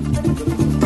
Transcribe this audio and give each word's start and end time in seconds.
Thank 0.00 0.72
you. 0.72 0.77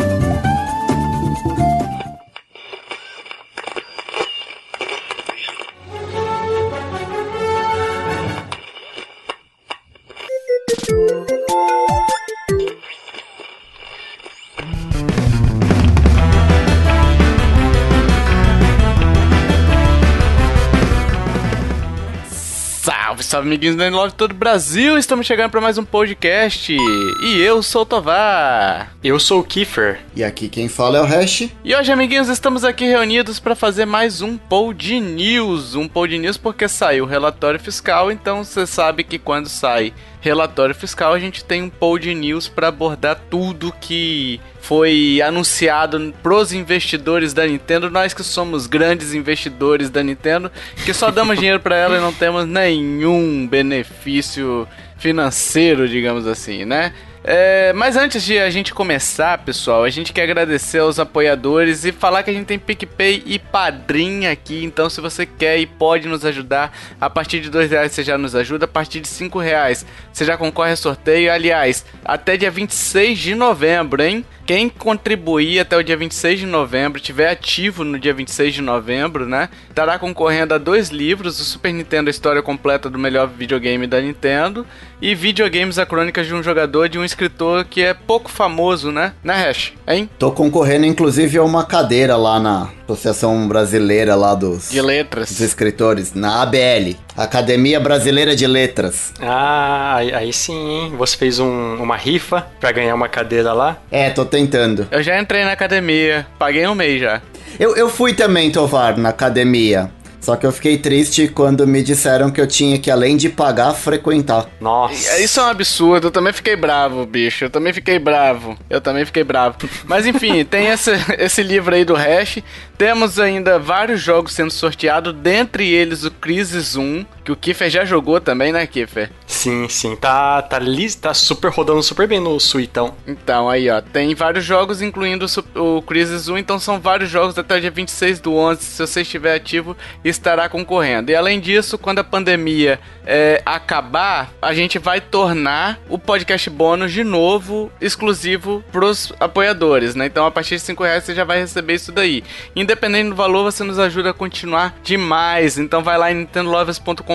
Amiguinhos 23.43 23.75
da 23.75 23.89
Love 23.89 24.13
todo 24.13 24.31
o 24.31 24.35
Brasil! 24.35 24.97
Estamos 24.97 25.27
chegando 25.27 25.51
para 25.51 25.59
mais 25.59 25.77
um 25.77 25.83
podcast. 25.83 26.73
E 26.73 27.41
eu 27.41 27.61
sou 27.61 27.81
o 27.81 27.85
Tovar. 27.85 28.95
Eu 29.03 29.19
sou 29.19 29.41
o 29.41 29.43
Kiefer. 29.43 29.99
E 30.15 30.23
aqui 30.23 30.47
quem 30.47 30.69
fala 30.69 30.97
é 30.97 31.01
o 31.01 31.05
Hash. 31.05 31.49
E 31.63 31.75
hoje, 31.75 31.91
amiguinhos, 31.91 32.29
estamos 32.29 32.63
aqui 32.63 32.85
reunidos 32.85 33.41
para 33.41 33.53
fazer 33.53 33.85
mais 33.85 34.21
um 34.21 34.37
Pod 34.37 34.97
News. 34.97 35.75
Um 35.75 35.89
Pod 35.89 36.17
News 36.17 36.37
porque 36.37 36.69
saiu 36.69 37.03
o 37.03 37.07
relatório 37.07 37.59
fiscal, 37.59 38.09
então 38.09 38.45
você 38.45 38.65
sabe 38.65 39.03
que 39.03 39.19
quando 39.19 39.49
sai 39.49 39.93
relatório 40.23 40.73
fiscal 40.73 41.13
a 41.13 41.19
gente 41.19 41.43
tem 41.43 41.61
um 41.61 41.69
Pod 41.69 42.15
News 42.15 42.47
para 42.47 42.69
abordar 42.69 43.19
tudo 43.29 43.73
que 43.81 44.39
foi 44.61 45.21
anunciado 45.21 46.13
pros 46.23 46.53
investidores 46.53 47.33
da 47.33 47.45
Nintendo, 47.45 47.89
nós 47.89 48.13
que 48.13 48.23
somos 48.23 48.65
grandes 48.65 49.13
investidores 49.13 49.89
da 49.89 50.01
Nintendo, 50.01 50.49
que 50.85 50.93
só 50.93 51.11
damos 51.11 51.35
dinheiro 51.37 51.59
para 51.59 51.75
ela 51.75 51.97
e 51.97 51.99
não 51.99 52.13
temos 52.13 52.47
nenhum 52.47 53.45
benefício 53.45 54.65
financeiro, 54.97 55.89
digamos 55.89 56.25
assim, 56.25 56.63
né? 56.63 56.93
É, 57.25 57.71
mas 57.71 57.95
antes 57.95 58.21
de 58.21 58.37
a 58.37 58.49
gente 58.49 58.73
começar, 58.73 59.37
pessoal, 59.37 59.85
a 59.85 59.89
gente 59.89 60.11
quer 60.11 60.23
agradecer 60.23 60.79
aos 60.79 60.99
apoiadores 60.99 61.85
e 61.85 61.93
falar 61.93 62.21
que 62.21 62.29
a 62.29 62.33
gente 62.33 62.45
tem 62.45 62.59
PicPay 62.59 63.23
e 63.25 63.39
Padrim 63.39 64.25
aqui. 64.25 64.63
Então, 64.65 64.89
se 64.89 64.99
você 64.99 65.25
quer 65.25 65.57
e 65.57 65.65
pode 65.65 66.07
nos 66.07 66.25
ajudar, 66.25 66.77
a 66.99 67.09
partir 67.09 67.39
de 67.39 67.49
dois 67.49 67.71
reais 67.71 67.93
você 67.93 68.03
já 68.03 68.17
nos 68.17 68.35
ajuda, 68.35 68.65
a 68.65 68.67
partir 68.67 68.99
de 68.99 69.07
cinco 69.07 69.39
reais 69.39 69.85
você 70.11 70.25
já 70.25 70.35
concorre 70.35 70.73
a 70.73 70.75
sorteio. 70.75 71.31
Aliás, 71.31 71.85
até 72.03 72.35
dia 72.35 72.51
26 72.51 73.17
de 73.17 73.35
novembro, 73.35 74.03
hein? 74.03 74.25
Quem 74.45 74.67
contribuir 74.67 75.59
até 75.61 75.77
o 75.77 75.81
dia 75.81 75.95
26 75.95 76.41
de 76.41 76.45
novembro, 76.45 76.99
tiver 76.99 77.29
ativo 77.29 77.85
no 77.85 77.97
dia 77.97 78.13
26 78.13 78.55
de 78.55 78.61
novembro, 78.61 79.25
né? 79.25 79.47
Estará 79.69 79.97
concorrendo 79.97 80.53
a 80.53 80.57
dois 80.57 80.89
livros: 80.89 81.39
o 81.39 81.45
Super 81.45 81.71
Nintendo 81.71 82.09
a 82.09 82.11
História 82.11 82.41
Completa 82.41 82.89
do 82.89 82.99
Melhor 82.99 83.29
Videogame 83.29 83.87
da 83.87 84.01
Nintendo 84.01 84.67
e 85.01 85.15
Videogames 85.15 85.79
a 85.79 85.85
Crônica 85.85 86.21
de 86.21 86.33
um 86.33 86.43
Jogador 86.43 86.89
de 86.89 86.99
um 86.99 87.05
escritor 87.13 87.65
que 87.65 87.81
é 87.81 87.93
pouco 87.93 88.29
famoso, 88.29 88.91
né? 88.91 89.13
Né, 89.23 89.33
Hash? 89.33 89.73
Hein? 89.87 90.09
Tô 90.17 90.31
concorrendo, 90.31 90.85
inclusive, 90.85 91.37
a 91.37 91.43
uma 91.43 91.63
cadeira 91.63 92.17
lá 92.17 92.39
na 92.39 92.69
Associação 92.83 93.47
Brasileira 93.47 94.15
lá 94.15 94.35
dos... 94.35 94.69
De 94.69 94.81
Letras. 94.81 95.29
Dos 95.29 95.39
escritores, 95.39 96.13
na 96.13 96.41
ABL. 96.41 96.95
Academia 97.15 97.79
Brasileira 97.79 98.35
de 98.35 98.47
Letras. 98.47 99.13
Ah, 99.21 99.97
aí 99.97 100.33
sim, 100.33 100.53
hein? 100.53 100.93
Você 100.97 101.15
fez 101.15 101.39
um, 101.39 101.75
uma 101.75 101.95
rifa 101.95 102.45
pra 102.59 102.71
ganhar 102.71 102.95
uma 102.95 103.07
cadeira 103.07 103.53
lá? 103.53 103.77
É, 103.91 104.09
tô 104.09 104.25
tentando. 104.25 104.87
Eu 104.91 105.03
já 105.03 105.19
entrei 105.19 105.45
na 105.45 105.51
academia, 105.51 106.25
paguei 106.37 106.67
um 106.67 106.75
mês 106.75 106.99
já. 106.99 107.21
Eu, 107.59 107.75
eu 107.75 107.87
fui 107.87 108.13
também, 108.13 108.51
Tovar, 108.51 108.97
na 108.97 109.09
academia. 109.09 109.91
Só 110.23 110.37
que 110.37 110.45
eu 110.45 110.53
fiquei 110.53 110.77
triste 110.77 111.27
quando 111.27 111.67
me 111.67 111.83
disseram 111.83 112.31
que 112.31 112.39
eu 112.39 112.47
tinha 112.47 112.79
que, 112.79 112.89
além 112.89 113.17
de 113.17 113.27
pagar, 113.27 113.73
frequentar. 113.73 114.47
Nossa. 114.61 115.19
Isso 115.19 115.37
é 115.37 115.43
um 115.43 115.47
absurdo. 115.47 116.07
Eu 116.07 116.11
também 116.11 116.31
fiquei 116.31 116.55
bravo, 116.55 117.05
bicho. 117.05 117.43
Eu 117.43 117.49
também 117.49 117.73
fiquei 117.73 117.99
bravo. 117.99 118.57
Eu 118.69 118.79
também 118.79 119.03
fiquei 119.03 119.25
bravo. 119.25 119.57
Mas 119.83 120.05
enfim, 120.05 120.43
tem 120.49 120.67
esse, 120.67 120.91
esse 121.19 121.43
livro 121.43 121.75
aí 121.75 121.83
do 121.83 121.93
Hash. 121.93 122.41
Temos 122.77 123.19
ainda 123.19 123.59
vários 123.59 123.99
jogos 123.99 124.31
sendo 124.31 124.51
sorteados, 124.51 125.13
dentre 125.13 125.69
eles 125.69 126.05
o 126.05 126.11
Crisis 126.11 126.77
1, 126.77 127.05
que 127.23 127.31
o 127.31 127.35
Kiffer 127.35 127.69
já 127.69 127.85
jogou 127.85 128.19
também, 128.19 128.51
né, 128.51 128.67
Kiffer? 128.67 129.09
Sim, 129.25 129.69
sim. 129.69 129.95
Tá, 129.95 130.41
tá, 130.41 130.59
tá 131.01 131.13
super 131.13 131.49
rodando 131.49 131.81
super 131.81 132.07
bem 132.07 132.19
no 132.19 132.37
Suitão. 132.39 132.93
Então, 133.07 133.49
aí, 133.49 133.69
ó. 133.69 133.81
Tem 133.81 134.13
vários 134.13 134.43
jogos, 134.43 134.81
incluindo 134.81 135.25
o, 135.55 135.77
o 135.77 135.81
Crisis 135.81 136.27
1. 136.27 136.37
Então, 136.37 136.59
são 136.59 136.79
vários 136.79 137.09
jogos 137.09 137.37
até 137.37 137.55
o 137.55 137.61
dia 137.61 137.71
26 137.71 138.19
do 138.19 138.35
11. 138.35 138.61
Se 138.61 138.85
você 138.85 139.01
estiver 139.01 139.35
ativo, 139.35 139.77
estará 140.03 140.49
concorrendo. 140.49 141.11
E 141.11 141.15
além 141.15 141.39
disso, 141.39 141.77
quando 141.77 141.99
a 141.99 142.03
pandemia 142.03 142.79
é, 143.05 143.41
acabar, 143.45 144.31
a 144.41 144.53
gente 144.53 144.77
vai 144.77 144.99
tornar 144.99 145.79
o 145.87 145.97
podcast 145.97 146.49
bônus 146.49 146.91
de 146.91 147.03
novo 147.03 147.71
exclusivo 147.79 148.63
pros 148.71 149.13
apoiadores, 149.19 149.95
né? 149.95 150.07
Então, 150.07 150.25
a 150.25 150.31
partir 150.31 150.55
de 150.55 150.61
5 150.61 150.83
reais 150.83 151.03
você 151.03 151.15
já 151.15 151.23
vai 151.23 151.39
receber 151.39 151.75
isso 151.75 151.91
daí. 151.91 152.23
Independente 152.55 153.09
do 153.09 153.15
valor, 153.15 153.43
você 153.43 153.63
nos 153.63 153.79
ajuda 153.79 154.09
a 154.09 154.13
continuar 154.13 154.75
demais. 154.83 155.57
Então, 155.57 155.81
vai 155.81 155.97
lá 155.97 156.11
em 156.11 156.15
nintendolovers.com.br 156.15 157.12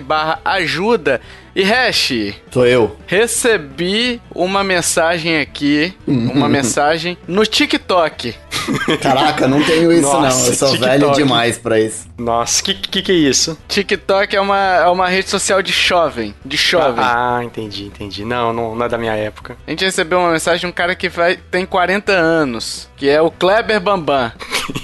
barra 0.00 0.38
ajuda 0.44 1.20
e 1.54 1.62
Hash. 1.62 2.34
Sou 2.50 2.66
eu. 2.66 2.96
Recebi 3.06 4.20
uma 4.34 4.64
mensagem 4.64 5.40
aqui, 5.40 5.94
uma 6.06 6.48
mensagem 6.48 7.16
no 7.26 7.44
TikTok. 7.44 8.34
Caraca, 9.02 9.46
não 9.46 9.62
tenho 9.62 9.92
isso 9.92 10.02
Nossa, 10.02 10.20
não. 10.40 10.46
Eu 10.46 10.54
sou 10.54 10.68
TikTok. 10.70 10.90
velho 10.90 11.12
demais 11.12 11.58
pra 11.58 11.78
isso. 11.78 12.06
Nossa, 12.16 12.62
que, 12.62 12.74
que 12.74 13.02
que 13.02 13.12
é 13.12 13.14
isso? 13.14 13.58
TikTok 13.68 14.34
é 14.34 14.40
uma, 14.40 14.58
é 14.58 14.86
uma 14.88 15.08
rede 15.08 15.28
social 15.28 15.60
de 15.62 15.72
jovem, 15.72 16.34
de 16.44 16.56
jovem. 16.56 17.04
Ah, 17.04 17.40
entendi, 17.42 17.84
entendi. 17.86 18.24
Não, 18.24 18.52
não, 18.52 18.74
não 18.74 18.86
é 18.86 18.88
da 18.88 18.96
minha 18.96 19.14
época. 19.14 19.56
A 19.66 19.70
gente 19.70 19.84
recebeu 19.84 20.18
uma 20.18 20.30
mensagem 20.32 20.60
de 20.60 20.66
um 20.66 20.72
cara 20.72 20.94
que 20.94 21.08
vai, 21.08 21.36
tem 21.36 21.66
40 21.66 22.12
anos, 22.12 22.88
que 22.96 23.08
é 23.08 23.20
o 23.20 23.30
Kleber 23.30 23.80
Bambam, 23.80 24.32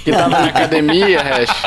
que 0.03 0.11
tava 0.11 0.29
na 0.29 0.45
academia, 0.45 1.21
Hash, 1.23 1.61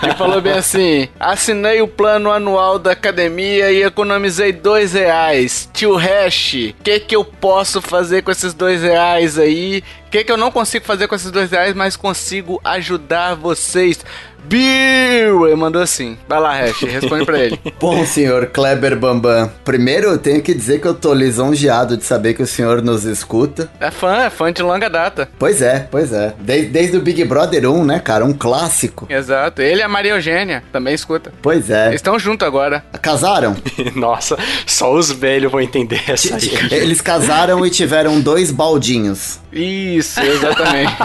que 0.00 0.16
falou 0.16 0.40
bem 0.40 0.54
assim, 0.54 1.08
assinei 1.20 1.80
o 1.82 1.88
plano 1.88 2.32
anual 2.32 2.78
da 2.78 2.92
academia 2.92 3.70
e 3.70 3.84
economizei 4.18 4.52
dois 4.52 4.92
reais. 4.92 5.68
Tio 5.72 5.96
Hash, 5.96 6.54
o 6.70 6.82
que 6.82 7.00
que 7.00 7.14
eu 7.14 7.24
posso 7.24 7.80
fazer 7.80 8.22
com 8.22 8.30
esses 8.30 8.52
dois 8.52 8.82
reais 8.82 9.38
aí? 9.38 9.82
O 10.06 10.10
que, 10.10 10.24
que 10.24 10.32
eu 10.32 10.36
não 10.36 10.50
consigo 10.50 10.84
fazer 10.84 11.06
com 11.06 11.14
esses 11.14 11.30
dois 11.30 11.50
reais, 11.50 11.74
mas 11.74 11.96
consigo 11.96 12.60
ajudar 12.64 13.34
vocês? 13.34 14.04
Bill! 14.44 15.46
Ele 15.46 15.56
mandou 15.56 15.82
assim. 15.82 16.16
Vai 16.28 16.40
lá, 16.40 16.54
Hash, 16.54 16.80
responde 16.82 17.24
pra 17.24 17.38
ele. 17.38 17.60
Bom, 17.78 18.04
senhor 18.04 18.46
Kleber 18.46 18.96
Bambam. 18.96 19.50
Primeiro 19.64 20.08
eu 20.08 20.18
tenho 20.18 20.42
que 20.42 20.54
dizer 20.54 20.80
que 20.80 20.86
eu 20.86 20.94
tô 20.94 21.12
lisonjeado 21.12 21.96
de 21.96 22.04
saber 22.04 22.34
que 22.34 22.42
o 22.42 22.46
senhor 22.46 22.82
nos 22.82 23.04
escuta. 23.04 23.70
É 23.80 23.90
fã, 23.90 24.22
é 24.22 24.30
fã 24.30 24.52
de 24.52 24.62
longa 24.62 24.88
data. 24.88 25.28
Pois 25.38 25.60
é, 25.62 25.86
pois 25.90 26.12
é. 26.12 26.34
Desde, 26.38 26.68
desde 26.70 26.96
o 26.96 27.00
Big 27.00 27.24
Brother 27.24 27.70
1, 27.70 27.84
né, 27.84 27.98
cara? 28.00 28.24
Um 28.24 28.32
clássico. 28.32 29.06
Exato. 29.10 29.60
Ele 29.60 29.80
e 29.80 29.82
a 29.82 29.88
Maria 29.88 30.12
Eugênia 30.12 30.62
também 30.72 30.94
escuta. 30.94 31.32
Pois 31.42 31.70
é. 31.70 31.88
Eles 31.88 31.96
estão 31.96 32.18
juntos 32.18 32.46
agora. 32.46 32.84
Casaram? 33.02 33.56
Nossa, 33.94 34.36
só 34.66 34.92
os 34.92 35.10
velhos 35.10 35.50
vão 35.50 35.60
entender 35.60 36.02
essa 36.08 36.36
aí. 36.36 36.50
Eles 36.72 37.00
casaram 37.00 37.64
e 37.66 37.70
tiveram 37.70 38.20
dois 38.20 38.50
baldinhos. 38.50 39.38
Isso, 39.52 40.20
exatamente. 40.20 40.96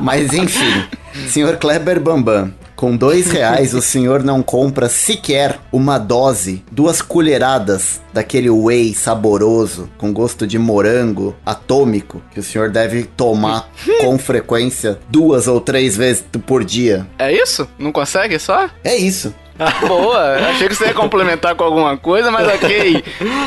Mas 0.00 0.32
enfim, 0.32 0.84
senhor 1.28 1.56
Kleber 1.56 2.00
Bambam, 2.00 2.52
com 2.76 2.96
dois 2.96 3.30
reais 3.30 3.72
o 3.72 3.80
senhor 3.80 4.22
não 4.22 4.42
compra 4.42 4.88
sequer 4.88 5.58
uma 5.72 5.96
dose, 5.98 6.64
duas 6.70 7.00
colheradas 7.00 8.00
daquele 8.12 8.50
whey 8.50 8.92
saboroso 8.94 9.88
com 9.96 10.12
gosto 10.12 10.46
de 10.46 10.58
morango 10.58 11.34
atômico 11.46 12.20
que 12.32 12.40
o 12.40 12.42
senhor 12.42 12.70
deve 12.70 13.04
tomar 13.04 13.70
com 14.00 14.18
frequência 14.18 14.98
duas 15.08 15.46
ou 15.46 15.60
três 15.60 15.96
vezes 15.96 16.24
por 16.46 16.64
dia. 16.64 17.06
É 17.18 17.32
isso? 17.32 17.68
Não 17.78 17.92
consegue 17.92 18.38
só? 18.38 18.68
É 18.82 18.96
isso. 18.96 19.34
Boa, 19.86 20.34
achei 20.50 20.68
que 20.68 20.74
você 20.74 20.86
ia 20.86 20.94
complementar 20.94 21.54
com 21.54 21.62
alguma 21.62 21.96
coisa, 21.96 22.30
mas 22.30 22.48
ok. 22.48 23.04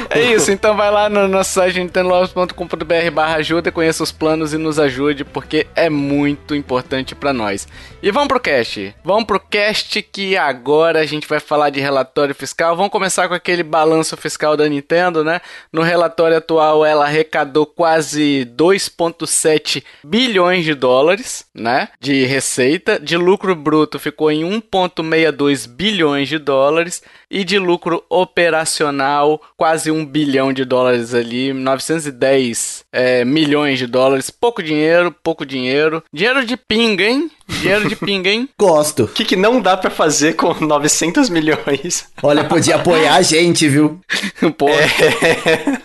É 0.10 0.22
isso, 0.34 0.52
então 0.52 0.76
vai 0.76 0.90
lá 0.90 1.10
no 1.10 1.28
nosso 1.28 1.52
site 1.52 1.80
nintendolovers.com.br 1.80 3.12
barra 3.12 3.36
ajuda, 3.36 3.72
conheça 3.72 4.04
os 4.04 4.12
planos 4.12 4.54
e 4.54 4.58
nos 4.58 4.80
ajude, 4.80 5.26
porque 5.26 5.68
é 5.76 5.90
muito 5.90 6.56
importante 6.56 7.14
para 7.14 7.34
nós. 7.34 7.68
E 8.02 8.10
vamos 8.10 8.30
pro 8.30 8.40
cast. 8.40 8.96
Vamos 9.04 9.26
pro 9.26 9.40
cast 9.40 10.02
que 10.02 10.38
agora 10.38 11.02
a 11.02 11.06
gente 11.06 11.28
vai 11.28 11.42
falar 11.42 11.70
de 11.72 11.82
relatório 11.82 12.34
fiscal. 12.34 12.76
Vamos 12.76 12.92
começar 12.92 13.28
com 13.28 13.34
aquele 13.34 13.64
balanço 13.64 14.16
fiscal 14.16 14.56
da 14.56 14.68
Nintendo, 14.70 15.24
né? 15.26 15.42
No 15.74 15.82
relatório 15.82 16.38
atual 16.38 16.86
ela 16.86 17.06
arrecadou 17.06 17.66
quase 17.66 18.50
2.7 18.56 19.84
bilhões 20.04 20.64
de 20.64 20.74
dólares, 20.74 21.46
né? 21.54 21.90
De 22.00 22.24
receita. 22.26 22.98
De 22.98 23.18
lucro 23.18 23.54
bruto 23.56 24.00
ficou 24.00 24.32
em 24.32 24.44
1.62 24.44 25.68
bilhões 25.68 25.97
bilhões 25.98 26.30
de 26.30 26.38
dólares 26.38 27.02
e 27.30 27.44
de 27.44 27.58
lucro 27.58 28.04
operacional 28.08 29.42
quase 29.58 29.90
um 29.90 30.06
bilhão 30.06 30.54
de 30.54 30.64
dólares 30.64 31.12
ali, 31.16 31.52
910 31.52 32.86
é, 32.94 33.26
milhões 33.26 33.80
de 33.80 33.88
dólares, 33.88 34.30
pouco 34.30 34.62
dinheiro, 34.62 35.14
pouco 35.24 35.44
dinheiro, 35.44 36.04
dinheiro 36.14 36.46
de 36.46 36.56
pinga, 36.56 37.04
hein? 37.04 37.32
Dinheiro 37.48 37.90
de 37.90 37.96
pinga, 37.96 38.30
hein? 38.30 38.48
Gosto. 38.60 39.06
O 39.06 39.08
que, 39.08 39.26
que 39.26 39.36
não 39.36 39.60
dá 39.60 39.76
para 39.76 39.90
fazer 39.90 40.34
com 40.34 40.54
900 40.54 41.30
milhões? 41.30 42.06
Olha, 42.22 42.44
podia 42.44 42.76
apoiar 42.76 43.16
a 43.16 43.22
gente, 43.24 43.68
viu? 43.68 44.00
Pô. 44.56 44.70
É... 44.70 45.82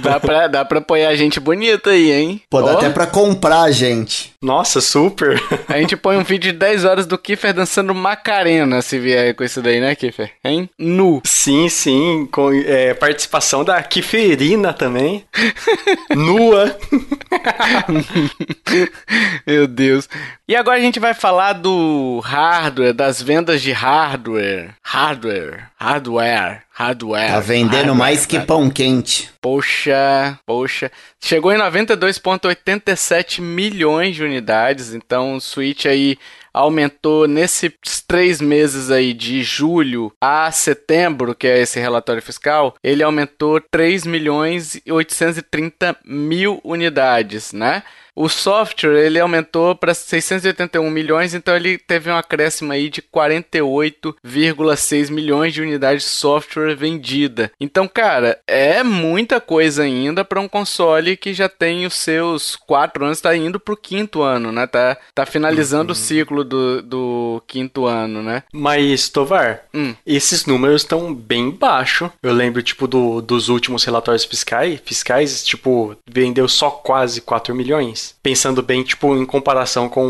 Dá 0.00 0.20
pra, 0.20 0.46
dá 0.48 0.64
pra 0.64 0.78
apoiar 0.78 1.14
gente 1.14 1.40
bonita 1.40 1.90
aí, 1.90 2.12
hein? 2.12 2.42
Pô, 2.48 2.62
dá 2.62 2.72
Ó, 2.72 2.76
até 2.78 2.90
pra 2.90 3.06
comprar, 3.06 3.70
gente. 3.70 4.32
Nossa, 4.40 4.80
super. 4.80 5.40
A 5.68 5.78
gente 5.78 5.96
põe 5.96 6.16
um 6.16 6.24
vídeo 6.24 6.52
de 6.52 6.58
10 6.58 6.84
horas 6.84 7.06
do 7.06 7.16
Kiffer 7.16 7.54
dançando 7.54 7.94
Macarena, 7.94 8.82
se 8.82 8.98
vier 8.98 9.34
com 9.34 9.44
isso 9.44 9.62
daí, 9.62 9.80
né, 9.80 9.94
Kiffer? 9.94 10.32
Hein? 10.44 10.68
Nu. 10.78 11.20
Sim, 11.24 11.68
sim, 11.68 12.28
com 12.30 12.52
é, 12.52 12.94
participação 12.94 13.64
da 13.64 13.82
Kiferina 13.82 14.72
também. 14.72 15.24
Nua. 16.14 16.76
Meu 19.46 19.66
Deus. 19.66 20.08
E 20.46 20.56
agora 20.56 20.78
a 20.78 20.82
gente 20.82 21.00
vai 21.00 21.14
falar 21.14 21.54
do 21.54 22.20
hardware, 22.24 22.92
das 22.92 23.20
vendas 23.22 23.62
de 23.62 23.72
hardware. 23.72 24.74
Hardware. 24.82 25.68
Hardware. 25.76 26.62
Hardware. 26.72 27.30
Tá 27.30 27.40
vendendo 27.40 27.72
hardware, 27.74 27.94
mais 27.96 28.26
que 28.26 28.40
pão 28.40 28.70
quente. 28.70 29.30
Poxa, 29.40 30.38
poxa. 30.46 30.90
Chegou 31.20 31.52
em 31.52 31.58
92,87 31.58 33.40
milhões 33.40 34.14
de 34.14 34.24
unidades. 34.24 34.94
Então 34.94 35.36
o 35.36 35.40
Switch 35.40 35.86
aí 35.86 36.18
aumentou 36.52 37.26
nesses 37.26 37.72
três 38.06 38.40
meses 38.40 38.90
aí 38.90 39.14
de 39.14 39.42
julho 39.42 40.12
a 40.20 40.50
setembro, 40.50 41.34
que 41.34 41.46
é 41.46 41.60
esse 41.60 41.80
relatório 41.80 42.20
fiscal, 42.20 42.74
ele 42.82 43.02
aumentou 43.02 43.60
3 43.60 44.04
milhões 44.04 44.74
e 44.84 44.92
830 44.92 45.96
mil 46.04 46.60
unidades, 46.62 47.52
né? 47.52 47.82
O 48.14 48.28
software 48.28 49.06
ele 49.06 49.18
aumentou 49.18 49.74
para 49.74 49.94
681 49.94 50.90
milhões, 50.90 51.32
então 51.34 51.56
ele 51.56 51.78
teve 51.78 52.10
um 52.10 52.16
acréscimo 52.16 52.70
aí 52.72 52.90
de 52.90 53.00
48,6 53.00 55.10
milhões 55.10 55.54
de 55.54 55.62
unidades 55.62 56.02
de 56.04 56.08
software 56.10 56.74
vendida. 56.74 57.50
Então, 57.60 57.86
cara, 57.88 58.38
é 58.46 58.82
muita 58.82 59.40
coisa 59.40 59.82
ainda 59.84 60.24
para 60.24 60.40
um 60.40 60.48
console 60.48 61.16
que 61.16 61.32
já 61.32 61.48
tem 61.48 61.86
os 61.86 61.94
seus 61.94 62.56
quatro 62.56 63.04
anos, 63.04 63.18
está 63.18 63.34
indo 63.36 63.58
pro 63.60 63.76
quinto 63.76 64.22
ano, 64.22 64.50
né? 64.52 64.66
Tá, 64.66 64.96
tá 65.14 65.24
finalizando 65.26 65.92
o 65.92 65.96
ciclo 65.96 66.44
do, 66.44 66.82
do 66.82 67.42
quinto 67.46 67.86
ano, 67.86 68.22
né? 68.22 68.42
Mas, 68.52 69.08
Tovar, 69.08 69.62
Hum. 69.74 69.94
esses 70.06 70.44
números 70.46 70.82
estão 70.82 71.12
bem 71.14 71.50
baixos. 71.50 72.10
Eu 72.22 72.32
lembro, 72.32 72.62
tipo, 72.62 72.86
do- 72.86 73.20
dos 73.22 73.48
últimos 73.48 73.84
relatórios 73.84 74.24
fiscais, 74.24 74.80
fiscais, 74.84 75.44
tipo, 75.44 75.96
vendeu 76.08 76.48
só 76.48 76.70
quase 76.70 77.20
4 77.20 77.54
milhões. 77.54 78.01
this 78.02 78.12
Pensando 78.22 78.62
bem, 78.62 78.82
tipo, 78.82 79.16
em 79.16 79.26
comparação 79.26 79.88
com 79.88 80.02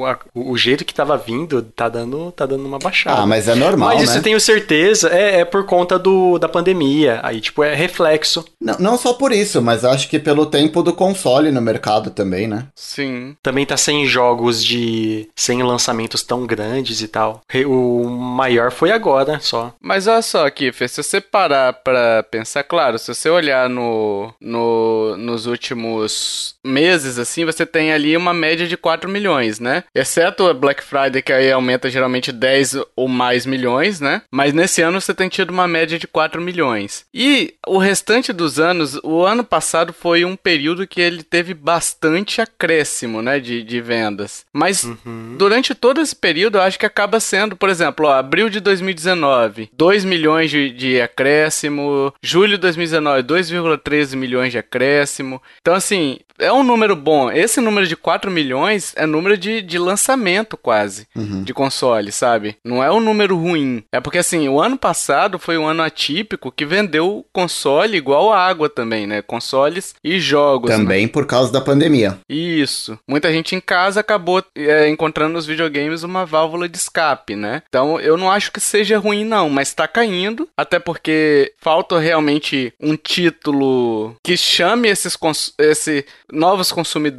o, 0.00 0.04
a- 0.06 0.18
o 0.34 0.56
jeito 0.56 0.84
que 0.84 0.92
tava 0.94 1.16
vindo, 1.16 1.62
tá 1.62 1.88
dando, 1.88 2.32
tá 2.32 2.44
dando 2.44 2.66
uma 2.66 2.78
baixada. 2.78 3.22
Ah, 3.22 3.26
mas 3.26 3.46
é 3.48 3.54
normal, 3.54 3.90
Mas 3.90 3.98
né? 3.98 4.04
isso 4.04 4.18
eu 4.18 4.22
tenho 4.22 4.40
certeza, 4.40 5.08
é, 5.10 5.40
é 5.40 5.44
por 5.44 5.64
conta 5.64 5.98
do, 5.98 6.38
da 6.38 6.48
pandemia. 6.48 7.20
Aí, 7.22 7.40
tipo, 7.40 7.62
é 7.62 7.74
reflexo. 7.74 8.44
Não, 8.60 8.76
não 8.78 8.98
só 8.98 9.12
por 9.12 9.30
isso, 9.32 9.62
mas 9.62 9.84
acho 9.84 10.08
que 10.08 10.18
pelo 10.18 10.46
tempo 10.46 10.82
do 10.82 10.92
console 10.92 11.50
no 11.52 11.60
mercado 11.60 12.10
também, 12.10 12.46
né? 12.48 12.66
Sim. 12.74 13.36
Também 13.42 13.64
tá 13.64 13.76
sem 13.76 14.06
jogos 14.06 14.64
de. 14.64 15.28
sem 15.36 15.62
lançamentos 15.62 16.22
tão 16.22 16.46
grandes 16.46 17.00
e 17.00 17.08
tal. 17.08 17.40
O 17.66 18.08
maior 18.08 18.72
foi 18.72 18.90
agora 18.90 19.38
só. 19.40 19.72
Mas 19.80 20.06
olha 20.06 20.22
só, 20.22 20.48
Kiffer, 20.50 20.88
se 20.88 21.02
você 21.02 21.20
parar 21.20 21.72
pra 21.74 22.22
pensar, 22.24 22.64
claro, 22.64 22.98
se 22.98 23.12
você 23.14 23.28
olhar 23.30 23.68
no, 23.68 24.32
no, 24.40 25.16
nos 25.16 25.46
últimos 25.46 26.54
meses, 26.64 27.18
assim, 27.18 27.35
você 27.44 27.66
tem 27.66 27.92
ali 27.92 28.16
uma 28.16 28.34
média 28.34 28.66
de 28.66 28.76
4 28.76 29.08
milhões, 29.08 29.60
né? 29.60 29.84
Exceto 29.94 30.46
a 30.46 30.54
Black 30.54 30.82
Friday, 30.82 31.22
que 31.22 31.32
aí 31.32 31.50
aumenta 31.50 31.90
geralmente 31.90 32.32
10 32.32 32.78
ou 32.94 33.08
mais 33.08 33.46
milhões, 33.46 34.00
né? 34.00 34.22
Mas 34.30 34.52
nesse 34.52 34.82
ano 34.82 35.00
você 35.00 35.14
tem 35.14 35.28
tido 35.28 35.50
uma 35.50 35.66
média 35.66 35.98
de 35.98 36.06
4 36.06 36.40
milhões. 36.40 37.04
E 37.12 37.54
o 37.66 37.78
restante 37.78 38.32
dos 38.32 38.58
anos, 38.58 38.98
o 39.02 39.24
ano 39.24 39.44
passado 39.44 39.92
foi 39.92 40.24
um 40.24 40.36
período 40.36 40.86
que 40.86 41.00
ele 41.00 41.22
teve 41.22 41.54
bastante 41.54 42.40
acréscimo, 42.40 43.22
né, 43.22 43.40
de, 43.40 43.62
de 43.62 43.80
vendas. 43.80 44.44
Mas 44.52 44.88
durante 45.36 45.74
todo 45.74 46.00
esse 46.00 46.14
período, 46.14 46.58
eu 46.58 46.62
acho 46.62 46.78
que 46.78 46.86
acaba 46.86 47.20
sendo, 47.20 47.56
por 47.56 47.68
exemplo, 47.68 48.06
ó, 48.06 48.12
abril 48.12 48.48
de 48.48 48.60
2019, 48.60 49.70
2 49.72 50.04
milhões 50.04 50.50
de, 50.50 50.70
de 50.70 51.00
acréscimo, 51.00 52.12
julho 52.22 52.52
de 52.52 52.58
2019, 52.58 53.22
2,13 53.22 54.16
milhões 54.16 54.52
de 54.52 54.58
acréscimo. 54.58 55.42
Então, 55.60 55.74
assim, 55.74 56.18
é 56.38 56.52
um 56.52 56.62
número 56.62 56.94
bom. 56.94 57.25
Esse 57.30 57.60
número 57.60 57.86
de 57.86 57.96
4 57.96 58.30
milhões 58.30 58.92
é 58.96 59.06
número 59.06 59.36
de, 59.36 59.62
de 59.62 59.78
lançamento 59.78 60.56
quase 60.56 61.06
de 61.44 61.52
console, 61.54 62.12
sabe? 62.12 62.56
Não 62.64 62.82
é 62.82 62.90
um 62.90 63.00
número 63.00 63.36
ruim. 63.36 63.82
É 63.92 64.00
porque, 64.00 64.18
assim, 64.18 64.48
o 64.48 64.60
ano 64.60 64.76
passado 64.76 65.38
foi 65.38 65.56
um 65.58 65.66
ano 65.66 65.82
atípico 65.82 66.52
que 66.52 66.64
vendeu 66.64 67.24
console 67.32 67.96
igual 67.96 68.32
água 68.32 68.68
também, 68.68 69.06
né? 69.06 69.22
Consoles 69.22 69.94
e 70.02 70.18
jogos. 70.20 70.70
né? 70.70 70.76
Também 70.76 71.08
por 71.08 71.26
causa 71.26 71.52
da 71.52 71.60
pandemia. 71.60 72.18
Isso. 72.28 72.98
Muita 73.08 73.32
gente 73.32 73.54
em 73.54 73.60
casa 73.60 74.00
acabou 74.00 74.42
é, 74.54 74.88
encontrando 74.88 75.34
nos 75.34 75.46
videogames 75.46 76.02
uma 76.02 76.24
válvula 76.24 76.68
de 76.68 76.76
escape, 76.76 77.34
né? 77.36 77.62
Então 77.68 78.00
eu 78.00 78.16
não 78.16 78.30
acho 78.30 78.52
que 78.52 78.60
seja 78.60 78.98
ruim, 78.98 79.24
não, 79.24 79.48
mas 79.48 79.74
tá 79.74 79.86
caindo. 79.88 80.48
Até 80.56 80.78
porque 80.78 81.52
falta 81.60 81.98
realmente 81.98 82.72
um 82.80 82.96
título 82.96 84.14
que 84.22 84.36
chame 84.36 84.88
esses 84.88 85.16
esse 85.58 86.04
novos 86.32 86.72
consumidores, 86.72 87.15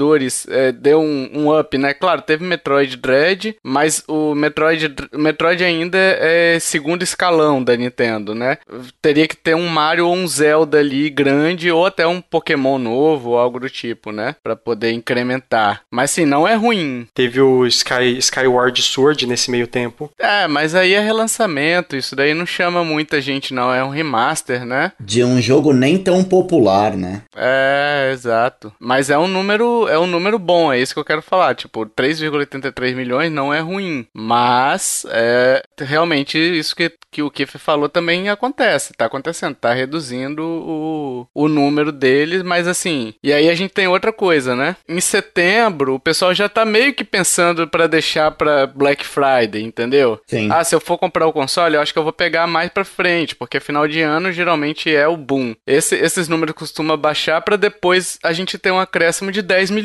é, 0.50 0.72
deu 0.72 1.00
um, 1.00 1.30
um 1.34 1.60
up, 1.60 1.78
né? 1.78 1.94
Claro, 1.94 2.22
teve 2.22 2.44
Metroid 2.44 2.98
Dread, 2.98 3.56
mas 3.64 4.04
o 4.08 4.36
Metroid, 4.36 4.94
Metroid 5.14 5.64
ainda 5.64 5.98
é 5.98 6.58
segundo 6.60 7.04
escalão 7.04 7.64
da 7.64 7.76
Nintendo, 7.76 8.34
né? 8.34 8.58
Teria 9.02 9.28
que 9.28 9.36
ter 9.36 9.56
um 9.56 9.68
Mario 9.68 10.08
ou 10.08 10.16
um 10.16 10.28
Zelda 10.28 10.80
ali 10.80 11.10
grande, 11.10 11.72
ou 11.72 11.86
até 11.86 12.06
um 12.06 12.22
Pokémon 12.22 12.78
novo, 12.78 13.32
ou 13.32 13.38
algo 13.38 13.60
do 13.60 13.70
tipo, 13.70 14.12
né? 14.12 14.36
Pra 14.44 14.56
poder 14.56 14.92
incrementar. 14.92 15.82
Mas 15.92 16.12
sim, 16.12 16.26
não 16.26 16.48
é 16.48 16.56
ruim. 16.56 17.08
Teve 17.14 17.42
o 17.42 17.66
Sky, 17.66 18.18
Skyward 18.18 18.82
Sword 18.82 19.26
nesse 19.26 19.50
meio 19.52 19.68
tempo. 19.68 20.12
É, 20.20 20.48
mas 20.48 20.76
aí 20.76 20.94
é 20.94 21.00
relançamento, 21.00 21.96
isso 21.96 22.16
daí 22.16 22.34
não 22.34 22.46
chama 22.46 22.84
muita 22.84 23.22
gente, 23.22 23.54
não. 23.54 23.74
É 23.74 23.84
um 23.84 23.90
remaster, 23.90 24.66
né? 24.66 24.92
De 25.00 25.24
um 25.24 25.42
jogo 25.42 25.74
nem 25.74 25.98
tão 25.98 26.24
popular, 26.24 26.96
né? 26.96 27.22
É, 27.36 28.10
exato. 28.14 28.74
Mas 28.80 29.10
é 29.10 29.18
um 29.18 29.28
número, 29.28 29.87
é 29.88 29.98
um 30.00 30.08
número 30.08 30.38
bom, 30.40 30.72
é 30.72 30.80
isso 30.80 30.94
que 30.94 31.00
eu 31.00 31.06
quero 31.06 31.22
falar. 31.22 31.56
Tipo, 31.56 31.86
3,83 31.86 32.94
milhões 32.96 33.32
não 33.32 33.54
é 33.54 33.60
ruim, 33.60 34.06
mas 34.14 35.06
é 35.10 35.64
realmente 35.80 36.38
isso 36.38 36.76
que, 36.76 36.92
que 37.12 37.22
o 37.22 37.32
Kiffer 37.32 37.60
falou 37.60 37.90
também 37.90 38.30
acontece, 38.30 38.94
tá 38.94 39.06
acontecendo, 39.06 39.56
tá 39.56 39.74
reduzindo 39.74 40.44
o, 40.44 41.28
o 41.34 41.48
número 41.48 41.92
deles, 41.92 42.44
mas 42.44 42.68
assim, 42.68 43.14
e 43.24 43.32
aí 43.34 43.50
a 43.50 43.56
gente 43.56 43.74
tem 43.74 43.88
outra 43.88 44.12
coisa, 44.14 44.56
né? 44.56 44.76
Em 44.88 45.00
setembro, 45.00 45.96
o 45.96 46.00
pessoal 46.00 46.34
já 46.34 46.48
tá 46.50 46.66
meio 46.66 46.94
que 46.94 47.04
pensando 47.04 47.68
pra 47.68 47.88
deixar 47.88 48.32
pra 48.32 48.68
Black 48.68 49.06
Friday, 49.06 49.62
entendeu? 49.64 50.20
Sim. 50.28 50.50
Ah, 50.52 50.64
se 50.64 50.76
eu 50.76 50.80
for 50.80 50.98
comprar 50.98 51.28
o 51.28 51.34
console, 51.34 51.76
eu 51.76 51.82
acho 51.82 51.94
que 51.94 52.00
eu 52.00 52.04
vou 52.04 52.14
pegar 52.14 52.48
mais 52.48 52.70
pra 52.70 52.84
frente, 52.86 53.36
porque 53.36 53.60
final 53.60 53.88
de 53.88 54.02
ano 54.02 54.32
geralmente 54.32 54.94
é 54.94 55.08
o 55.08 55.18
boom. 55.18 55.56
Esse- 55.66 55.96
esses 55.96 56.28
números 56.28 56.56
costumam 56.56 56.98
baixar 56.98 57.42
pra 57.42 57.56
depois 57.56 58.18
a 58.24 58.34
gente 58.34 58.58
ter 58.58 58.72
um 58.72 58.80
acréscimo 58.80 59.32
de 59.32 59.42
10 59.42 59.70
milhões, 59.70 59.77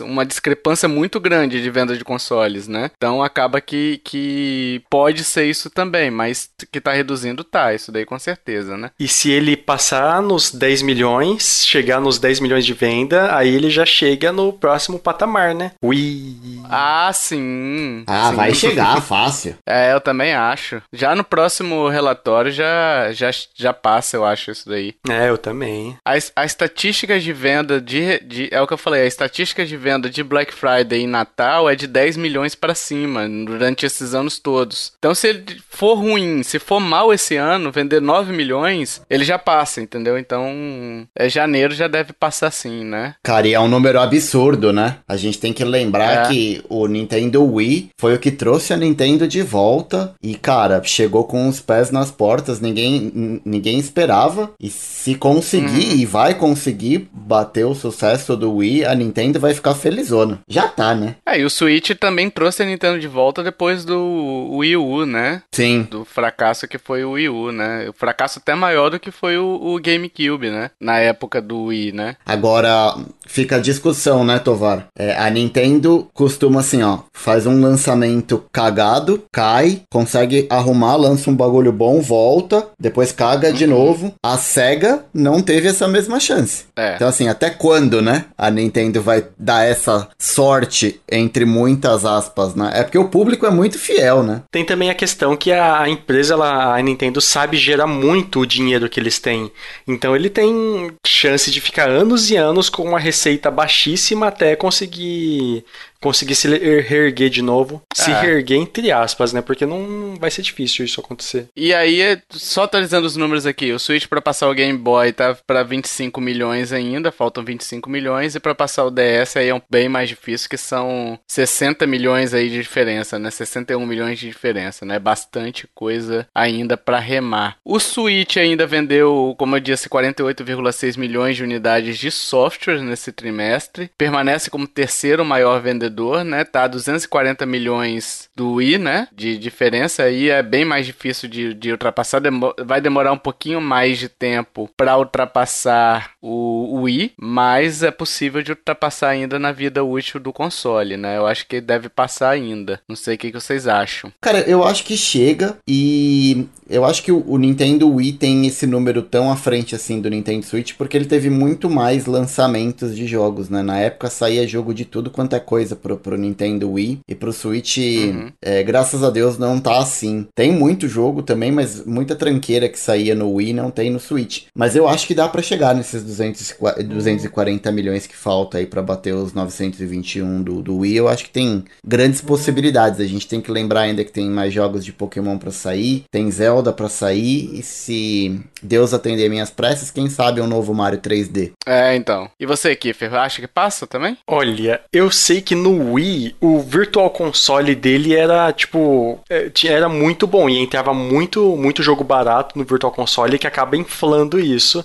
uma 0.00 0.24
discrepância 0.24 0.88
muito 0.88 1.18
grande 1.20 1.62
de 1.62 1.70
venda 1.70 1.96
de 1.96 2.04
consoles, 2.04 2.68
né? 2.68 2.90
Então 2.96 3.22
acaba 3.22 3.60
que, 3.60 4.00
que 4.04 4.82
pode 4.90 5.24
ser 5.24 5.44
isso 5.46 5.70
também, 5.70 6.10
mas 6.10 6.50
que 6.70 6.80
tá 6.80 6.92
reduzindo 6.92 7.44
tá, 7.44 7.74
isso 7.74 7.90
daí 7.92 8.04
com 8.04 8.18
certeza, 8.18 8.76
né? 8.76 8.90
E 8.98 9.08
se 9.08 9.30
ele 9.30 9.56
passar 9.56 10.20
nos 10.22 10.50
10 10.52 10.82
milhões, 10.82 11.64
chegar 11.66 12.00
nos 12.00 12.18
10 12.18 12.40
milhões 12.40 12.64
de 12.64 12.72
venda, 12.74 13.36
aí 13.36 13.54
ele 13.54 13.70
já 13.70 13.84
chega 13.84 14.32
no 14.32 14.52
próximo 14.52 14.98
patamar, 14.98 15.54
né? 15.54 15.72
Ui. 15.82 16.36
Ah, 16.70 17.10
sim. 17.12 18.04
Ah, 18.06 18.30
sim. 18.30 18.36
vai 18.36 18.54
chegar, 18.54 19.00
fácil. 19.00 19.56
É, 19.66 19.92
eu 19.92 20.00
também 20.00 20.32
acho. 20.34 20.82
Já 20.92 21.14
no 21.14 21.24
próximo 21.24 21.88
relatório 21.88 22.50
já, 22.50 23.10
já, 23.12 23.30
já 23.54 23.72
passa, 23.72 24.16
eu 24.16 24.24
acho, 24.24 24.50
isso 24.50 24.68
daí. 24.68 24.94
É, 25.08 25.28
eu 25.28 25.38
também. 25.38 25.96
A, 26.04 26.16
es- 26.16 26.32
a 26.36 26.44
estatística 26.44 27.18
de 27.18 27.32
venda 27.32 27.80
de, 27.80 28.18
de- 28.20 28.48
É 28.52 28.60
o 28.60 28.66
que 28.66 28.72
eu 28.74 28.78
falei, 28.78 29.02
a 29.02 29.06
estatística 29.06 29.31
de 29.32 29.76
venda 29.76 30.10
de 30.10 30.22
Black 30.22 30.52
Friday 30.52 31.02
e 31.02 31.06
Natal 31.06 31.68
é 31.68 31.74
de 31.74 31.86
10 31.86 32.16
milhões 32.16 32.54
pra 32.54 32.74
cima 32.74 33.26
durante 33.28 33.86
esses 33.86 34.14
anos 34.14 34.38
todos. 34.38 34.92
Então, 34.98 35.14
se 35.14 35.28
ele 35.28 35.44
for 35.70 35.94
ruim, 35.94 36.42
se 36.42 36.58
for 36.58 36.80
mal 36.80 37.12
esse 37.12 37.36
ano, 37.36 37.72
vender 37.72 38.00
9 38.00 38.32
milhões, 38.32 39.00
ele 39.08 39.24
já 39.24 39.38
passa, 39.38 39.80
entendeu? 39.80 40.18
Então, 40.18 41.06
é 41.16 41.28
janeiro 41.28 41.74
já 41.74 41.88
deve 41.88 42.12
passar 42.12 42.50
sim, 42.50 42.84
né? 42.84 43.14
Cara, 43.22 43.48
e 43.48 43.54
é 43.54 43.60
um 43.60 43.68
número 43.68 44.00
absurdo, 44.00 44.72
né? 44.72 44.98
A 45.08 45.16
gente 45.16 45.38
tem 45.38 45.52
que 45.52 45.64
lembrar 45.64 46.26
É. 46.26 46.28
que 46.28 46.32
que 46.32 46.64
o 46.68 46.86
Nintendo 46.86 47.44
Wii 47.44 47.90
foi 47.96 48.14
o 48.14 48.18
que 48.18 48.30
trouxe 48.30 48.72
a 48.72 48.76
Nintendo 48.76 49.28
de 49.28 49.42
volta 49.42 50.14
e, 50.22 50.34
cara, 50.34 50.82
chegou 50.82 51.24
com 51.24 51.46
os 51.46 51.60
pés 51.60 51.90
nas 51.90 52.10
portas, 52.10 52.60
ninguém, 52.60 53.40
ninguém 53.44 53.78
esperava. 53.78 54.50
E 54.58 54.70
se 54.70 55.14
conseguir, 55.14 55.90
uhum. 55.90 55.96
e 55.96 56.06
vai 56.06 56.34
conseguir 56.34 57.08
bater 57.12 57.64
o 57.66 57.74
sucesso 57.74 58.36
do 58.36 58.56
Wii, 58.56 58.84
a 58.84 58.94
Nintendo 58.94 59.21
vai 59.38 59.54
ficar 59.54 59.74
felizona. 59.74 60.40
Já 60.48 60.66
tá, 60.68 60.94
né? 60.94 61.16
É, 61.26 61.38
e 61.38 61.44
o 61.44 61.50
Switch 61.50 61.90
também 61.90 62.30
trouxe 62.30 62.62
a 62.62 62.66
Nintendo 62.66 62.98
de 62.98 63.08
volta 63.08 63.42
depois 63.42 63.84
do 63.84 64.48
Wii 64.52 64.76
U, 64.76 65.06
né? 65.06 65.42
Sim. 65.52 65.86
Do 65.90 66.04
fracasso 66.04 66.66
que 66.66 66.78
foi 66.78 67.04
o 67.04 67.12
Wii 67.12 67.28
U, 67.28 67.52
né? 67.52 67.88
O 67.88 67.92
fracasso 67.92 68.38
até 68.38 68.54
maior 68.54 68.90
do 68.90 68.98
que 68.98 69.10
foi 69.10 69.36
o, 69.38 69.60
o 69.62 69.78
GameCube, 69.80 70.50
né? 70.50 70.70
Na 70.80 70.98
época 70.98 71.40
do 71.40 71.64
Wii, 71.64 71.92
né? 71.92 72.16
Agora, 72.26 72.96
fica 73.26 73.56
a 73.56 73.60
discussão, 73.60 74.24
né, 74.24 74.38
Tovar? 74.38 74.86
É, 74.98 75.16
a 75.16 75.30
Nintendo 75.30 76.08
costuma 76.12 76.60
assim, 76.60 76.82
ó, 76.82 77.00
faz 77.12 77.46
um 77.46 77.60
lançamento 77.60 78.44
cagado, 78.52 79.24
cai, 79.32 79.82
consegue 79.90 80.46
arrumar, 80.50 80.96
lança 80.96 81.30
um 81.30 81.34
bagulho 81.34 81.72
bom, 81.72 82.00
volta, 82.00 82.68
depois 82.78 83.12
caga 83.12 83.48
uhum. 83.48 83.54
de 83.54 83.66
novo. 83.66 84.14
A 84.22 84.36
SEGA 84.36 85.04
não 85.14 85.40
teve 85.40 85.68
essa 85.68 85.88
mesma 85.88 86.20
chance. 86.20 86.64
É. 86.76 86.96
Então, 86.96 87.08
assim, 87.08 87.28
até 87.28 87.50
quando, 87.50 88.02
né, 88.02 88.26
a 88.36 88.50
Nintendo 88.50 89.00
vai 89.00 89.24
dar 89.38 89.64
essa 89.64 90.08
sorte, 90.18 91.00
entre 91.10 91.44
muitas 91.44 92.04
aspas, 92.04 92.54
né? 92.54 92.70
É 92.74 92.82
porque 92.82 92.98
o 92.98 93.08
público 93.08 93.46
é 93.46 93.50
muito 93.50 93.78
fiel, 93.78 94.22
né? 94.22 94.42
Tem 94.50 94.64
também 94.64 94.90
a 94.90 94.94
questão 94.94 95.36
que 95.36 95.52
a 95.52 95.88
empresa, 95.88 96.34
ela, 96.34 96.76
a 96.76 96.82
Nintendo, 96.82 97.20
sabe 97.20 97.56
gerar 97.56 97.86
muito 97.86 98.40
o 98.40 98.46
dinheiro 98.46 98.88
que 98.88 99.00
eles 99.00 99.18
têm. 99.18 99.50
Então, 99.86 100.14
ele 100.14 100.28
tem 100.28 100.90
chance 101.06 101.50
de 101.50 101.60
ficar 101.60 101.88
anos 101.88 102.30
e 102.30 102.36
anos 102.36 102.68
com 102.68 102.82
uma 102.82 102.98
receita 102.98 103.21
baixíssima 103.50 104.28
até 104.28 104.56
conseguir 104.56 105.64
conseguir 106.02 106.34
se 106.34 106.48
reerguer 106.48 107.30
de 107.30 107.40
novo. 107.40 107.80
Se 107.94 108.10
é. 108.10 108.20
reerguer 108.20 108.58
entre 108.58 108.90
aspas, 108.90 109.32
né? 109.32 109.40
Porque 109.40 109.64
não 109.64 110.16
vai 110.18 110.30
ser 110.30 110.42
difícil 110.42 110.84
isso 110.84 111.00
acontecer. 111.00 111.46
E 111.56 111.72
aí, 111.72 112.20
só 112.30 112.64
atualizando 112.64 113.06
os 113.06 113.16
números 113.16 113.46
aqui, 113.46 113.72
o 113.72 113.78
Switch 113.78 114.06
para 114.06 114.20
passar 114.20 114.48
o 114.48 114.54
Game 114.54 114.76
Boy 114.76 115.12
tá 115.12 115.36
para 115.46 115.62
25 115.62 116.20
milhões 116.20 116.72
ainda, 116.72 117.12
faltam 117.12 117.44
25 117.44 117.88
milhões, 117.88 118.34
e 118.34 118.40
para 118.40 118.54
passar 118.54 118.84
o 118.84 118.90
DS 118.90 119.36
aí 119.36 119.48
é 119.48 119.54
um 119.54 119.62
bem 119.70 119.88
mais 119.88 120.08
difícil, 120.08 120.48
que 120.50 120.58
são 120.58 121.18
60 121.28 121.86
milhões 121.86 122.34
aí 122.34 122.50
de 122.50 122.60
diferença, 122.60 123.18
né? 123.18 123.30
61 123.30 123.86
milhões 123.86 124.18
de 124.18 124.26
diferença, 124.26 124.84
né? 124.84 124.98
Bastante 124.98 125.68
coisa 125.74 126.26
ainda 126.34 126.76
para 126.76 126.98
remar. 126.98 127.56
O 127.64 127.78
Switch 127.78 128.36
ainda 128.36 128.66
vendeu, 128.66 129.34
como 129.38 129.56
eu 129.56 129.60
disse, 129.60 129.88
48,6 129.88 130.98
milhões 130.98 131.36
de 131.36 131.44
unidades 131.44 131.96
de 131.96 132.10
software 132.10 132.80
nesse 132.80 133.12
trimestre, 133.12 133.90
permanece 133.96 134.50
como 134.50 134.66
terceiro 134.66 135.24
maior 135.24 135.60
vendedor 135.60 135.91
vendedor, 135.92 136.24
né? 136.24 136.44
Tá 136.44 136.66
240 136.66 137.44
milhões 137.46 138.28
do 138.34 138.54
Wii, 138.54 138.78
né? 138.78 139.08
De 139.14 139.36
diferença 139.36 140.04
aí 140.04 140.30
é 140.30 140.42
bem 140.42 140.64
mais 140.64 140.86
difícil 140.86 141.28
de, 141.28 141.54
de 141.54 141.70
ultrapassar. 141.70 142.20
Demo 142.20 142.52
vai 142.64 142.80
demorar 142.80 143.12
um 143.12 143.18
pouquinho 143.18 143.60
mais 143.60 143.98
de 143.98 144.08
tempo 144.08 144.68
para 144.76 144.96
ultrapassar 144.96 146.12
o, 146.20 146.76
o 146.76 146.82
Wii, 146.82 147.12
mas 147.18 147.82
é 147.82 147.90
possível 147.90 148.42
de 148.42 148.52
ultrapassar 148.52 149.10
ainda 149.10 149.38
na 149.38 149.52
vida 149.52 149.84
útil 149.84 150.18
do 150.18 150.32
console, 150.32 150.96
né? 150.96 151.18
Eu 151.18 151.26
acho 151.26 151.46
que 151.46 151.60
deve 151.60 151.88
passar 151.88 152.30
ainda. 152.30 152.80
Não 152.88 152.96
sei 152.96 153.14
o 153.14 153.18
que, 153.18 153.30
que 153.30 153.40
vocês 153.40 153.68
acham. 153.68 154.12
Cara, 154.20 154.40
eu 154.40 154.64
acho 154.64 154.84
que 154.84 154.96
chega 154.96 155.56
e 155.68 156.46
eu 156.68 156.84
acho 156.84 157.02
que 157.02 157.12
o, 157.12 157.22
o 157.26 157.38
Nintendo 157.38 157.88
Wii 157.88 158.14
tem 158.14 158.46
esse 158.46 158.66
número 158.66 159.02
tão 159.02 159.30
à 159.30 159.36
frente 159.36 159.74
assim 159.74 160.00
do 160.00 160.08
Nintendo 160.08 160.44
Switch 160.44 160.74
porque 160.76 160.96
ele 160.96 161.04
teve 161.04 161.28
muito 161.28 161.68
mais 161.68 162.06
lançamentos 162.06 162.96
de 162.96 163.06
jogos, 163.06 163.48
né? 163.48 163.62
Na 163.62 163.78
época 163.78 164.08
saía 164.08 164.46
jogo 164.48 164.72
de 164.72 164.84
tudo 164.84 165.10
quanto 165.10 165.36
é 165.36 165.40
coisa 165.40 165.76
pro, 165.82 165.96
pro 165.96 166.16
Nintendo 166.16 166.70
Wii 166.70 167.00
e 167.08 167.14
pro 167.14 167.32
Switch, 167.32 167.78
uhum. 167.78 168.30
é, 168.40 168.62
graças 168.62 169.02
a 169.02 169.10
Deus, 169.10 169.36
não 169.38 169.60
tá 169.60 169.78
assim. 169.78 170.26
Tem 170.34 170.52
muito 170.52 170.88
jogo 170.88 171.22
também, 171.22 171.50
mas 171.50 171.84
muita 171.84 172.14
tranqueira 172.14 172.68
que 172.68 172.78
saía 172.78 173.14
no 173.14 173.32
Wii 173.32 173.52
não 173.52 173.70
tem 173.70 173.90
no 173.90 173.98
Switch. 173.98 174.44
Mas 174.54 174.76
eu 174.76 174.88
acho 174.88 175.06
que 175.06 175.14
dá 175.14 175.28
para 175.28 175.42
chegar 175.42 175.74
nesses 175.74 176.02
200, 176.02 176.54
240 176.86 177.72
milhões 177.72 178.06
que 178.06 178.16
falta 178.16 178.58
aí 178.58 178.66
para 178.66 178.82
bater 178.82 179.14
os 179.14 179.32
921 179.32 180.42
do, 180.42 180.62
do 180.62 180.78
Wii. 180.78 180.96
Eu 180.96 181.08
acho 181.08 181.24
que 181.24 181.30
tem 181.30 181.64
grandes 181.84 182.20
possibilidades. 182.20 183.00
A 183.00 183.06
gente 183.06 183.26
tem 183.26 183.40
que 183.40 183.50
lembrar 183.50 183.82
ainda 183.82 184.04
que 184.04 184.12
tem 184.12 184.28
mais 184.30 184.52
jogos 184.52 184.84
de 184.84 184.92
Pokémon 184.92 185.38
para 185.38 185.50
sair, 185.50 186.04
tem 186.10 186.30
Zelda 186.30 186.72
para 186.72 186.88
sair 186.88 187.58
e 187.58 187.62
se 187.62 188.40
Deus 188.62 188.94
atender 188.94 189.28
minhas 189.28 189.50
preces, 189.50 189.90
quem 189.90 190.08
sabe 190.08 190.40
um 190.40 190.46
novo 190.46 190.72
Mario 190.74 191.00
3D. 191.00 191.52
É, 191.66 191.96
então. 191.96 192.30
E 192.38 192.46
você, 192.46 192.74
Kiffer, 192.76 193.12
acha 193.14 193.40
que 193.40 193.48
passa 193.48 193.86
também? 193.86 194.16
Olha, 194.26 194.80
eu 194.92 195.10
sei 195.10 195.40
que 195.40 195.54
no 195.54 195.71
Wii, 195.92 196.36
o 196.40 196.60
Virtual 196.60 197.10
Console 197.10 197.74
dele 197.74 198.14
era, 198.14 198.52
tipo, 198.52 199.18
é, 199.28 199.50
era 199.66 199.88
muito 199.88 200.26
bom 200.26 200.48
e 200.48 200.58
entrava 200.58 200.92
muito, 200.94 201.56
muito 201.56 201.82
jogo 201.82 202.04
barato 202.04 202.58
no 202.58 202.64
Virtual 202.64 202.92
Console 202.92 203.38
que 203.38 203.46
acaba 203.46 203.76
inflando 203.76 204.38
isso. 204.40 204.84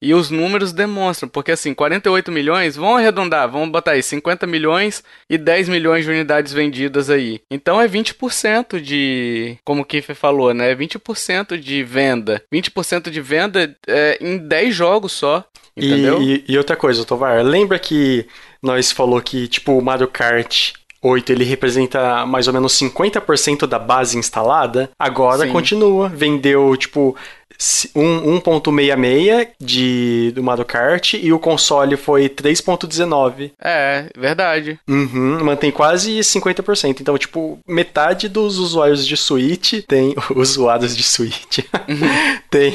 E 0.00 0.14
os 0.14 0.30
números 0.30 0.72
demonstram, 0.72 1.28
porque 1.28 1.52
assim, 1.52 1.74
48 1.74 2.30
milhões, 2.32 2.76
vão 2.76 2.96
arredondar, 2.96 3.48
vamos 3.50 3.70
botar 3.70 3.92
aí 3.92 4.02
50 4.02 4.46
milhões 4.46 5.02
e 5.28 5.36
10 5.36 5.68
milhões 5.68 6.04
de 6.04 6.10
unidades 6.10 6.52
vendidas 6.52 7.10
aí. 7.10 7.40
Então 7.50 7.80
é 7.80 7.88
20% 7.88 8.80
de, 8.80 9.56
como 9.64 9.82
o 9.82 9.84
Kiffer 9.84 10.16
falou, 10.16 10.52
né? 10.54 10.74
20% 10.74 11.58
de 11.58 11.82
venda. 11.82 12.42
20% 12.52 13.10
de 13.10 13.20
venda 13.20 13.76
é, 13.86 14.18
em 14.20 14.38
10 14.38 14.74
jogos 14.74 15.12
só. 15.12 15.44
Entendeu? 15.78 16.22
E, 16.22 16.44
e, 16.48 16.52
e 16.52 16.58
outra 16.58 16.76
coisa, 16.76 17.04
Tovar, 17.04 17.42
lembra 17.42 17.78
que 17.78 18.26
nós 18.62 18.92
falou 18.92 19.20
que, 19.20 19.48
tipo, 19.48 19.78
o 19.78 19.82
Mario 19.82 20.08
Kart 20.08 20.72
8 21.00 21.30
ele 21.30 21.44
representa 21.44 22.26
mais 22.26 22.48
ou 22.48 22.52
menos 22.52 22.72
50% 22.72 23.66
da 23.66 23.78
base 23.78 24.18
instalada, 24.18 24.90
agora 24.98 25.46
Sim. 25.46 25.52
continua. 25.52 26.08
Vendeu, 26.08 26.76
tipo, 26.76 27.16
1.66 27.58 29.48
de 29.60 30.32
do 30.34 30.42
Mario 30.42 30.64
Kart 30.64 31.14
e 31.14 31.32
o 31.32 31.38
console 31.38 31.96
foi 31.96 32.28
3.19. 32.28 33.52
É, 33.60 34.08
verdade. 34.16 34.78
Uhum, 34.88 35.44
mantém 35.44 35.70
quase 35.70 36.18
50%. 36.18 37.00
Então, 37.00 37.16
tipo, 37.16 37.58
metade 37.66 38.28
dos 38.28 38.58
usuários 38.58 39.06
de 39.06 39.16
Switch 39.16 39.84
tem 39.86 40.14
usuários 40.34 40.96
de 40.96 41.02
Switch. 41.02 41.58
Uhum. 41.88 42.38
tem 42.50 42.74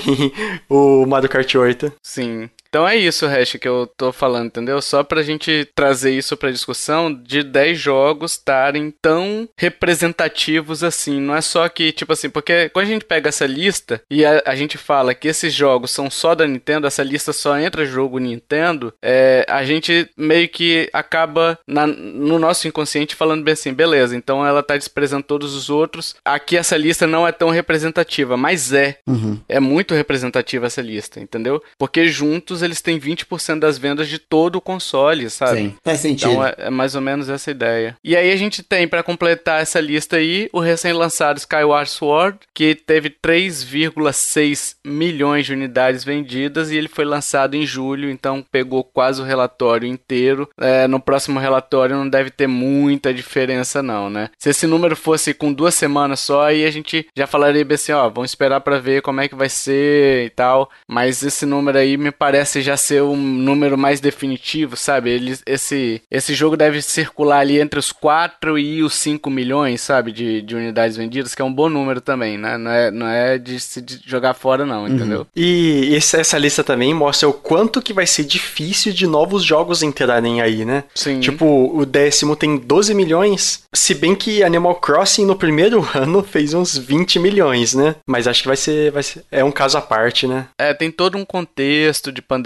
o 0.68 1.06
Mario 1.06 1.30
Kart 1.30 1.54
8. 1.54 1.94
Sim. 2.02 2.50
Então 2.74 2.88
é 2.88 2.96
isso, 2.96 3.28
Hash, 3.28 3.52
que 3.62 3.68
eu 3.68 3.86
tô 3.86 4.12
falando, 4.12 4.48
entendeu? 4.48 4.82
Só 4.82 5.04
pra 5.04 5.22
gente 5.22 5.70
trazer 5.76 6.10
isso 6.10 6.36
pra 6.36 6.50
discussão 6.50 7.14
de 7.14 7.44
10 7.44 7.78
jogos 7.78 8.32
estarem 8.32 8.92
tão 9.00 9.48
representativos 9.56 10.84
assim. 10.84 11.22
Não 11.22 11.36
é 11.36 11.42
só 11.42 11.70
que, 11.70 11.92
tipo 11.92 12.14
assim, 12.14 12.32
porque 12.32 12.70
quando 12.70 12.88
a 12.88 12.90
gente 12.90 13.06
pega 13.06 13.30
essa 13.30 13.46
lista 13.46 14.02
e 14.10 14.26
a, 14.26 14.42
a 14.44 14.56
gente 14.56 14.76
fala 14.76 15.14
que 15.14 15.28
esses 15.28 15.54
jogos 15.54 15.92
são 15.92 16.10
só 16.10 16.34
da 16.34 16.48
Nintendo, 16.48 16.88
essa 16.88 17.04
lista 17.04 17.32
só 17.32 17.60
entra 17.60 17.86
jogo 17.86 18.18
Nintendo, 18.18 18.92
é, 19.04 19.46
a 19.48 19.64
gente 19.64 20.10
meio 20.18 20.50
que 20.50 20.90
acaba 20.92 21.60
na, 21.68 21.86
no 21.86 22.40
nosso 22.40 22.68
inconsciente 22.68 23.14
falando 23.14 23.44
bem 23.44 23.54
assim, 23.54 23.72
beleza, 23.72 24.16
então 24.16 24.44
ela 24.44 24.64
tá 24.64 24.76
desprezando 24.76 25.22
todos 25.22 25.54
os 25.54 25.70
outros. 25.70 26.16
Aqui 26.26 26.58
essa 26.58 26.76
lista 26.76 27.06
não 27.06 27.28
é 27.28 27.32
tão 27.32 27.52
representativa, 27.52 28.36
mas 28.36 28.74
é. 28.74 28.98
Uhum. 29.06 29.40
É 29.48 29.60
muito 29.60 29.94
representativa 29.94 30.66
essa 30.66 30.82
lista, 30.82 31.20
entendeu? 31.20 31.62
Porque 31.78 32.08
juntos 32.08 32.63
eles 32.64 32.82
têm 32.82 33.00
20% 33.00 33.60
das 33.60 33.78
vendas 33.78 34.08
de 34.08 34.18
todo 34.18 34.56
o 34.56 34.62
console, 34.62 35.30
sabe? 35.30 35.58
Sim, 35.58 35.76
faz 35.84 36.00
sentido. 36.00 36.32
Então 36.32 36.46
é, 36.46 36.56
é 36.58 36.70
mais 36.70 36.96
ou 36.96 37.02
menos 37.02 37.30
essa 37.30 37.52
ideia. 37.52 37.98
E 38.04 38.16
aí 38.16 38.32
a 38.32 38.36
gente 38.36 38.64
tem, 38.64 38.88
para 38.88 39.04
completar 39.04 39.62
essa 39.62 39.80
lista 39.80 40.18
aí, 40.18 40.50
o 40.52 40.60
recém-lançado 40.60 41.38
Skyward 41.38 41.90
Sword, 41.90 42.40
que 42.54 42.76
teve 42.76 43.10
3,6 43.10 44.76
milhões 44.84 45.46
de 45.46 45.54
unidades 45.54 46.04
vendidas 46.04 46.72
e 46.72 46.78
ele 46.78 46.88
foi 46.88 47.06
lançado 47.06 47.56
em 47.56 47.66
julho, 47.66 48.10
então 48.10 48.44
pegou 48.52 48.84
quase 48.84 49.22
o 49.22 49.26
relatório 49.26 49.88
inteiro. 49.88 50.50
É, 50.60 50.88
no 50.88 51.00
próximo 51.00 51.40
relatório 51.40 51.96
não 51.96 52.08
deve 52.08 52.30
ter 52.30 52.48
muita 52.48 53.14
diferença 53.14 53.84
não, 53.84 54.10
né? 54.10 54.30
Se 54.38 54.50
esse 54.50 54.68
número 54.68 54.96
fosse 54.96 55.34
com 55.34 55.52
duas 55.52 55.76
semanas 55.76 56.20
só, 56.20 56.46
aí 56.46 56.66
a 56.66 56.72
gente 56.72 57.08
já 57.16 57.28
falaria 57.28 57.66
bem 57.66 57.76
assim, 57.76 57.92
ó, 57.92 58.10
vamos 58.10 58.32
esperar 58.32 58.62
para 58.62 58.80
ver 58.80 59.02
como 59.02 59.22
é 59.22 59.28
que 59.28 59.36
vai 59.36 59.50
ser 59.50 60.26
e 60.26 60.30
tal. 60.30 60.70
Mas 60.88 61.24
esse 61.24 61.46
número 61.46 61.78
aí 61.78 61.98
me 61.98 62.12
parece 62.12 62.53
parece 62.54 62.62
já 62.62 62.78
ser 62.78 63.02
um 63.02 63.16
número 63.16 63.78
mais 63.78 64.00
definitivo, 64.00 64.78
sabe? 64.78 65.10
Ele, 65.10 65.38
esse, 65.46 66.02
esse 66.12 66.34
jogo 66.36 66.56
deve 66.56 66.82
circular 66.82 67.40
ali 67.40 67.60
entre 67.60 67.80
os 67.80 67.92
4 67.92 68.60
e 68.60 68.84
os 68.84 68.94
5 68.94 69.30
milhões, 69.30 69.82
sabe? 69.82 70.12
De, 70.12 70.42
de 70.42 70.56
unidades 70.56 70.96
vendidas, 70.96 71.34
que 71.34 71.42
é 71.42 71.46
um 71.46 71.54
bom 71.54 71.70
número 71.70 72.02
também, 72.02 72.38
né? 72.38 72.58
Não 72.58 72.72
é, 72.72 72.92
não 72.92 73.08
é 73.08 73.38
de 73.38 73.60
se 73.60 73.84
jogar 74.06 74.34
fora, 74.34 74.66
não, 74.66 74.88
entendeu? 74.88 75.22
Uhum. 75.22 75.26
E 75.36 75.96
esse, 75.96 76.18
essa 76.18 76.38
lista 76.38 76.64
também 76.64 76.94
mostra 76.94 77.28
o 77.28 77.34
quanto 77.34 77.82
que 77.82 77.94
vai 77.94 78.06
ser 78.06 78.24
difícil 78.24 78.94
de 78.94 79.08
novos 79.08 79.44
jogos 79.44 79.82
entrarem 79.82 80.42
aí, 80.42 80.66
né? 80.66 80.84
Sim. 80.94 81.20
Tipo, 81.20 81.72
o 81.76 81.86
décimo 81.86 82.36
tem 82.36 82.58
12 82.58 82.94
milhões, 82.94 83.64
se 83.74 83.96
bem 83.96 84.16
que 84.16 84.44
Animal 84.44 84.76
Crossing 84.76 85.26
no 85.26 85.36
primeiro 85.36 85.88
ano 85.96 86.24
fez 86.24 86.54
uns 86.54 86.78
20 86.78 87.20
milhões, 87.20 87.74
né? 87.74 87.96
Mas 88.08 88.28
acho 88.28 88.42
que 88.42 88.48
vai 88.48 88.58
ser, 88.58 88.92
vai 88.92 89.04
ser. 89.04 89.24
É 89.32 89.44
um 89.44 89.52
caso 89.52 89.78
à 89.78 89.82
parte, 89.82 90.28
né? 90.28 90.48
É, 90.58 90.74
tem 90.74 90.92
todo 90.92 91.18
um 91.18 91.26
contexto 91.26 92.12
de 92.12 92.22
pandemia, 92.22 92.43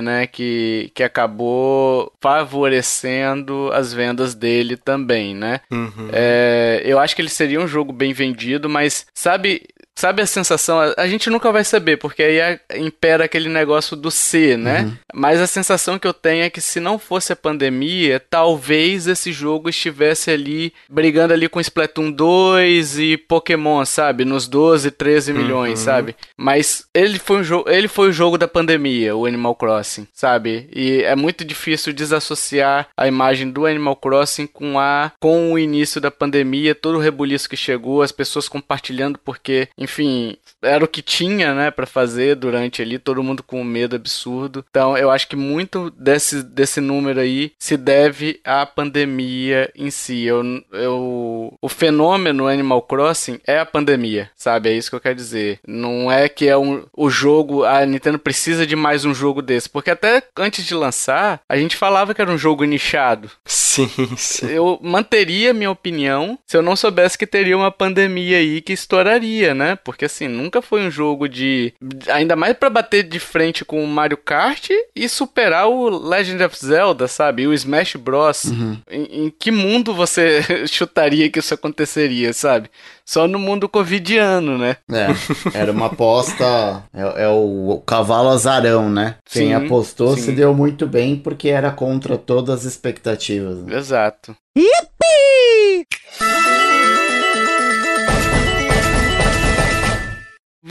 né? 0.00 0.26
Que, 0.26 0.90
que 0.94 1.02
acabou 1.02 2.12
favorecendo 2.20 3.70
as 3.72 3.92
vendas 3.92 4.34
dele 4.34 4.76
também, 4.76 5.34
né? 5.34 5.60
Uhum. 5.70 6.08
É, 6.12 6.82
eu 6.84 6.98
acho 6.98 7.16
que 7.16 7.22
ele 7.22 7.28
seria 7.28 7.60
um 7.60 7.68
jogo 7.68 7.92
bem 7.92 8.12
vendido, 8.12 8.68
mas 8.68 9.06
sabe 9.14 9.62
Sabe 9.96 10.20
a 10.20 10.26
sensação? 10.26 10.78
A 10.94 11.08
gente 11.08 11.30
nunca 11.30 11.50
vai 11.50 11.64
saber, 11.64 11.96
porque 11.96 12.22
aí 12.22 12.60
impera 12.78 13.24
aquele 13.24 13.48
negócio 13.48 13.96
do 13.96 14.10
C, 14.10 14.54
né? 14.54 14.82
Uhum. 14.82 14.96
Mas 15.14 15.40
a 15.40 15.46
sensação 15.46 15.98
que 15.98 16.06
eu 16.06 16.12
tenho 16.12 16.44
é 16.44 16.50
que 16.50 16.60
se 16.60 16.78
não 16.78 16.98
fosse 16.98 17.32
a 17.32 17.36
pandemia, 17.36 18.20
talvez 18.20 19.06
esse 19.06 19.32
jogo 19.32 19.70
estivesse 19.70 20.30
ali 20.30 20.72
brigando 20.88 21.32
ali 21.32 21.48
com 21.48 21.58
Splatoon 21.58 22.10
2 22.10 22.98
e 22.98 23.16
Pokémon, 23.16 23.82
sabe? 23.86 24.26
Nos 24.26 24.46
12, 24.46 24.90
13 24.90 25.32
uhum. 25.32 25.38
milhões, 25.38 25.78
sabe? 25.78 26.14
Mas 26.36 26.86
ele 26.92 27.18
foi, 27.18 27.40
um 27.40 27.64
ele 27.66 27.88
foi 27.88 28.10
o 28.10 28.12
jogo 28.12 28.36
da 28.36 28.46
pandemia, 28.46 29.16
o 29.16 29.24
Animal 29.24 29.54
Crossing, 29.54 30.06
sabe? 30.12 30.68
E 30.74 31.02
é 31.04 31.16
muito 31.16 31.42
difícil 31.42 31.94
desassociar 31.94 32.88
a 32.94 33.08
imagem 33.08 33.50
do 33.50 33.64
Animal 33.64 33.96
Crossing 33.96 34.46
com 34.46 34.78
a 34.78 35.10
com 35.18 35.54
o 35.54 35.58
início 35.58 36.02
da 36.02 36.10
pandemia, 36.10 36.74
todo 36.74 36.96
o 36.96 37.00
rebuliço 37.00 37.48
que 37.48 37.56
chegou, 37.56 38.02
as 38.02 38.12
pessoas 38.12 38.46
compartilhando 38.46 39.18
porque 39.18 39.68
enfim, 39.86 40.36
era 40.60 40.84
o 40.84 40.88
que 40.88 41.00
tinha, 41.00 41.54
né, 41.54 41.70
para 41.70 41.86
fazer 41.86 42.34
durante 42.34 42.82
ali, 42.82 42.98
todo 42.98 43.22
mundo 43.22 43.42
com 43.42 43.60
um 43.60 43.64
medo 43.64 43.94
absurdo. 43.94 44.64
Então, 44.68 44.98
eu 44.98 45.10
acho 45.10 45.28
que 45.28 45.36
muito 45.36 45.90
desse, 45.90 46.42
desse 46.42 46.80
número 46.80 47.20
aí 47.20 47.52
se 47.58 47.76
deve 47.76 48.40
à 48.44 48.66
pandemia 48.66 49.70
em 49.76 49.90
si. 49.90 50.24
Eu, 50.24 50.42
eu, 50.72 51.56
o 51.60 51.68
fenômeno 51.68 52.48
Animal 52.48 52.82
Crossing 52.82 53.38
é 53.46 53.60
a 53.60 53.66
pandemia, 53.66 54.28
sabe? 54.34 54.70
É 54.70 54.72
isso 54.72 54.90
que 54.90 54.96
eu 54.96 55.00
quero 55.00 55.14
dizer. 55.14 55.60
Não 55.66 56.10
é 56.10 56.28
que 56.28 56.48
é 56.48 56.56
um, 56.56 56.84
o 56.92 57.08
jogo, 57.08 57.64
a 57.64 57.86
Nintendo 57.86 58.18
precisa 58.18 58.66
de 58.66 58.74
mais 58.74 59.04
um 59.04 59.14
jogo 59.14 59.40
desse, 59.40 59.70
porque 59.70 59.90
até 59.90 60.22
antes 60.36 60.66
de 60.66 60.74
lançar, 60.74 61.40
a 61.48 61.56
gente 61.56 61.76
falava 61.76 62.12
que 62.12 62.20
era 62.20 62.30
um 62.30 62.38
jogo 62.38 62.64
nichado. 62.64 63.30
Sim, 63.44 63.88
sim. 64.16 64.48
Eu 64.48 64.80
manteria 64.82 65.54
minha 65.54 65.70
opinião 65.70 66.38
se 66.46 66.56
eu 66.56 66.62
não 66.62 66.74
soubesse 66.74 67.16
que 67.16 67.26
teria 67.26 67.56
uma 67.56 67.70
pandemia 67.70 68.38
aí 68.38 68.60
que 68.60 68.72
estouraria, 68.72 69.54
né? 69.54 69.75
Porque 69.76 70.04
assim, 70.06 70.28
nunca 70.28 70.60
foi 70.62 70.86
um 70.86 70.90
jogo 70.90 71.28
de. 71.28 71.72
Ainda 72.08 72.34
mais 72.36 72.56
para 72.56 72.70
bater 72.70 73.02
de 73.02 73.18
frente 73.18 73.64
com 73.64 73.82
o 73.82 73.86
Mario 73.86 74.16
Kart 74.16 74.70
e 74.94 75.08
superar 75.08 75.68
o 75.68 75.88
Legend 75.88 76.42
of 76.42 76.56
Zelda, 76.58 77.08
sabe? 77.08 77.42
E 77.42 77.46
o 77.46 77.52
Smash 77.52 77.96
Bros. 77.96 78.44
Uhum. 78.44 78.78
Em, 78.90 79.26
em 79.26 79.30
que 79.30 79.50
mundo 79.50 79.94
você 79.94 80.42
chutaria 80.66 81.30
que 81.30 81.38
isso 81.38 81.54
aconteceria, 81.54 82.32
sabe? 82.32 82.70
Só 83.04 83.28
no 83.28 83.38
mundo 83.38 83.68
covidiano, 83.68 84.58
né? 84.58 84.76
É, 84.90 85.06
era 85.54 85.70
uma 85.70 85.86
aposta. 85.86 86.82
É, 86.92 87.24
é 87.24 87.28
o, 87.28 87.70
o, 87.70 87.80
cavalo 87.80 88.30
azarão, 88.30 88.90
né? 88.90 89.16
Quem 89.24 89.48
sim, 89.48 89.54
apostou 89.54 90.16
sim. 90.16 90.22
se 90.22 90.32
deu 90.32 90.52
muito 90.52 90.86
bem 90.86 91.16
porque 91.16 91.48
era 91.48 91.70
contra 91.70 92.18
todas 92.18 92.60
as 92.60 92.64
expectativas. 92.64 93.62
Né? 93.62 93.76
Exato. 93.76 94.36
Yippee! 94.56 95.86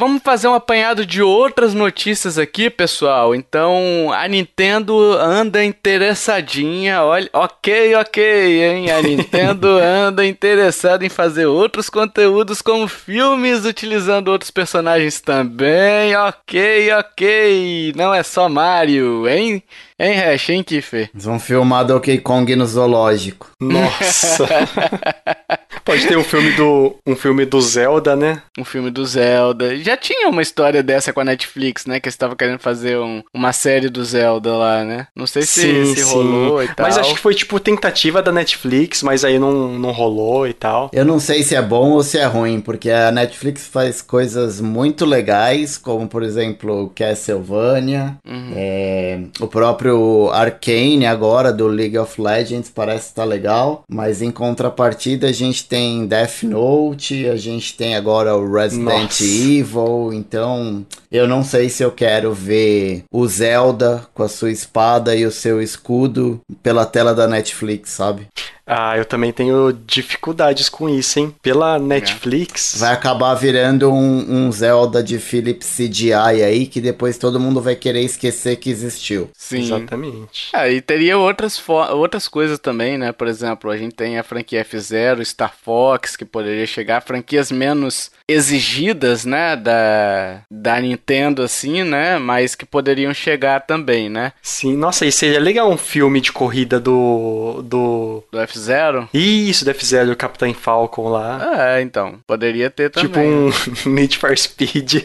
Vamos 0.05 0.21
fazer 0.21 0.47
um 0.47 0.53
apanhado 0.53 1.03
de 1.03 1.23
outras 1.23 1.73
notícias 1.73 2.37
aqui, 2.37 2.69
pessoal. 2.69 3.33
Então, 3.33 4.13
a 4.13 4.27
Nintendo 4.27 5.13
anda 5.13 5.65
interessadinha. 5.65 7.01
Olha, 7.01 7.27
ok, 7.33 7.95
ok, 7.95 8.63
hein? 8.63 8.91
A 8.91 9.01
Nintendo 9.01 9.67
anda 9.81 10.23
interessada 10.23 11.03
em 11.03 11.09
fazer 11.09 11.47
outros 11.47 11.89
conteúdos 11.89 12.61
como 12.61 12.87
filmes 12.87 13.65
utilizando 13.65 14.27
outros 14.27 14.51
personagens 14.51 15.19
também. 15.19 16.15
Ok, 16.15 16.93
ok. 16.93 17.93
Não 17.95 18.13
é 18.13 18.21
só 18.21 18.47
Mario, 18.47 19.27
hein? 19.27 19.63
Hein, 19.97 20.13
Hash, 20.17 20.49
hein, 20.49 20.61
Kiffer? 20.61 21.09
Eles 21.13 21.23
vão 21.23 21.39
filmar 21.39 21.85
Donkey 21.85 22.17
Kong 22.17 22.53
no 22.53 22.65
zoológico. 22.65 23.51
Nossa! 23.61 24.45
Pode 25.85 26.07
ter 26.07 26.17
um 26.17 26.23
filme 26.23 26.51
do 26.53 26.95
um 27.05 27.15
filme 27.15 27.45
do 27.45 27.61
Zelda, 27.61 28.15
né? 28.15 28.41
Um 28.57 28.65
filme 28.65 28.89
do 28.89 29.05
Zelda. 29.05 29.77
Já 29.77 29.95
tinha 29.95 30.27
uma 30.27 30.41
história 30.41 30.81
dessa 30.81 31.13
com 31.13 31.21
a 31.21 31.23
Netflix, 31.23 31.85
né? 31.85 31.99
Que 31.99 32.09
estava 32.09 32.35
querendo 32.35 32.57
fazer 32.57 32.97
um, 32.97 33.21
uma 33.31 33.53
série 33.53 33.87
do 33.87 34.03
Zelda 34.03 34.51
lá, 34.57 34.83
né? 34.83 35.07
Não 35.15 35.27
sei 35.27 35.43
se, 35.43 35.61
sim, 35.61 35.95
se 35.95 36.03
sim. 36.03 36.11
rolou 36.11 36.63
e 36.63 36.67
tal. 36.69 36.87
Mas 36.87 36.97
acho 36.97 37.13
que 37.13 37.19
foi 37.19 37.35
tipo 37.35 37.59
tentativa 37.59 38.19
da 38.19 38.31
Netflix, 38.31 39.03
mas 39.03 39.23
aí 39.23 39.37
não, 39.37 39.77
não 39.77 39.91
rolou 39.91 40.47
e 40.47 40.53
tal. 40.53 40.89
Eu 40.91 41.05
não 41.05 41.19
sei 41.19 41.43
se 41.43 41.53
é 41.53 41.61
bom 41.61 41.91
ou 41.91 42.01
se 42.01 42.17
é 42.17 42.25
ruim, 42.25 42.59
porque 42.59 42.89
a 42.89 43.11
Netflix 43.11 43.67
faz 43.67 44.01
coisas 44.01 44.59
muito 44.59 45.05
legais, 45.05 45.77
como 45.77 46.07
por 46.07 46.23
exemplo 46.23 46.91
Castlevania, 46.95 48.17
uhum. 48.27 48.53
é, 48.55 49.19
o 49.39 49.45
próprio 49.45 49.84
Arcane 50.31 51.05
agora 51.05 51.53
do 51.53 51.67
League 51.67 51.97
of 51.97 52.19
Legends 52.21 52.69
parece 52.69 53.07
estar 53.07 53.23
tá 53.23 53.27
legal, 53.27 53.83
mas 53.87 54.21
em 54.21 54.31
contrapartida 54.31 55.27
a 55.27 55.31
gente 55.31 55.65
tem 55.65 55.75
tem 55.85 56.07
Death 56.07 56.43
Note, 56.43 57.27
a 57.27 57.35
gente 57.35 57.75
tem 57.75 57.95
agora 57.95 58.35
o 58.35 58.51
Resident 58.51 58.85
Nossa. 58.85 59.23
Evil, 59.23 60.13
então 60.13 60.85
eu 61.11 61.27
não 61.27 61.43
sei 61.43 61.69
se 61.69 61.83
eu 61.83 61.91
quero 61.91 62.33
ver 62.33 63.03
o 63.11 63.27
Zelda 63.27 64.07
com 64.13 64.23
a 64.23 64.29
sua 64.29 64.51
espada 64.51 65.15
e 65.15 65.25
o 65.25 65.31
seu 65.31 65.61
escudo 65.61 66.39
pela 66.63 66.85
tela 66.85 67.13
da 67.13 67.27
Netflix, 67.27 67.91
sabe? 67.91 68.27
Ah, 68.65 68.97
eu 68.97 69.05
também 69.05 69.31
tenho 69.31 69.71
dificuldades 69.71 70.69
com 70.69 70.89
isso, 70.89 71.19
hein? 71.19 71.35
Pela 71.41 71.77
Netflix. 71.77 72.77
Vai 72.79 72.93
acabar 72.93 73.33
virando 73.35 73.91
um, 73.91 74.47
um, 74.47 74.51
Zelda 74.51 75.03
de 75.03 75.19
Philips 75.19 75.75
CGI 75.77 76.13
aí, 76.13 76.65
que 76.65 76.81
depois 76.81 77.17
todo 77.17 77.39
mundo 77.39 77.61
vai 77.61 77.75
querer 77.75 78.01
esquecer 78.01 78.55
que 78.55 78.69
existiu. 78.69 79.29
Sim. 79.37 79.61
Exatamente. 79.61 80.49
Ah, 80.51 80.67
e 80.67 80.81
teria 80.81 81.17
outras, 81.17 81.61
outras 81.91 82.27
coisas 82.27 82.57
também, 82.57 82.97
né? 82.97 83.11
Por 83.11 83.27
exemplo, 83.27 83.69
a 83.69 83.77
gente 83.77 83.95
tem 83.95 84.17
a 84.17 84.23
franquia 84.23 84.65
F0, 84.65 85.23
Star 85.23 85.53
Fox, 85.63 86.15
que 86.15 86.25
poderia 86.25 86.65
chegar, 86.65 87.01
franquias 87.01 87.51
menos 87.51 88.09
exigidas, 88.27 89.25
né? 89.25 89.55
Da, 89.55 90.41
da 90.49 90.79
Nintendo, 90.79 91.43
assim, 91.43 91.83
né? 91.83 92.17
Mas 92.17 92.55
que 92.55 92.65
poderiam 92.65 93.13
chegar 93.13 93.61
também, 93.61 94.09
né? 94.09 94.33
Sim, 94.41 94.75
nossa, 94.75 95.05
e 95.05 95.11
seria 95.11 95.39
legal 95.39 95.71
um 95.71 95.77
filme 95.77 96.19
de 96.19 96.31
corrida 96.31 96.79
do. 96.79 97.61
do. 97.63 98.23
do 98.31 98.39
F 98.39 98.55
F-Zero? 98.55 99.09
Isso, 99.13 99.65
do 99.65 99.71
F-Zero, 99.71 100.11
o 100.11 100.15
Capitão 100.15 100.51
Falcon 100.53 101.09
lá. 101.09 101.75
É, 101.75 101.81
então. 101.81 102.19
Poderia 102.25 102.69
ter 102.69 102.89
tipo 102.89 103.09
também. 103.09 103.51
Tipo 103.51 103.89
um 103.89 103.93
Need 103.93 104.17
for 104.17 104.35
Speed. 104.37 105.03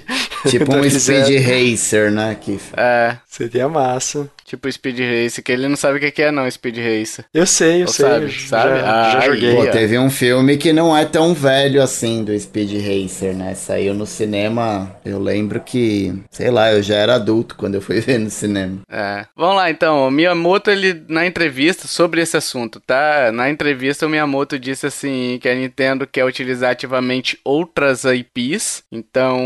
Tipo 0.48 0.72
um 0.76 0.88
Speed 0.88 1.44
Racer, 1.44 2.11
né? 2.11 2.37
Que... 2.40 2.59
É. 2.76 3.16
Seria 3.26 3.68
massa. 3.68 4.30
Tipo 4.50 4.70
Speed 4.70 4.98
Racer, 4.98 5.44
que 5.44 5.52
ele 5.52 5.68
não 5.68 5.76
sabe 5.76 6.04
o 6.04 6.12
que 6.12 6.20
é 6.20 6.32
não, 6.32 6.50
Speed 6.50 6.76
Racer. 6.78 7.24
Eu 7.32 7.46
sei, 7.46 7.82
eu 7.82 7.86
Ou 7.86 7.92
sei. 7.92 8.04
Sabe, 8.04 8.32
sabe? 8.32 8.80
Já, 8.80 9.00
ah, 9.00 9.10
já 9.12 9.20
joguei. 9.20 9.54
Pô, 9.54 9.66
teve 9.68 9.96
um 9.96 10.10
filme 10.10 10.56
que 10.56 10.72
não 10.72 10.96
é 10.96 11.04
tão 11.04 11.32
velho 11.32 11.80
assim 11.80 12.24
do 12.24 12.36
Speed 12.36 12.72
Racer, 12.72 13.32
né? 13.32 13.54
Saiu 13.54 13.94
no 13.94 14.04
cinema, 14.04 14.90
eu 15.04 15.20
lembro 15.20 15.60
que, 15.60 16.20
sei 16.32 16.50
lá, 16.50 16.72
eu 16.72 16.82
já 16.82 16.96
era 16.96 17.14
adulto 17.14 17.54
quando 17.54 17.76
eu 17.76 17.80
fui 17.80 18.00
ver 18.02 18.18
no 18.18 18.28
cinema. 18.28 18.80
É. 18.90 19.24
Vamos 19.36 19.54
lá 19.54 19.70
então, 19.70 20.08
o 20.08 20.10
Miyamoto, 20.10 20.68
ele, 20.68 21.00
na 21.06 21.24
entrevista 21.24 21.86
sobre 21.86 22.20
esse 22.20 22.36
assunto, 22.36 22.80
tá? 22.80 23.30
Na 23.30 23.48
entrevista 23.48 24.04
o 24.04 24.10
Miyamoto 24.10 24.58
disse 24.58 24.84
assim, 24.84 25.38
que 25.40 25.48
a 25.48 25.54
Nintendo 25.54 26.08
quer 26.08 26.24
utilizar 26.24 26.72
ativamente 26.72 27.38
outras 27.44 28.02
IPs, 28.02 28.82
então 28.90 29.38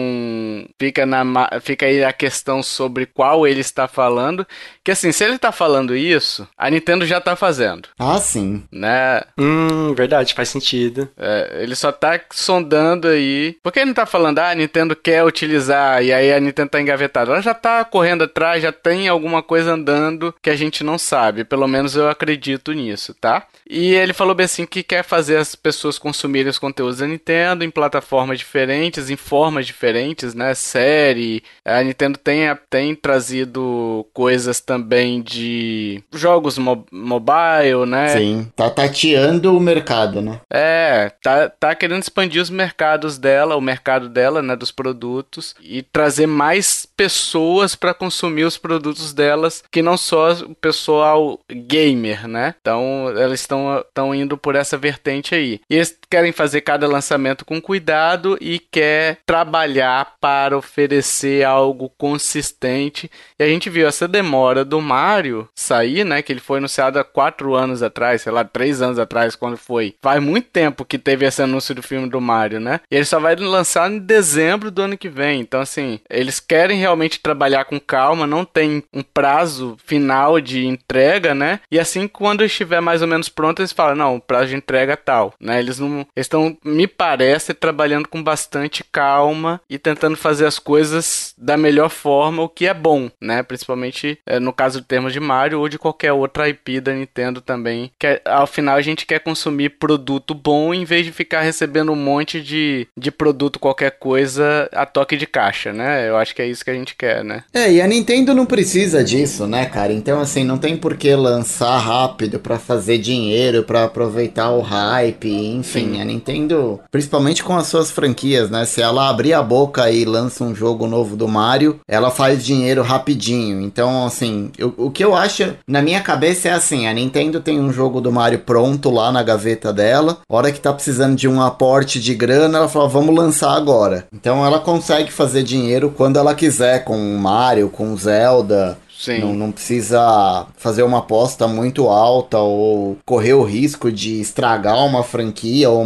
fica, 0.81 1.05
na, 1.05 1.23
fica 1.61 1.85
aí 1.85 2.03
a 2.03 2.13
questão 2.13 2.63
sobre 2.63 3.05
qual 3.05 3.47
ele 3.47 3.61
está 3.61 3.87
falando, 3.87 4.47
que 4.85 4.91
assim, 4.91 5.11
se 5.13 5.25
ele 5.25 5.39
tá 5.39 5.51
falando 5.51 5.97
isso, 5.97 6.47
a 6.59 6.69
Nintendo 6.69 7.07
já 7.07 7.19
tá 7.19 7.35
fazendo. 7.35 7.89
Ah, 7.99 8.19
sim. 8.19 8.63
Né? 8.71 9.23
Hum, 9.39 9.95
verdade, 9.95 10.35
faz 10.35 10.51
sentido. 10.51 11.09
É, 11.17 11.61
ele 11.63 11.75
só 11.75 11.91
tá 11.91 12.21
sondando 12.31 13.09
aí. 13.09 13.57
Por 13.63 13.73
que 13.73 13.79
ele 13.79 13.87
não 13.87 13.95
tá 13.95 14.05
falando, 14.05 14.41
ah, 14.41 14.51
a 14.51 14.55
Nintendo 14.55 14.95
quer 14.95 15.25
utilizar 15.25 16.05
e 16.05 16.13
aí 16.13 16.31
a 16.31 16.39
Nintendo 16.39 16.69
tá 16.69 16.81
engavetada? 16.83 17.33
Ela 17.33 17.41
já 17.41 17.55
tá 17.55 17.83
correndo 17.83 18.25
atrás, 18.25 18.63
já 18.63 18.73
tem 18.73 19.09
alguma 19.09 19.43
coisa 19.43 19.73
andando 19.73 20.35
que 20.43 20.51
a 20.51 20.57
gente 20.57 20.85
não 20.85 20.99
sabe. 20.99 21.45
Pelo 21.45 21.67
menos 21.67 21.97
eu 21.97 22.11
acredito 22.11 22.71
nisso, 22.73 23.15
tá? 23.15 23.47
E 23.67 23.95
ele 23.95 24.13
falou 24.13 24.35
bem 24.35 24.45
assim 24.45 24.67
que 24.67 24.83
quer 24.83 25.03
fazer 25.03 25.39
as 25.39 25.55
pessoas 25.55 25.99
consumirem 25.99 26.51
os 26.51 26.59
conteúdos 26.59 26.99
da 26.99 27.07
Nintendo 27.07 27.65
em 27.65 27.71
plataformas 27.71 28.39
diferentes, 28.39 29.09
em 29.09 29.17
formas 29.17 29.65
diferentes, 29.65 30.35
né? 30.35 30.55
Série. 30.55 31.43
A 31.65 31.83
Nintendo 31.83 32.19
tem, 32.19 32.43
tem 32.69 32.95
trazido 32.95 34.07
coisas 34.13 34.61
também 34.61 34.74
de 35.23 36.03
jogos 36.13 36.59
mo 36.59 36.85
mobile, 36.91 37.87
né? 37.87 38.09
Sim, 38.09 38.53
tá 38.57 38.71
tateando 38.71 39.57
o 39.57 39.61
mercado, 39.61 40.21
né? 40.21 40.41
É, 40.51 41.13
tá, 41.23 41.49
tá 41.49 41.75
querendo 41.75 42.03
expandir 42.03 42.43
os 42.43 42.51
mercados 42.51 43.19
dela, 43.19 43.57
o 43.57 43.61
mercado 43.61 44.09
dela, 44.09 44.43
né, 44.43 44.57
dos 44.57 44.71
produtos 44.71 45.55
e 45.63 45.83
trazer 45.83 46.27
mais 46.27 46.87
pessoas 46.97 47.75
para 47.75 47.95
consumir 47.95 48.45
os 48.45 48.57
produtos 48.57 49.13
delas, 49.13 49.63
que 49.71 49.83
não 49.83 49.97
só 49.97 50.33
o 50.33 50.55
pessoal 50.55 51.39
gamer, 51.51 52.27
né? 52.27 52.55
Então, 52.61 53.09
elas 53.17 53.41
estão 53.41 54.15
indo 54.15 54.37
por 54.37 54.55
essa 54.55 54.77
vertente 54.77 55.35
aí. 55.35 55.61
E 55.69 55.75
eles 55.77 55.97
querem 56.15 56.31
fazer 56.31 56.61
cada 56.61 56.87
lançamento 56.87 57.45
com 57.45 57.61
cuidado 57.61 58.39
e 58.41 58.61
quer 58.61 59.19
trabalhar 59.27 60.15
para 60.21 60.57
oferecer 60.57 61.45
algo 61.45 61.91
consistente. 61.99 63.11
E 63.37 63.43
a 63.43 63.49
gente 63.49 63.69
viu 63.69 63.89
essa 63.89 64.07
demora 64.07 64.65
do 64.65 64.81
Mario 64.81 65.49
sair, 65.57 66.05
né? 66.05 66.23
Que 66.23 66.33
ele 66.33 66.39
foi 66.39 66.59
anunciado 66.59 67.01
há 67.01 67.03
quatro 67.03 67.57
anos 67.57 67.83
atrás, 67.83 68.23
sei 68.23 68.31
lá, 68.31 68.45
três 68.45 68.81
anos 68.81 68.97
atrás, 68.97 69.35
quando 69.35 69.57
foi. 69.57 69.97
Faz 70.01 70.23
muito 70.23 70.51
tempo 70.51 70.85
que 70.85 70.99
teve 70.99 71.27
esse 71.27 71.43
anúncio 71.43 71.75
do 71.75 71.83
filme 71.83 72.09
do 72.09 72.21
Mario, 72.21 72.61
né? 72.61 72.79
E 72.89 72.95
ele 72.95 73.05
só 73.05 73.19
vai 73.19 73.35
lançar 73.35 73.91
em 73.91 73.99
dezembro 73.99 74.71
do 74.71 74.83
ano 74.83 74.97
que 74.97 75.09
vem. 75.09 75.41
Então, 75.41 75.61
assim, 75.61 75.99
eles 76.09 76.39
querem 76.39 76.79
realmente 76.79 77.19
trabalhar 77.19 77.65
com 77.65 77.81
calma, 77.81 78.25
não 78.25 78.45
tem 78.45 78.85
um 78.93 79.03
prazo 79.03 79.77
final 79.85 80.41
de 80.41 80.65
entrega, 80.65 81.35
né? 81.35 81.59
E 81.73 81.81
assim, 81.81 82.07
quando 82.07 82.45
estiver 82.45 82.81
mais 82.81 83.03
ou 83.03 83.09
menos 83.09 83.29
pronto, 83.29 83.61
eles 83.61 83.73
falam, 83.73 83.97
não, 83.97 84.15
o 84.15 84.21
prazo 84.21 84.51
de 84.51 84.57
entrega 84.57 84.93
é 84.93 84.97
tal, 84.97 85.35
né? 85.41 85.59
Eles 85.59 85.81
não 85.81 86.04
estão, 86.17 86.57
me 86.65 86.87
parece, 86.87 87.55
trabalhando 87.55 88.09
com 88.09 88.23
bastante 88.23 88.85
calma 88.85 89.61
e 89.69 89.79
tentando 89.79 90.17
fazer 90.17 90.47
as 90.47 90.59
coisas 90.59 91.35
da 91.37 91.57
melhor 91.57 91.91
forma, 91.91 92.43
o 92.43 92.49
que 92.49 92.67
é 92.67 92.75
bom, 92.75 93.11
né? 93.21 93.43
Principalmente 93.43 94.19
é, 94.27 94.39
no 94.39 94.53
caso 94.53 94.81
de 94.81 94.87
termos 94.87 95.13
de 95.13 95.21
Mario 95.21 95.61
ou 95.61 95.69
de 95.69 95.79
qualquer 95.79 96.13
outra 96.13 96.49
IP 96.49 96.81
da 96.81 96.93
Nintendo 96.93 97.41
também, 97.41 97.91
que 97.99 98.21
ao 98.25 98.47
final 98.47 98.77
a 98.77 98.83
gente 98.83 99.07
quer 99.07 99.21
consumir 99.21 99.71
produto 99.71 100.35
bom 100.35 100.73
em 100.73 100.85
vez 100.85 101.05
de 101.05 101.13
ficar 101.13 101.41
recebendo 101.41 101.93
um 101.93 101.97
monte 101.97 102.41
de, 102.41 102.87
de 102.97 103.11
produto 103.11 103.59
qualquer 103.59 103.93
coisa 103.93 104.69
a 104.73 104.87
toque 104.87 105.17
de 105.17 105.27
caixa, 105.27 105.73
né? 105.73 106.09
Eu 106.09 106.17
acho 106.17 106.35
que 106.35 106.43
é 106.43 106.47
isso 106.47 106.65
que 106.65 106.71
a 106.71 106.75
gente 106.75 106.95
quer, 106.95 107.25
né? 107.25 107.45
É, 107.53 107.73
e 107.73 107.81
a 107.81 107.87
Nintendo 107.87 108.35
não 108.35 108.47
precisa 108.47 109.03
disso, 109.03 109.47
né, 109.47 109.67
cara? 109.67 109.93
Então, 109.93 110.21
assim, 110.21 110.45
não 110.45 110.59
tem 110.59 110.77
por 110.77 110.97
que 110.97 111.15
lançar 111.15 111.79
rápido 111.79 112.39
para 112.39 112.59
fazer 112.59 112.99
dinheiro, 112.99 113.65
para 113.65 113.85
aproveitar 113.85 114.51
o 114.51 114.61
hype, 114.61 115.29
enfim. 115.29 115.94
A 116.01 116.05
Nintendo, 116.05 116.81
principalmente 116.91 117.43
com 117.43 117.57
as 117.57 117.67
suas 117.67 117.91
franquias, 117.91 118.51
né? 118.51 118.65
Se 118.65 118.81
ela 118.81 119.09
abrir 119.09 119.33
a 119.33 119.43
boca 119.43 119.91
e 119.91 120.05
lança 120.05 120.45
um 120.45 120.55
jogo 120.55 120.87
novo 120.87 121.17
do 121.17 121.29
Mario, 121.29 121.81
ela 121.89 122.11
faz 122.11 122.45
dinheiro 122.45 122.83
rapidinho. 122.83 123.61
Então, 123.61 124.07
assim, 124.07 124.51
eu, 124.59 124.75
o 124.77 124.91
que 124.91 125.05
eu 125.05 125.15
acho 125.15 125.55
na 125.67 125.83
minha 125.83 126.01
cabeça 126.01 126.49
é 126.49 126.53
assim: 126.53 126.87
a 126.87 126.93
Nintendo 126.93 127.41
tem 127.41 127.61
um 127.61 127.73
jogo 127.73 128.01
do 128.01 128.13
Mario 128.13 128.41
pronto 128.41 128.91
lá 128.91 129.11
na 129.11 129.23
gaveta 129.23 129.73
dela, 129.73 130.19
hora 130.29 130.53
que 130.53 130.61
tá 130.61 130.73
precisando 130.73 131.17
de 131.17 131.29
um 131.29 131.41
aporte 131.41 132.01
de 132.01 132.15
grana, 132.15 132.59
ela 132.59 132.69
fala, 132.69 132.89
vamos 132.89 133.15
lançar 133.15 133.55
agora. 133.55 134.07
Então 134.13 134.45
ela 134.45 134.59
consegue 134.59 135.13
fazer 135.13 135.43
dinheiro 135.43 135.93
quando 135.97 136.19
ela 136.19 136.35
quiser, 136.35 136.85
com 136.85 136.97
o 136.97 137.19
Mario, 137.19 137.69
com 137.69 137.93
o 137.93 137.97
Zelda. 137.97 138.79
Sim. 138.97 139.19
Não, 139.19 139.35
não 139.35 139.53
precisa 139.53 140.47
fazer 140.57 140.83
uma 140.83 140.99
aposta 140.99 141.47
muito 141.47 141.89
alta 141.89 142.39
ou 142.39 142.97
correr 143.05 143.35
o 143.35 143.43
risco 143.43 143.91
de 143.91 144.21
estragar 144.21 144.85
uma 144.85 145.03
franquia 145.03 145.69
ou 145.69 145.85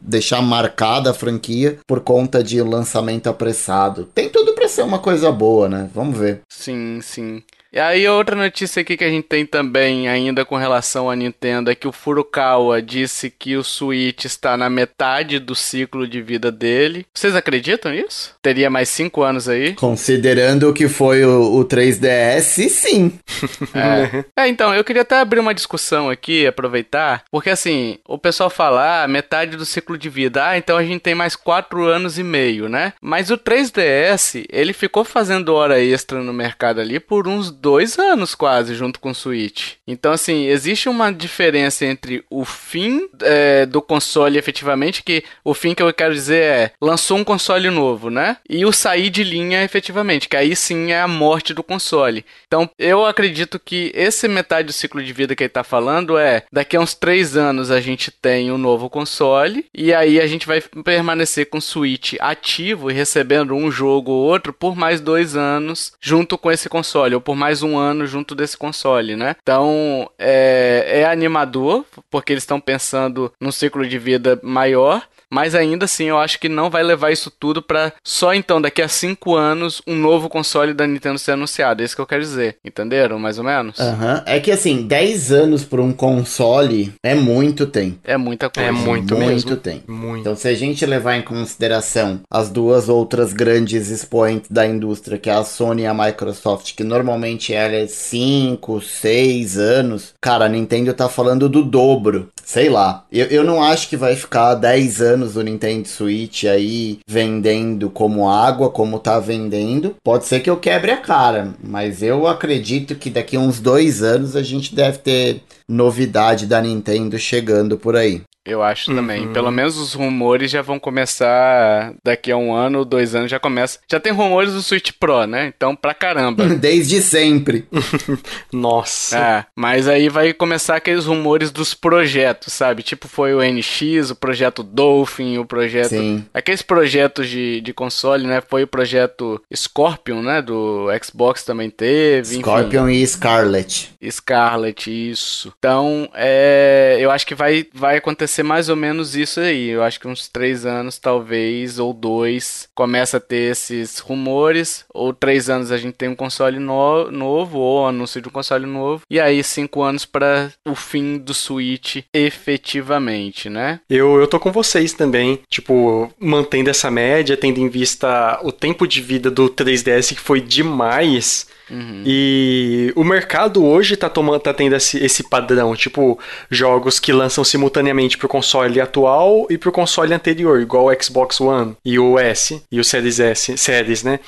deixar 0.00 0.42
marcada 0.42 1.10
a 1.10 1.14
franquia 1.14 1.78
por 1.86 2.00
conta 2.00 2.42
de 2.42 2.60
lançamento 2.60 3.28
apressado. 3.28 4.04
Tem 4.14 4.28
tudo 4.28 4.52
para 4.54 4.68
ser 4.68 4.82
uma 4.82 4.98
coisa 4.98 5.30
boa, 5.30 5.68
né? 5.68 5.88
Vamos 5.94 6.18
ver. 6.18 6.42
Sim, 6.48 7.00
sim. 7.02 7.42
E 7.72 7.78
aí 7.78 8.08
outra 8.08 8.34
notícia 8.34 8.82
aqui 8.82 8.96
que 8.96 9.04
a 9.04 9.08
gente 9.08 9.28
tem 9.28 9.46
também 9.46 10.08
ainda 10.08 10.44
com 10.44 10.56
relação 10.56 11.08
à 11.08 11.14
Nintendo 11.14 11.70
é 11.70 11.74
que 11.74 11.86
o 11.86 11.92
Furukawa 11.92 12.82
disse 12.82 13.30
que 13.30 13.56
o 13.56 13.62
Switch 13.62 14.24
está 14.24 14.56
na 14.56 14.68
metade 14.68 15.38
do 15.38 15.54
ciclo 15.54 16.06
de 16.08 16.20
vida 16.20 16.50
dele. 16.50 17.06
Vocês 17.14 17.36
acreditam 17.36 17.92
nisso? 17.92 18.34
Teria 18.42 18.70
mais 18.70 18.88
cinco 18.88 19.22
anos 19.22 19.48
aí? 19.48 19.74
Considerando 19.74 20.72
que 20.72 20.88
foi 20.88 21.24
o, 21.24 21.58
o 21.58 21.64
3DS, 21.64 22.68
sim. 22.68 23.18
é. 23.74 24.24
é. 24.44 24.48
então, 24.48 24.74
eu 24.74 24.82
queria 24.82 25.02
até 25.02 25.18
abrir 25.18 25.40
uma 25.40 25.54
discussão 25.54 26.08
aqui, 26.08 26.46
aproveitar, 26.46 27.22
porque 27.30 27.50
assim, 27.50 27.98
o 28.08 28.16
pessoal 28.18 28.48
fala, 28.48 29.04
ah, 29.04 29.08
metade 29.08 29.56
do 29.56 29.66
ciclo 29.66 29.98
de 29.98 30.08
vida, 30.08 30.46
ah, 30.46 30.56
então 30.56 30.76
a 30.76 30.84
gente 30.84 31.02
tem 31.02 31.14
mais 31.14 31.36
quatro 31.36 31.84
anos 31.84 32.18
e 32.18 32.22
meio, 32.22 32.68
né? 32.68 32.94
Mas 33.00 33.30
o 33.30 33.36
3DS, 33.36 34.46
ele 34.50 34.72
ficou 34.72 35.04
fazendo 35.04 35.54
hora 35.54 35.78
extra 35.78 36.22
no 36.22 36.32
mercado 36.32 36.80
ali 36.80 36.98
por 36.98 37.28
uns 37.28 37.50
dois 37.50 37.98
anos 37.98 38.34
quase 38.34 38.74
junto 38.74 39.00
com 39.00 39.10
o 39.10 39.14
Switch. 39.14 39.74
Então, 39.86 40.12
assim, 40.12 40.46
existe 40.46 40.88
uma 40.88 41.12
diferença 41.12 41.84
entre 41.84 42.24
o 42.30 42.44
fim 42.44 43.08
é, 43.22 43.66
do 43.66 43.82
console 43.82 44.38
efetivamente, 44.38 45.02
que 45.02 45.22
o 45.44 45.52
fim 45.52 45.74
que 45.74 45.82
eu 45.82 45.92
quero 45.92 46.14
dizer 46.14 46.42
é 46.42 46.72
lançou 46.80 47.18
um 47.18 47.24
console 47.24 47.68
novo, 47.68 48.08
né? 48.08 48.29
E 48.48 48.64
o 48.64 48.72
sair 48.72 49.10
de 49.10 49.22
linha 49.22 49.62
efetivamente, 49.62 50.28
que 50.28 50.36
aí 50.36 50.54
sim 50.54 50.92
é 50.92 51.00
a 51.00 51.08
morte 51.08 51.54
do 51.54 51.62
console. 51.62 52.24
Então, 52.46 52.68
eu 52.78 53.04
acredito 53.04 53.58
que 53.58 53.90
esse 53.94 54.28
metade 54.28 54.66
do 54.66 54.72
ciclo 54.72 55.02
de 55.02 55.12
vida 55.12 55.34
que 55.34 55.44
ele 55.44 55.48
tá 55.48 55.64
falando 55.64 56.18
é 56.18 56.44
daqui 56.52 56.76
a 56.76 56.80
uns 56.80 56.94
três 56.94 57.36
anos 57.36 57.70
a 57.70 57.80
gente 57.80 58.10
tem 58.10 58.50
um 58.50 58.58
novo 58.58 58.88
console 58.88 59.66
e 59.74 59.92
aí 59.94 60.20
a 60.20 60.26
gente 60.26 60.46
vai 60.46 60.60
permanecer 60.60 61.48
com 61.48 61.58
o 61.58 61.62
Switch 61.62 62.14
ativo 62.20 62.90
e 62.90 62.94
recebendo 62.94 63.54
um 63.54 63.70
jogo 63.70 64.12
ou 64.12 64.24
outro 64.24 64.52
por 64.52 64.76
mais 64.76 65.00
dois 65.00 65.36
anos 65.36 65.92
junto 66.00 66.36
com 66.36 66.50
esse 66.50 66.68
console, 66.68 67.14
ou 67.14 67.20
por 67.20 67.36
mais 67.36 67.62
um 67.62 67.76
ano 67.76 68.06
junto 68.06 68.34
desse 68.34 68.56
console, 68.56 69.16
né? 69.16 69.36
Então 69.42 70.10
é, 70.18 71.00
é 71.00 71.04
animador, 71.04 71.84
porque 72.10 72.32
eles 72.32 72.42
estão 72.42 72.60
pensando 72.60 73.32
num 73.40 73.52
ciclo 73.52 73.86
de 73.86 73.98
vida 73.98 74.38
maior. 74.42 75.02
Mas 75.30 75.54
ainda 75.54 75.84
assim, 75.84 76.04
eu 76.04 76.18
acho 76.18 76.38
que 76.38 76.48
não 76.48 76.68
vai 76.68 76.82
levar 76.82 77.10
isso 77.10 77.30
tudo 77.30 77.62
para 77.62 77.92
só 78.04 78.34
então 78.34 78.60
daqui 78.60 78.82
a 78.82 78.88
cinco 78.88 79.36
anos 79.36 79.80
um 79.86 79.94
novo 79.94 80.28
console 80.28 80.74
da 80.74 80.86
Nintendo 80.86 81.18
ser 81.18 81.32
anunciado. 81.32 81.82
É 81.82 81.84
isso 81.84 81.94
que 81.94 82.02
eu 82.02 82.06
quero 82.06 82.22
dizer. 82.22 82.56
Entenderam, 82.64 83.18
mais 83.18 83.38
ou 83.38 83.44
menos? 83.44 83.78
Aham. 83.78 84.14
Uhum. 84.14 84.22
É 84.26 84.40
que 84.40 84.50
assim, 84.50 84.82
10 84.82 85.32
anos 85.32 85.64
para 85.64 85.80
um 85.80 85.92
console 85.92 86.92
é 87.02 87.14
muito 87.14 87.66
tempo. 87.66 87.98
É 88.04 88.16
muita 88.16 88.50
coisa. 88.50 88.68
É 88.68 88.72
muito, 88.72 89.14
muito 89.14 89.28
mesmo. 89.28 89.56
tempo. 89.56 89.90
Muito. 89.90 90.20
Então, 90.20 90.36
se 90.36 90.48
a 90.48 90.54
gente 90.54 90.84
levar 90.84 91.16
em 91.16 91.22
consideração 91.22 92.20
as 92.30 92.50
duas 92.50 92.88
outras 92.88 93.32
grandes 93.32 93.88
expoentes 93.90 94.50
da 94.50 94.66
indústria, 94.66 95.18
que 95.18 95.30
é 95.30 95.34
a 95.34 95.44
Sony 95.44 95.82
e 95.82 95.86
a 95.86 95.94
Microsoft, 95.94 96.74
que 96.74 96.84
normalmente 96.84 97.54
ela 97.54 97.74
é 97.74 97.86
5, 97.86 98.80
6 98.80 99.58
anos, 99.58 100.14
cara, 100.20 100.46
a 100.46 100.48
Nintendo 100.48 100.92
tá 100.92 101.08
falando 101.08 101.48
do 101.48 101.62
dobro. 101.62 102.28
Sei 102.50 102.68
lá. 102.68 103.04
Eu, 103.12 103.26
eu 103.26 103.44
não 103.44 103.62
acho 103.62 103.88
que 103.88 103.96
vai 103.96 104.16
ficar 104.16 104.56
10 104.56 105.00
anos 105.00 105.36
o 105.36 105.40
Nintendo 105.40 105.86
Switch 105.86 106.42
aí 106.46 106.98
vendendo 107.06 107.88
como 107.88 108.28
água, 108.28 108.68
como 108.68 108.98
tá 108.98 109.20
vendendo. 109.20 109.94
Pode 110.02 110.26
ser 110.26 110.40
que 110.40 110.50
eu 110.50 110.56
quebre 110.56 110.90
a 110.90 110.96
cara, 110.96 111.54
mas 111.62 112.02
eu 112.02 112.26
acredito 112.26 112.96
que 112.96 113.08
daqui 113.08 113.36
a 113.36 113.40
uns 113.40 113.60
dois 113.60 114.02
anos 114.02 114.34
a 114.34 114.42
gente 114.42 114.74
deve 114.74 114.98
ter 114.98 115.44
novidade 115.68 116.44
da 116.44 116.60
Nintendo 116.60 117.16
chegando 117.20 117.78
por 117.78 117.94
aí. 117.94 118.22
Eu 118.44 118.62
acho 118.62 118.94
também. 118.94 119.26
Uhum. 119.26 119.32
Pelo 119.32 119.50
menos 119.50 119.76
os 119.76 119.92
rumores 119.92 120.50
já 120.50 120.62
vão 120.62 120.78
começar 120.78 121.94
daqui 122.02 122.32
a 122.32 122.36
um 122.36 122.54
ano, 122.54 122.84
dois 122.84 123.14
anos 123.14 123.30
já 123.30 123.38
começa. 123.38 123.78
Já 123.90 124.00
tem 124.00 124.12
rumores 124.12 124.54
do 124.54 124.62
Switch 124.62 124.92
Pro, 124.98 125.26
né? 125.26 125.52
Então, 125.54 125.76
pra 125.76 125.92
caramba. 125.92 126.46
Desde 126.56 127.02
sempre. 127.02 127.66
Nossa. 128.50 129.18
É, 129.18 129.46
mas 129.54 129.86
aí 129.86 130.08
vai 130.08 130.32
começar 130.32 130.76
aqueles 130.76 131.04
rumores 131.04 131.50
dos 131.50 131.74
projetos, 131.74 132.52
sabe? 132.52 132.82
Tipo, 132.82 133.08
foi 133.08 133.34
o 133.34 133.42
NX, 133.42 134.10
o 134.10 134.16
projeto 134.16 134.62
Dolphin, 134.62 135.36
o 135.38 135.44
projeto. 135.44 135.90
Sim. 135.90 136.24
Aqueles 136.32 136.62
projetos 136.62 137.28
de, 137.28 137.60
de 137.60 137.72
console, 137.74 138.26
né? 138.26 138.40
Foi 138.40 138.62
o 138.62 138.68
projeto 138.68 139.40
Scorpion, 139.54 140.22
né? 140.22 140.40
Do 140.40 140.86
Xbox 141.02 141.44
também 141.44 141.68
teve. 141.68 142.36
Scorpion 142.36 142.88
enfim. 142.88 143.02
e 143.02 143.06
Scarlet. 143.06 143.94
Scarlet, 144.10 145.10
isso. 145.10 145.52
Então, 145.58 146.08
é, 146.14 146.96
eu 146.98 147.10
acho 147.10 147.26
que 147.26 147.34
vai, 147.34 147.66
vai 147.74 147.98
acontecer 147.98 148.29
ser 148.30 148.42
mais 148.42 148.68
ou 148.68 148.76
menos 148.76 149.14
isso 149.14 149.40
aí. 149.40 149.68
Eu 149.68 149.82
acho 149.82 150.00
que 150.00 150.08
uns 150.08 150.28
três 150.28 150.64
anos, 150.64 150.98
talvez, 150.98 151.78
ou 151.78 151.92
dois, 151.92 152.68
começa 152.74 153.16
a 153.16 153.20
ter 153.20 153.50
esses 153.52 153.98
rumores. 153.98 154.84
Ou 154.92 155.12
três 155.12 155.50
anos 155.50 155.72
a 155.72 155.76
gente 155.76 155.94
tem 155.94 156.08
um 156.08 156.16
console 156.16 156.58
no 156.58 157.10
novo, 157.10 157.58
ou 157.58 157.86
anúncio 157.86 158.20
de 158.20 158.28
um 158.28 158.32
console 158.32 158.66
novo. 158.66 159.02
E 159.10 159.20
aí, 159.20 159.42
cinco 159.42 159.82
anos 159.82 160.04
para 160.04 160.52
o 160.66 160.74
fim 160.74 161.18
do 161.18 161.34
Switch 161.34 161.98
efetivamente, 162.12 163.48
né? 163.48 163.80
Eu, 163.88 164.20
eu 164.20 164.26
tô 164.26 164.38
com 164.38 164.52
vocês 164.52 164.92
também. 164.92 165.40
Tipo, 165.48 166.12
mantendo 166.18 166.70
essa 166.70 166.90
média, 166.90 167.36
tendo 167.36 167.58
em 167.58 167.68
vista 167.68 168.40
o 168.42 168.52
tempo 168.52 168.86
de 168.86 169.00
vida 169.00 169.30
do 169.30 169.48
3DS 169.48 170.14
que 170.14 170.20
foi 170.20 170.40
demais 170.40 171.46
Uhum. 171.70 172.02
E 172.04 172.92
o 172.96 173.04
mercado 173.04 173.64
hoje 173.64 173.96
tá, 173.96 174.08
tomando, 174.08 174.40
tá 174.40 174.52
tendo 174.52 174.74
esse, 174.74 174.98
esse 174.98 175.22
padrão, 175.22 175.74
tipo, 175.76 176.18
jogos 176.50 176.98
que 176.98 177.12
lançam 177.12 177.44
simultaneamente 177.44 178.18
pro 178.18 178.28
console 178.28 178.80
atual 178.80 179.46
e 179.48 179.56
pro 179.56 179.72
console 179.72 180.12
anterior, 180.12 180.60
igual 180.60 180.86
o 180.86 181.02
Xbox 181.02 181.40
One 181.40 181.76
e 181.84 181.98
o 181.98 182.18
S 182.18 182.62
e 182.70 182.80
o 182.80 182.84
Series 182.84 183.20
S, 183.20 183.56
Series, 183.56 184.02
né? 184.02 184.20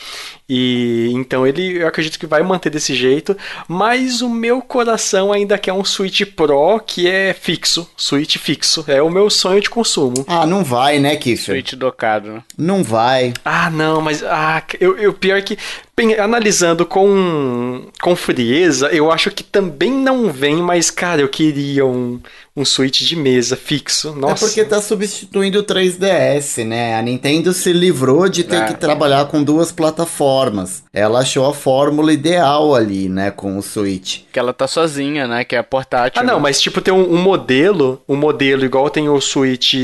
E 0.49 1.11
então 1.15 1.47
ele, 1.47 1.79
eu 1.79 1.87
acredito 1.87 2.19
que 2.19 2.27
vai 2.27 2.43
manter 2.43 2.69
desse 2.69 2.95
jeito, 2.95 3.35
mas 3.67 4.21
o 4.21 4.29
meu 4.29 4.61
coração 4.61 5.33
ainda 5.33 5.57
quer 5.57 5.73
um 5.73 5.85
Switch 5.85 6.23
Pro 6.37 6.79
que 6.81 7.09
é 7.09 7.33
fixo, 7.33 7.89
Switch 7.97 8.37
fixo, 8.37 8.85
é 8.87 9.01
o 9.01 9.09
meu 9.09 9.31
sonho 9.31 9.61
de 9.61 9.71
consumo. 9.71 10.25
Ah, 10.27 10.47
não 10.47 10.63
vai, 10.63 10.99
né, 10.99 11.17
Kiffer? 11.17 11.55
Switch 11.55 11.73
docado. 11.73 12.33
Né? 12.33 12.43
Não 12.59 12.85
vai. 12.85 13.33
Ah, 13.45 13.71
não, 13.71 14.03
mas 14.03 14.23
ah, 14.23 14.63
eu, 14.79 14.99
eu 14.99 15.15
pior 15.15 15.41
que 15.43 15.57
bem, 15.97 16.15
analisando 16.19 16.87
com 16.87 17.87
com 18.01 18.17
frieza, 18.17 18.89
eu 18.89 19.11
acho 19.11 19.31
que 19.31 19.45
também 19.45 19.93
não 19.93 20.33
vem, 20.33 20.57
mas 20.63 20.91
cara, 20.91 21.21
eu 21.21 21.29
queria 21.29 21.85
um 21.87 22.21
um 22.55 22.65
Switch 22.65 23.03
de 23.03 23.17
mesa 23.17 23.57
fixo. 23.57 24.11
É 24.11 24.21
Nossa. 24.21 24.45
É 24.45 24.49
porque 24.49 24.65
tá 24.65 24.81
substituindo 24.81 25.61
o 25.61 25.65
3DS, 25.65 26.65
né? 26.65 26.95
A 26.95 27.03
Nintendo 27.03 27.53
se 27.53 27.73
livrou 27.73 28.29
de 28.29 28.45
ter 28.45 28.63
é. 28.63 28.67
que 28.67 28.75
trabalhar 28.75 29.27
com 29.27 29.43
duas 29.43 29.73
plataformas. 29.73 30.85
Ela 30.93 31.21
achou 31.21 31.47
a 31.47 31.55
fórmula 31.55 32.13
ideal 32.13 32.75
ali, 32.75 33.09
né, 33.09 33.31
com 33.31 33.57
o 33.57 33.63
Switch. 33.63 34.21
Que 34.31 34.39
ela 34.39 34.53
tá 34.53 34.67
sozinha, 34.67 35.27
né? 35.27 35.45
Que 35.45 35.57
é 35.57 35.63
portátil. 35.63 36.21
Ah, 36.21 36.25
não, 36.25 36.37
né? 36.37 36.41
mas 36.43 36.61
tipo 36.61 36.81
tem 36.81 36.93
um, 36.93 37.15
um, 37.15 37.23
modelo, 37.23 38.03
um 38.07 38.17
modelo 38.17 38.65
igual 38.65 38.91
tem 38.91 39.09
o 39.09 39.21
Switch, 39.21 39.75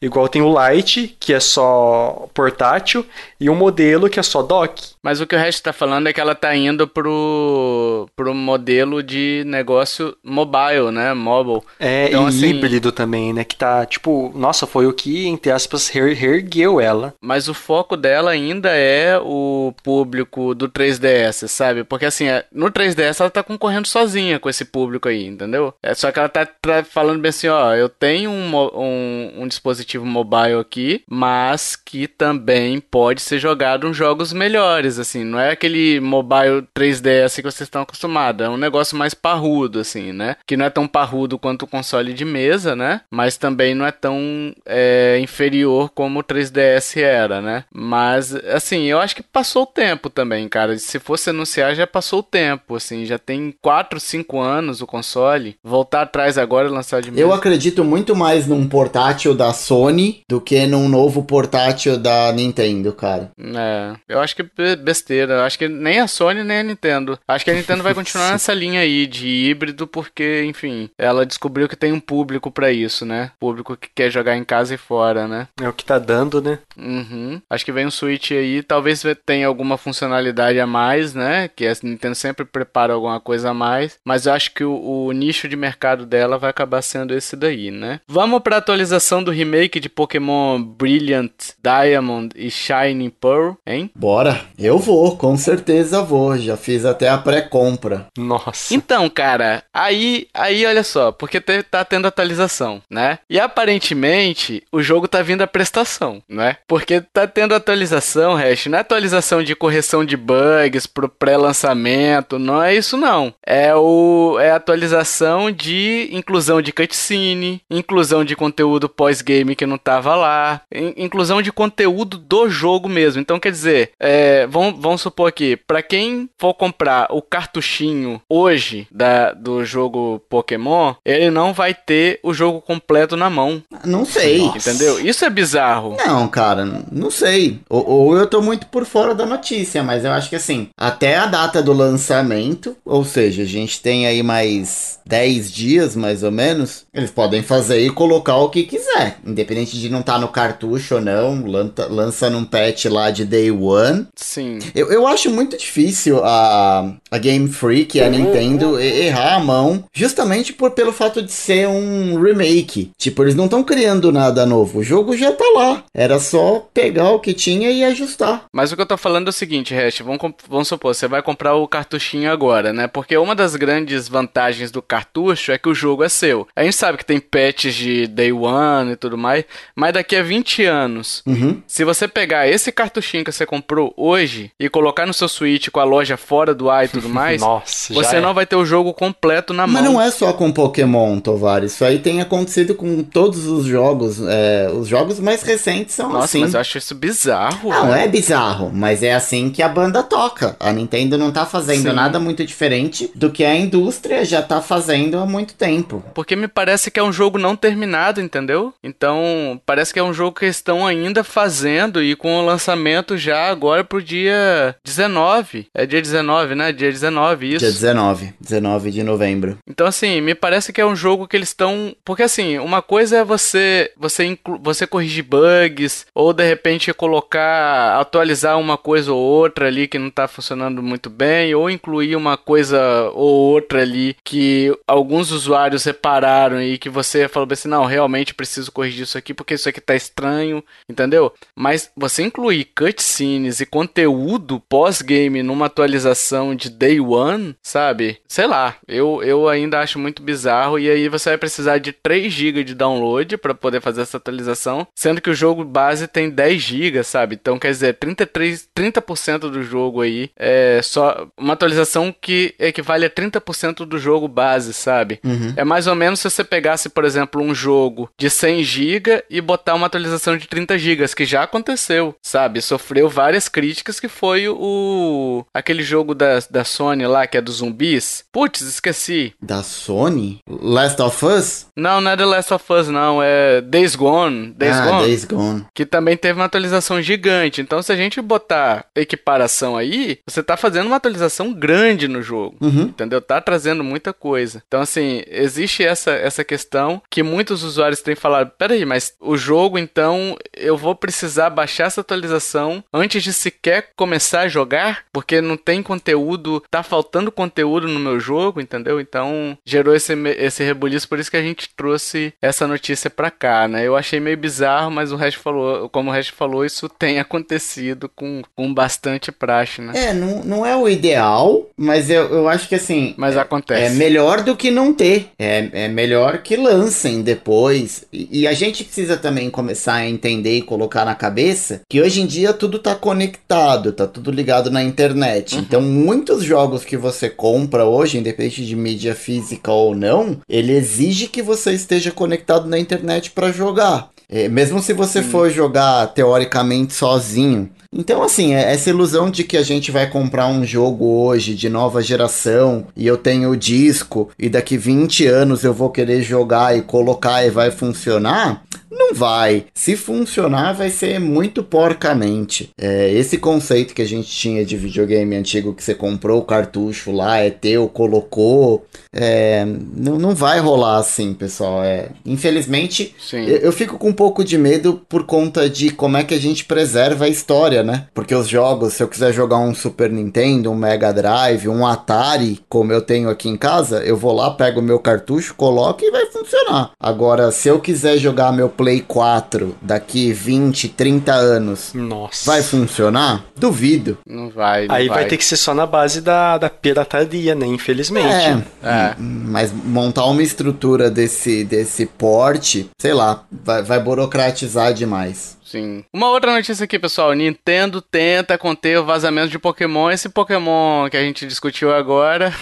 igual 0.00 0.28
tem 0.28 0.42
o 0.42 0.54
Lite, 0.54 1.16
que 1.18 1.32
é 1.32 1.40
só 1.40 2.28
portátil, 2.34 3.06
e 3.40 3.48
um 3.48 3.54
modelo 3.54 4.10
que 4.10 4.20
é 4.20 4.22
só 4.22 4.42
dock. 4.42 4.94
Mas 5.02 5.20
o 5.20 5.26
que 5.26 5.34
o 5.34 5.38
resto 5.38 5.62
tá 5.62 5.72
falando 5.72 6.06
é 6.06 6.12
que 6.12 6.20
ela 6.20 6.34
tá 6.34 6.54
indo 6.54 6.86
pro, 6.86 8.08
pro 8.14 8.34
modelo 8.34 9.02
de 9.02 9.42
negócio 9.46 10.16
mobile, 10.22 10.90
né? 10.90 11.14
Mobile. 11.14 11.60
É, 11.78 11.93
é, 11.94 12.08
então, 12.08 12.24
e 12.24 12.28
assim, 12.28 12.46
híbrido 12.46 12.90
também, 12.90 13.32
né? 13.32 13.44
Que 13.44 13.54
tá, 13.54 13.86
tipo, 13.86 14.32
nossa, 14.34 14.66
foi 14.66 14.86
o 14.86 14.92
que, 14.92 15.26
entre 15.28 15.52
aspas, 15.52 15.88
reergueu 15.88 16.80
ela. 16.80 17.14
Mas 17.20 17.48
o 17.48 17.54
foco 17.54 17.96
dela 17.96 18.32
ainda 18.32 18.70
é 18.70 19.16
o 19.18 19.72
público 19.82 20.54
do 20.54 20.68
3DS, 20.68 21.46
sabe? 21.46 21.84
Porque 21.84 22.06
assim, 22.06 22.26
é, 22.26 22.44
no 22.52 22.70
3DS 22.70 23.20
ela 23.20 23.30
tá 23.30 23.42
concorrendo 23.42 23.86
sozinha 23.86 24.40
com 24.40 24.48
esse 24.48 24.64
público 24.64 25.08
aí, 25.08 25.26
entendeu? 25.26 25.72
É 25.82 25.94
só 25.94 26.10
que 26.10 26.18
ela 26.18 26.28
tá, 26.28 26.44
tá 26.44 26.82
falando 26.82 27.20
bem 27.20 27.28
assim, 27.28 27.48
ó, 27.48 27.74
eu 27.74 27.88
tenho 27.88 28.30
um, 28.30 28.56
um, 28.56 29.42
um 29.42 29.48
dispositivo 29.48 30.04
mobile 30.04 30.58
aqui, 30.60 31.02
mas 31.08 31.76
que 31.76 32.08
também 32.08 32.80
pode 32.80 33.22
ser 33.22 33.38
jogado 33.38 33.86
em 33.86 33.94
jogos 33.94 34.32
melhores, 34.32 34.98
assim. 34.98 35.22
Não 35.22 35.38
é 35.38 35.52
aquele 35.52 36.00
mobile 36.00 36.66
3DS 36.76 37.36
que 37.36 37.42
vocês 37.42 37.62
estão 37.62 37.82
acostumados, 37.82 38.46
é 38.46 38.50
um 38.50 38.56
negócio 38.56 38.96
mais 38.96 39.14
parrudo, 39.14 39.78
assim, 39.78 40.12
né? 40.12 40.36
Que 40.46 40.56
não 40.56 40.64
é 40.64 40.70
tão 40.70 40.88
parrudo 40.88 41.38
quanto 41.38 41.62
o 41.62 41.68
console 41.84 42.14
de 42.14 42.24
mesa, 42.24 42.74
né? 42.74 43.02
Mas 43.10 43.36
também 43.36 43.74
não 43.74 43.84
é 43.84 43.92
tão 43.92 44.54
é, 44.64 45.18
inferior 45.20 45.90
como 45.90 46.20
o 46.20 46.24
3DS 46.24 47.00
era, 47.00 47.42
né? 47.42 47.64
Mas, 47.72 48.34
assim, 48.34 48.84
eu 48.84 48.98
acho 48.98 49.14
que 49.14 49.22
passou 49.22 49.64
o 49.64 49.66
tempo 49.66 50.08
também, 50.08 50.48
cara. 50.48 50.76
Se 50.78 50.98
fosse 50.98 51.28
anunciar, 51.28 51.74
já 51.74 51.86
passou 51.86 52.20
o 52.20 52.22
tempo, 52.22 52.76
assim. 52.76 53.04
Já 53.04 53.18
tem 53.18 53.54
4, 53.60 54.00
5 54.00 54.40
anos 54.40 54.80
o 54.80 54.86
console. 54.86 55.56
Voltar 55.62 56.02
atrás 56.02 56.38
agora 56.38 56.68
e 56.68 56.70
lançar 56.70 57.02
de 57.02 57.10
mesa. 57.10 57.20
Eu 57.20 57.32
acredito 57.32 57.84
muito 57.84 58.16
mais 58.16 58.46
num 58.46 58.66
portátil 58.66 59.34
da 59.34 59.52
Sony 59.52 60.22
do 60.28 60.40
que 60.40 60.66
num 60.66 60.88
novo 60.88 61.22
portátil 61.22 61.98
da 61.98 62.32
Nintendo, 62.32 62.92
cara. 62.92 63.30
É, 63.38 63.94
eu 64.08 64.20
acho 64.20 64.34
que 64.34 64.46
é 64.58 64.76
besteira. 64.76 65.34
Eu 65.34 65.42
acho 65.42 65.58
que 65.58 65.68
nem 65.68 66.00
a 66.00 66.08
Sony 66.08 66.42
nem 66.42 66.58
a 66.58 66.62
Nintendo. 66.62 67.18
Acho 67.28 67.44
que 67.44 67.50
a 67.50 67.54
Nintendo 67.54 67.82
vai 67.82 67.92
continuar 67.92 68.30
nessa 68.32 68.54
linha 68.54 68.80
aí 68.80 69.06
de 69.06 69.28
híbrido, 69.28 69.86
porque, 69.86 70.44
enfim, 70.44 70.88
ela 70.98 71.26
descobriu 71.26 71.68
que 71.68 71.73
que 71.74 71.80
tem 71.80 71.92
um 71.92 72.00
público 72.00 72.50
para 72.50 72.70
isso, 72.70 73.04
né? 73.04 73.32
Público 73.38 73.76
que 73.76 73.88
quer 73.92 74.10
jogar 74.10 74.36
em 74.36 74.44
casa 74.44 74.74
e 74.74 74.78
fora, 74.78 75.26
né? 75.26 75.48
É 75.60 75.68
o 75.68 75.72
que 75.72 75.84
tá 75.84 75.98
dando, 75.98 76.40
né? 76.40 76.60
Uhum. 76.76 77.40
Acho 77.50 77.64
que 77.64 77.72
vem 77.72 77.86
um 77.86 77.90
Switch 77.90 78.30
aí, 78.30 78.62
talvez 78.62 79.02
tenha 79.26 79.46
alguma 79.46 79.76
funcionalidade 79.76 80.58
a 80.60 80.66
mais, 80.66 81.14
né? 81.14 81.48
Que 81.48 81.66
a 81.66 81.74
Nintendo 81.82 82.14
sempre 82.14 82.44
prepara 82.44 82.92
alguma 82.92 83.20
coisa 83.20 83.50
a 83.50 83.54
mais, 83.54 83.98
mas 84.04 84.26
eu 84.26 84.32
acho 84.32 84.52
que 84.54 84.64
o, 84.64 85.06
o 85.06 85.12
nicho 85.12 85.48
de 85.48 85.56
mercado 85.56 86.06
dela 86.06 86.38
vai 86.38 86.50
acabar 86.50 86.82
sendo 86.82 87.14
esse 87.14 87.36
daí, 87.36 87.70
né? 87.70 88.00
Vamos 88.06 88.40
para 88.40 88.56
atualização 88.56 89.22
do 89.22 89.30
remake 89.30 89.80
de 89.80 89.88
Pokémon 89.88 90.62
Brilliant 90.62 91.32
Diamond 91.62 92.30
e 92.36 92.50
Shining 92.50 93.10
Pearl, 93.10 93.54
hein? 93.66 93.90
Bora. 93.94 94.40
Eu 94.58 94.78
vou, 94.78 95.16
com 95.16 95.36
certeza 95.36 96.02
vou. 96.02 96.36
Já 96.38 96.56
fiz 96.56 96.84
até 96.84 97.08
a 97.08 97.18
pré-compra. 97.18 98.06
Nossa. 98.16 98.74
Então, 98.74 99.08
cara, 99.08 99.64
aí, 99.72 100.28
aí 100.32 100.64
olha 100.66 100.84
só, 100.84 101.10
porque 101.12 101.40
te, 101.40 101.63
tá 101.64 101.84
tendo 101.84 102.06
atualização, 102.06 102.82
né? 102.90 103.18
E 103.28 103.40
aparentemente 103.40 104.62
o 104.70 104.82
jogo 104.82 105.08
tá 105.08 105.22
vindo 105.22 105.42
a 105.42 105.46
prestação, 105.46 106.22
né? 106.28 106.56
Porque 106.66 107.00
tá 107.00 107.26
tendo 107.26 107.54
atualização, 107.54 108.34
Hash, 108.34 108.66
não 108.66 108.78
é 108.78 108.80
atualização 108.80 109.42
de 109.42 109.56
correção 109.56 110.04
de 110.04 110.16
bugs 110.16 110.86
pro 110.86 111.08
pré-lançamento, 111.08 112.38
não 112.38 112.62
é 112.62 112.74
isso 112.74 112.96
não. 112.96 113.32
É 113.44 113.74
o 113.74 114.38
é 114.40 114.50
atualização 114.50 115.50
de 115.50 116.08
inclusão 116.12 116.60
de 116.60 116.72
cutscene, 116.72 117.60
inclusão 117.70 118.24
de 118.24 118.36
conteúdo 118.36 118.88
pós-game 118.88 119.56
que 119.56 119.66
não 119.66 119.78
tava 119.78 120.14
lá, 120.14 120.60
inclusão 120.96 121.40
de 121.40 121.52
conteúdo 121.52 122.18
do 122.18 122.48
jogo 122.48 122.88
mesmo. 122.88 123.20
Então 123.20 123.40
quer 123.40 123.50
dizer, 123.50 123.92
é, 123.98 124.46
vamos, 124.46 124.80
vamos 124.80 125.00
supor 125.00 125.28
aqui, 125.28 125.56
para 125.56 125.82
quem 125.82 126.28
for 126.38 126.54
comprar 126.54 127.06
o 127.10 127.22
cartuchinho 127.22 128.20
hoje 128.28 128.86
da, 128.90 129.32
do 129.32 129.64
jogo 129.64 130.20
Pokémon, 130.28 130.94
ele 131.04 131.30
não 131.30 131.53
vai 131.54 131.72
ter 131.72 132.20
o 132.22 132.34
jogo 132.34 132.60
completo 132.60 133.16
na 133.16 133.30
mão. 133.30 133.62
Não 133.84 134.04
sei. 134.04 134.42
Entendeu? 134.42 135.00
Isso 135.00 135.24
é 135.24 135.30
bizarro. 135.30 135.96
Não, 135.96 136.28
cara, 136.28 136.64
não 136.92 137.10
sei. 137.10 137.60
Ou, 137.70 137.88
ou, 137.88 138.16
eu 138.16 138.26
tô 138.26 138.42
muito 138.42 138.66
por 138.66 138.84
fora 138.84 139.14
da 139.14 139.24
notícia, 139.24 139.82
mas 139.82 140.04
eu 140.04 140.12
acho 140.12 140.28
que 140.28 140.36
assim, 140.36 140.68
até 140.76 141.16
a 141.16 141.26
data 141.26 141.62
do 141.62 141.72
lançamento, 141.72 142.76
ou 142.84 143.04
seja, 143.04 143.42
a 143.42 143.46
gente 143.46 143.80
tem 143.80 144.06
aí 144.06 144.22
mais 144.22 144.98
10 145.06 145.52
dias, 145.52 145.96
mais 145.96 146.22
ou 146.22 146.30
menos, 146.30 146.84
eles 146.92 147.10
podem 147.10 147.42
fazer 147.42 147.80
e 147.80 147.90
colocar 147.90 148.36
o 148.36 148.50
que 148.50 148.64
quiser. 148.64 149.18
Independente 149.24 149.78
de 149.78 149.88
não 149.88 150.00
estar 150.00 150.14
tá 150.14 150.18
no 150.18 150.28
cartucho 150.28 150.96
ou 150.96 151.00
não, 151.00 151.44
lança, 151.46 151.86
lança 151.88 152.30
num 152.30 152.44
patch 152.44 152.86
lá 152.86 153.10
de 153.10 153.24
day 153.24 153.50
one. 153.50 154.06
Sim. 154.16 154.58
Eu, 154.74 154.90
eu 154.90 155.06
acho 155.06 155.30
muito 155.30 155.56
difícil 155.56 156.24
a, 156.24 156.94
a 157.10 157.18
Game 157.18 157.48
Freak 157.48 157.98
e 157.98 158.02
a 158.02 158.08
Nintendo 158.08 158.80
errar 158.80 159.36
a 159.36 159.40
mão, 159.40 159.84
justamente 159.92 160.52
por, 160.52 160.70
pelo 160.72 160.92
fato 160.92 161.22
de 161.22 161.32
ser 161.44 161.68
um 161.68 162.20
remake. 162.20 162.90
Tipo, 162.98 163.22
eles 163.22 163.34
não 163.34 163.44
estão 163.44 163.62
criando 163.62 164.10
nada 164.10 164.46
novo. 164.46 164.78
O 164.78 164.84
jogo 164.84 165.16
já 165.16 165.32
tá 165.32 165.44
lá. 165.54 165.84
Era 165.92 166.18
só 166.18 166.66
pegar 166.72 167.10
o 167.10 167.20
que 167.20 167.34
tinha 167.34 167.70
e 167.70 167.84
ajustar. 167.84 168.44
Mas 168.52 168.72
o 168.72 168.76
que 168.76 168.82
eu 168.82 168.86
tô 168.86 168.96
falando 168.96 169.26
é 169.26 169.30
o 169.30 169.32
seguinte, 169.32 169.74
Hash, 169.74 170.00
vamos, 170.00 170.20
vamos 170.48 170.68
supor, 170.68 170.94
você 170.94 171.06
vai 171.06 171.22
comprar 171.22 171.54
o 171.54 171.68
cartuchinho 171.68 172.30
agora, 172.30 172.72
né? 172.72 172.86
Porque 172.86 173.16
uma 173.16 173.34
das 173.34 173.56
grandes 173.56 174.08
vantagens 174.08 174.70
do 174.70 174.80
cartucho 174.80 175.52
é 175.52 175.58
que 175.58 175.68
o 175.68 175.74
jogo 175.74 176.02
é 176.02 176.08
seu. 176.08 176.46
A 176.56 176.64
gente 176.64 176.76
sabe 176.76 176.98
que 176.98 177.04
tem 177.04 177.20
patches 177.20 177.74
de 177.74 178.06
day 178.06 178.32
one 178.32 178.92
e 178.92 178.96
tudo 178.96 179.18
mais, 179.18 179.44
mas 179.74 179.92
daqui 179.92 180.16
a 180.16 180.22
20 180.22 180.64
anos, 180.64 181.22
uhum. 181.26 181.62
se 181.66 181.84
você 181.84 182.08
pegar 182.08 182.48
esse 182.48 182.72
cartuchinho 182.72 183.24
que 183.24 183.32
você 183.32 183.44
comprou 183.44 183.92
hoje 183.96 184.50
e 184.58 184.68
colocar 184.68 185.06
no 185.06 185.14
seu 185.14 185.28
Switch 185.28 185.68
com 185.68 185.80
a 185.80 185.84
loja 185.84 186.16
fora 186.16 186.54
do 186.54 186.70
ar 186.70 186.84
e 186.84 186.88
tudo 186.88 187.08
mais, 187.10 187.40
Nossa, 187.40 187.92
você 187.92 188.20
não 188.20 188.30
é. 188.30 188.34
vai 188.34 188.46
ter 188.46 188.56
o 188.56 188.64
jogo 188.64 188.92
completo 188.94 189.52
na 189.52 189.66
mas 189.66 189.74
mão. 189.74 189.82
Mas 189.82 189.92
não 189.92 190.00
é 190.00 190.10
só 190.10 190.32
com 190.32 190.50
Pokémon, 190.52 191.20
Tovar. 191.24 191.64
Isso 191.64 191.84
aí 191.84 191.98
tem 191.98 192.20
acontecido 192.20 192.74
com 192.74 193.02
todos 193.02 193.46
os 193.46 193.64
jogos. 193.64 194.20
É, 194.20 194.70
os 194.72 194.86
jogos 194.86 195.18
mais 195.18 195.42
recentes 195.42 195.94
são 195.94 196.10
Nossa, 196.10 196.24
assim. 196.26 196.40
mas 196.40 196.54
eu 196.54 196.60
acho 196.60 196.78
isso 196.78 196.94
bizarro. 196.94 197.70
Não, 197.70 197.94
é 197.94 198.06
bizarro, 198.06 198.70
mas 198.72 199.02
é 199.02 199.14
assim 199.14 199.50
que 199.50 199.62
a 199.62 199.68
banda 199.68 200.02
toca. 200.02 200.54
A 200.60 200.72
Nintendo 200.72 201.16
não 201.16 201.32
tá 201.32 201.46
fazendo 201.46 201.88
Sim. 201.88 201.94
nada 201.94 202.20
muito 202.20 202.44
diferente 202.44 203.10
do 203.14 203.30
que 203.30 203.44
a 203.44 203.56
indústria 203.56 204.24
já 204.24 204.42
tá 204.42 204.60
fazendo 204.60 205.18
há 205.18 205.26
muito 205.26 205.54
tempo. 205.54 206.04
Porque 206.14 206.36
me 206.36 206.46
parece 206.46 206.90
que 206.90 207.00
é 207.00 207.02
um 207.02 207.12
jogo 207.12 207.38
não 207.38 207.56
terminado, 207.56 208.20
entendeu? 208.20 208.72
Então, 208.82 209.60
parece 209.64 209.92
que 209.92 209.98
é 209.98 210.02
um 210.02 210.12
jogo 210.12 210.38
que 210.38 210.46
estão 210.46 210.86
ainda 210.86 211.24
fazendo 211.24 212.02
e 212.02 212.14
com 212.14 212.36
o 212.36 212.44
lançamento 212.44 213.16
já 213.16 213.48
agora 213.48 213.82
pro 213.82 214.02
dia 214.02 214.76
19. 214.84 215.68
É 215.74 215.86
dia 215.86 216.02
19, 216.02 216.54
né? 216.54 216.72
Dia 216.72 216.90
19, 216.90 217.48
isso? 217.48 217.58
Dia 217.60 217.72
19, 217.72 218.34
19 218.40 218.90
de 218.90 219.02
novembro. 219.02 219.56
Então, 219.68 219.86
assim, 219.86 220.20
me 220.20 220.34
parece 220.34 220.72
que 220.72 220.80
é 220.80 220.86
um 220.86 220.96
jogo 220.96 221.13
que 221.28 221.36
eles 221.36 221.48
estão. 221.48 221.94
Porque, 222.04 222.22
assim, 222.22 222.58
uma 222.58 222.82
coisa 222.82 223.18
é 223.18 223.24
você 223.24 223.90
você, 223.96 224.24
inclu... 224.24 224.58
você 224.62 224.86
corrigir 224.86 225.24
bugs, 225.24 226.06
ou 226.14 226.32
de 226.32 226.46
repente 226.46 226.92
colocar, 226.92 227.98
atualizar 227.98 228.58
uma 228.58 228.76
coisa 228.76 229.12
ou 229.12 229.20
outra 229.20 229.66
ali 229.66 229.88
que 229.88 229.98
não 229.98 230.10
tá 230.10 230.28
funcionando 230.28 230.82
muito 230.82 231.08
bem, 231.08 231.54
ou 231.54 231.70
incluir 231.70 232.16
uma 232.16 232.36
coisa 232.36 233.10
ou 233.14 233.52
outra 233.52 233.82
ali 233.82 234.16
que 234.24 234.76
alguns 234.86 235.30
usuários 235.30 235.84
repararam 235.84 236.62
e 236.62 236.78
que 236.78 236.88
você 236.88 237.28
falou 237.28 237.48
assim: 237.50 237.68
não, 237.68 237.84
realmente 237.84 238.34
preciso 238.34 238.72
corrigir 238.72 239.04
isso 239.04 239.18
aqui 239.18 239.34
porque 239.34 239.54
isso 239.54 239.68
aqui 239.68 239.80
tá 239.80 239.94
estranho, 239.94 240.62
entendeu? 240.88 241.32
Mas 241.54 241.90
você 241.96 242.22
incluir 242.22 242.66
cutscenes 242.76 243.60
e 243.60 243.66
conteúdo 243.66 244.60
pós-game 244.68 245.42
numa 245.42 245.66
atualização 245.66 246.54
de 246.54 246.70
day 246.70 247.00
one, 247.00 247.56
sabe? 247.62 248.18
Sei 248.28 248.46
lá, 248.46 248.76
eu, 248.86 249.22
eu 249.22 249.48
ainda 249.48 249.80
acho 249.80 249.98
muito 249.98 250.22
bizarro. 250.22 250.78
E 250.78 250.90
aí 250.90 251.03
você 251.08 251.30
vai 251.30 251.38
precisar 251.38 251.78
de 251.78 251.92
3 251.92 252.32
GB 252.32 252.64
de 252.64 252.74
download 252.74 253.36
para 253.36 253.54
poder 253.54 253.80
fazer 253.80 254.02
essa 254.02 254.16
atualização, 254.16 254.86
sendo 254.94 255.20
que 255.20 255.30
o 255.30 255.34
jogo 255.34 255.64
base 255.64 256.06
tem 256.06 256.30
10 256.30 256.60
GB, 256.62 257.02
sabe? 257.04 257.38
Então 257.40 257.58
quer 257.58 257.70
dizer, 257.70 257.94
33, 257.94 258.68
30% 258.76 259.50
do 259.50 259.62
jogo 259.62 260.00
aí 260.00 260.30
é 260.36 260.80
só 260.82 261.26
uma 261.36 261.54
atualização 261.54 262.14
que 262.18 262.54
equivale 262.58 263.06
a 263.06 263.10
30% 263.10 263.84
do 263.84 263.98
jogo 263.98 264.28
base, 264.28 264.72
sabe? 264.72 265.20
Uhum. 265.24 265.52
É 265.56 265.64
mais 265.64 265.86
ou 265.86 265.94
menos 265.94 266.20
se 266.20 266.30
você 266.30 266.44
pegasse, 266.44 266.88
por 266.88 267.04
exemplo, 267.04 267.42
um 267.42 267.54
jogo 267.54 268.10
de 268.18 268.28
100 268.30 268.62
GB 268.64 269.24
e 269.30 269.40
botar 269.40 269.74
uma 269.74 269.86
atualização 269.86 270.36
de 270.36 270.46
30 270.46 270.78
GB, 270.78 271.04
que 271.14 271.24
já 271.24 271.42
aconteceu, 271.42 272.14
sabe? 272.22 272.60
Sofreu 272.60 273.08
várias 273.08 273.48
críticas 273.48 274.00
que 274.00 274.08
foi 274.08 274.48
o 274.48 275.44
aquele 275.52 275.82
jogo 275.82 276.14
da, 276.14 276.38
da 276.50 276.64
Sony 276.64 277.06
lá 277.06 277.26
que 277.26 277.36
é 277.36 277.40
dos 277.40 277.56
zumbis. 277.56 278.24
Putz, 278.32 278.60
esqueci. 278.62 279.34
Da 279.40 279.62
Sony? 279.62 280.40
Last 280.48 280.93
of 281.02 281.24
Us? 281.24 281.66
Não, 281.76 282.00
não 282.00 282.10
é 282.10 282.16
The 282.16 282.24
Last 282.24 282.54
of 282.54 282.72
Us, 282.72 282.88
não. 282.88 283.22
É 283.22 283.60
Days 283.60 283.96
Gone. 283.96 284.52
Days 284.56 284.76
ah, 284.76 284.86
Gone. 284.86 285.06
Days 285.06 285.24
Gone. 285.24 285.66
Que 285.74 285.84
também 285.84 286.16
teve 286.16 286.38
uma 286.38 286.46
atualização 286.46 287.00
gigante. 287.02 287.60
Então, 287.60 287.82
se 287.82 287.92
a 287.92 287.96
gente 287.96 288.20
botar 288.20 288.86
equiparação 288.94 289.76
aí, 289.76 290.18
você 290.26 290.42
tá 290.42 290.56
fazendo 290.56 290.86
uma 290.86 290.96
atualização 290.96 291.52
grande 291.52 292.08
no 292.08 292.22
jogo. 292.22 292.56
Uhum. 292.60 292.82
Entendeu? 292.82 293.20
Tá 293.20 293.40
trazendo 293.40 293.82
muita 293.82 294.12
coisa. 294.12 294.62
Então, 294.66 294.80
assim, 294.80 295.22
existe 295.26 295.82
essa, 295.82 296.12
essa 296.12 296.44
questão 296.44 297.02
que 297.10 297.22
muitos 297.22 297.62
usuários 297.62 298.00
têm 298.00 298.14
falado: 298.14 298.52
peraí, 298.58 298.84
mas 298.84 299.14
o 299.20 299.36
jogo, 299.36 299.78
então, 299.78 300.36
eu 300.56 300.76
vou 300.76 300.94
precisar 300.94 301.50
baixar 301.50 301.86
essa 301.86 302.00
atualização 302.00 302.82
antes 302.92 303.22
de 303.22 303.32
sequer 303.32 303.90
começar 303.96 304.42
a 304.42 304.48
jogar? 304.48 305.04
Porque 305.12 305.40
não 305.40 305.56
tem 305.56 305.82
conteúdo, 305.82 306.62
tá 306.70 306.82
faltando 306.82 307.32
conteúdo 307.32 307.88
no 307.88 308.00
meu 308.00 308.18
jogo, 308.20 308.60
entendeu? 308.60 309.00
Então, 309.00 309.56
gerou 309.64 309.94
esse, 309.94 310.14
esse 310.38 310.62
rebuliço, 310.84 311.08
por 311.08 311.18
isso 311.18 311.30
que 311.30 311.36
a 311.36 311.42
gente 311.42 311.70
trouxe 311.76 312.32
essa 312.40 312.66
notícia 312.66 313.08
pra 313.08 313.30
cá, 313.30 313.66
né? 313.66 313.86
Eu 313.86 313.96
achei 313.96 314.20
meio 314.20 314.36
bizarro, 314.36 314.90
mas 314.90 315.12
o 315.12 315.16
resto 315.16 315.40
falou, 315.40 315.88
como 315.88 316.10
o 316.10 316.12
resto 316.12 316.34
falou, 316.34 316.64
isso 316.64 316.88
tem 316.88 317.18
acontecido 317.20 318.08
com, 318.14 318.42
com 318.54 318.72
bastante 318.72 319.32
praxe, 319.32 319.80
né? 319.80 319.92
É, 319.94 320.12
não, 320.12 320.44
não 320.44 320.66
é 320.66 320.76
o 320.76 320.88
ideal, 320.88 321.66
mas 321.76 322.10
eu, 322.10 322.24
eu 322.28 322.48
acho 322.48 322.68
que 322.68 322.74
assim. 322.74 323.14
Mas 323.16 323.36
é, 323.36 323.40
acontece. 323.40 323.82
É 323.82 323.90
melhor 323.90 324.42
do 324.42 324.56
que 324.56 324.70
não 324.70 324.92
ter. 324.92 325.28
É, 325.38 325.68
é 325.72 325.88
melhor 325.88 326.38
que 326.38 326.56
lancem 326.56 327.22
depois. 327.22 328.04
E, 328.12 328.40
e 328.42 328.46
a 328.46 328.52
gente 328.52 328.84
precisa 328.84 329.16
também 329.16 329.50
começar 329.50 329.94
a 329.94 330.08
entender 330.08 330.58
e 330.58 330.62
colocar 330.62 331.04
na 331.04 331.14
cabeça 331.14 331.82
que 331.88 332.00
hoje 332.00 332.20
em 332.20 332.26
dia 332.26 332.52
tudo 332.52 332.78
tá 332.78 332.94
conectado, 332.94 333.92
tá 333.92 334.06
tudo 334.06 334.30
ligado 334.30 334.70
na 334.70 334.82
internet. 334.82 335.54
Uhum. 335.54 335.60
Então, 335.60 335.80
muitos 335.80 336.42
jogos 336.44 336.84
que 336.84 336.96
você 336.96 337.30
compra 337.30 337.84
hoje, 337.84 338.18
independente 338.18 338.64
de 338.64 338.76
mídia 338.76 339.14
física 339.14 339.72
ou 339.72 339.94
não, 339.94 340.38
ele 340.48 340.73
exige 340.74 341.26
que 341.28 341.42
você 341.42 341.72
esteja 341.72 342.10
conectado 342.10 342.68
na 342.68 342.78
internet 342.78 343.30
para 343.30 343.52
jogar. 343.52 344.10
É, 344.28 344.48
mesmo 344.48 344.80
se 344.80 344.92
você 344.92 345.22
for 345.22 345.50
jogar 345.50 346.06
teoricamente 346.08 346.94
sozinho. 346.94 347.70
Então, 347.94 348.24
assim, 348.24 348.54
é 348.54 348.72
essa 348.72 348.90
ilusão 348.90 349.30
de 349.30 349.44
que 349.44 349.56
a 349.56 349.62
gente 349.62 349.92
vai 349.92 350.10
comprar 350.10 350.48
um 350.48 350.64
jogo 350.64 351.04
hoje 351.06 351.54
de 351.54 351.68
nova 351.68 352.02
geração 352.02 352.88
e 352.96 353.06
eu 353.06 353.16
tenho 353.16 353.50
o 353.50 353.56
disco 353.56 354.30
e 354.36 354.48
daqui 354.48 354.76
20 354.76 355.26
anos 355.26 355.62
eu 355.62 355.72
vou 355.72 355.90
querer 355.90 356.20
jogar 356.20 356.76
e 356.76 356.82
colocar 356.82 357.46
e 357.46 357.50
vai 357.50 357.70
funcionar. 357.70 358.64
Não 358.94 359.12
vai. 359.12 359.66
Se 359.74 359.96
funcionar, 359.96 360.72
vai 360.72 360.88
ser 360.88 361.18
muito 361.18 361.64
porcamente. 361.64 362.70
É, 362.80 363.12
esse 363.12 363.36
conceito 363.38 363.92
que 363.92 364.02
a 364.02 364.06
gente 364.06 364.28
tinha 364.28 364.64
de 364.64 364.76
videogame 364.76 365.34
antigo, 365.34 365.74
que 365.74 365.82
você 365.82 365.94
comprou 365.94 366.38
o 366.38 366.44
cartucho 366.44 367.10
lá, 367.10 367.38
é 367.38 367.50
teu, 367.50 367.88
colocou. 367.88 368.86
É, 369.12 369.64
não, 369.96 370.16
não 370.16 370.34
vai 370.34 370.60
rolar 370.60 370.98
assim, 370.98 371.34
pessoal. 371.34 371.82
É, 371.82 372.10
infelizmente, 372.24 373.14
eu, 373.32 373.56
eu 373.58 373.72
fico 373.72 373.98
com 373.98 374.10
um 374.10 374.12
pouco 374.12 374.44
de 374.44 374.56
medo 374.56 375.02
por 375.08 375.26
conta 375.26 375.68
de 375.68 375.90
como 375.90 376.16
é 376.16 376.22
que 376.22 376.34
a 376.34 376.40
gente 376.40 376.64
preserva 376.64 377.24
a 377.24 377.28
história, 377.28 377.82
né? 377.84 378.06
Porque 378.14 378.34
os 378.34 378.48
jogos, 378.48 378.94
se 378.94 379.02
eu 379.02 379.08
quiser 379.08 379.32
jogar 379.32 379.58
um 379.58 379.74
Super 379.74 380.10
Nintendo, 380.10 380.70
um 380.70 380.74
Mega 380.74 381.12
Drive, 381.12 381.68
um 381.68 381.86
Atari, 381.86 382.60
como 382.68 382.92
eu 382.92 383.00
tenho 383.02 383.28
aqui 383.30 383.48
em 383.48 383.56
casa, 383.56 384.02
eu 384.04 384.16
vou 384.16 384.32
lá, 384.32 384.50
pego 384.50 384.80
o 384.80 384.82
meu 384.82 384.98
cartucho, 384.98 385.54
coloco 385.54 386.02
e 386.04 386.10
vai 386.10 386.26
funcionar. 386.26 386.90
Agora, 386.98 387.50
se 387.50 387.68
eu 387.68 387.78
quiser 387.80 388.18
jogar 388.18 388.52
meu 388.52 388.68
Play 388.68 389.00
4 389.00 389.76
daqui 389.82 390.32
20, 390.32 390.88
30 390.88 391.32
anos, 391.32 391.92
Nossa. 391.94 392.50
vai 392.50 392.62
funcionar? 392.62 393.44
Duvido. 393.56 394.18
Não 394.26 394.50
vai. 394.50 394.86
Não 394.86 394.94
Aí 394.94 395.08
vai. 395.08 395.26
ter 395.26 395.36
que 395.36 395.44
ser 395.44 395.56
só 395.56 395.74
na 395.74 395.86
base 395.86 396.20
da, 396.20 396.58
da 396.58 396.70
pirataria, 396.70 397.54
né? 397.54 397.66
Infelizmente. 397.66 398.26
É, 398.28 398.62
É. 398.82 399.14
mas 399.18 399.72
montar 399.72 400.24
uma 400.26 400.42
estrutura 400.42 401.10
desse, 401.10 401.64
desse 401.64 402.06
porte, 402.06 402.88
sei 403.00 403.12
lá, 403.14 403.44
vai, 403.50 403.82
vai 403.82 404.00
burocratizar 404.00 404.92
demais. 404.92 405.56
Sim. 405.74 406.04
Uma 406.12 406.28
outra 406.30 406.52
notícia 406.52 406.84
aqui, 406.84 407.00
pessoal. 407.00 407.32
Nintendo 407.32 408.00
tenta 408.00 408.56
conter 408.56 408.96
o 408.96 409.04
vazamento 409.04 409.48
de 409.48 409.58
Pokémon. 409.58 410.08
Esse 410.08 410.28
Pokémon 410.28 411.10
que 411.10 411.16
a 411.16 411.20
gente 411.20 411.48
discutiu 411.48 411.92
agora. 411.92 412.52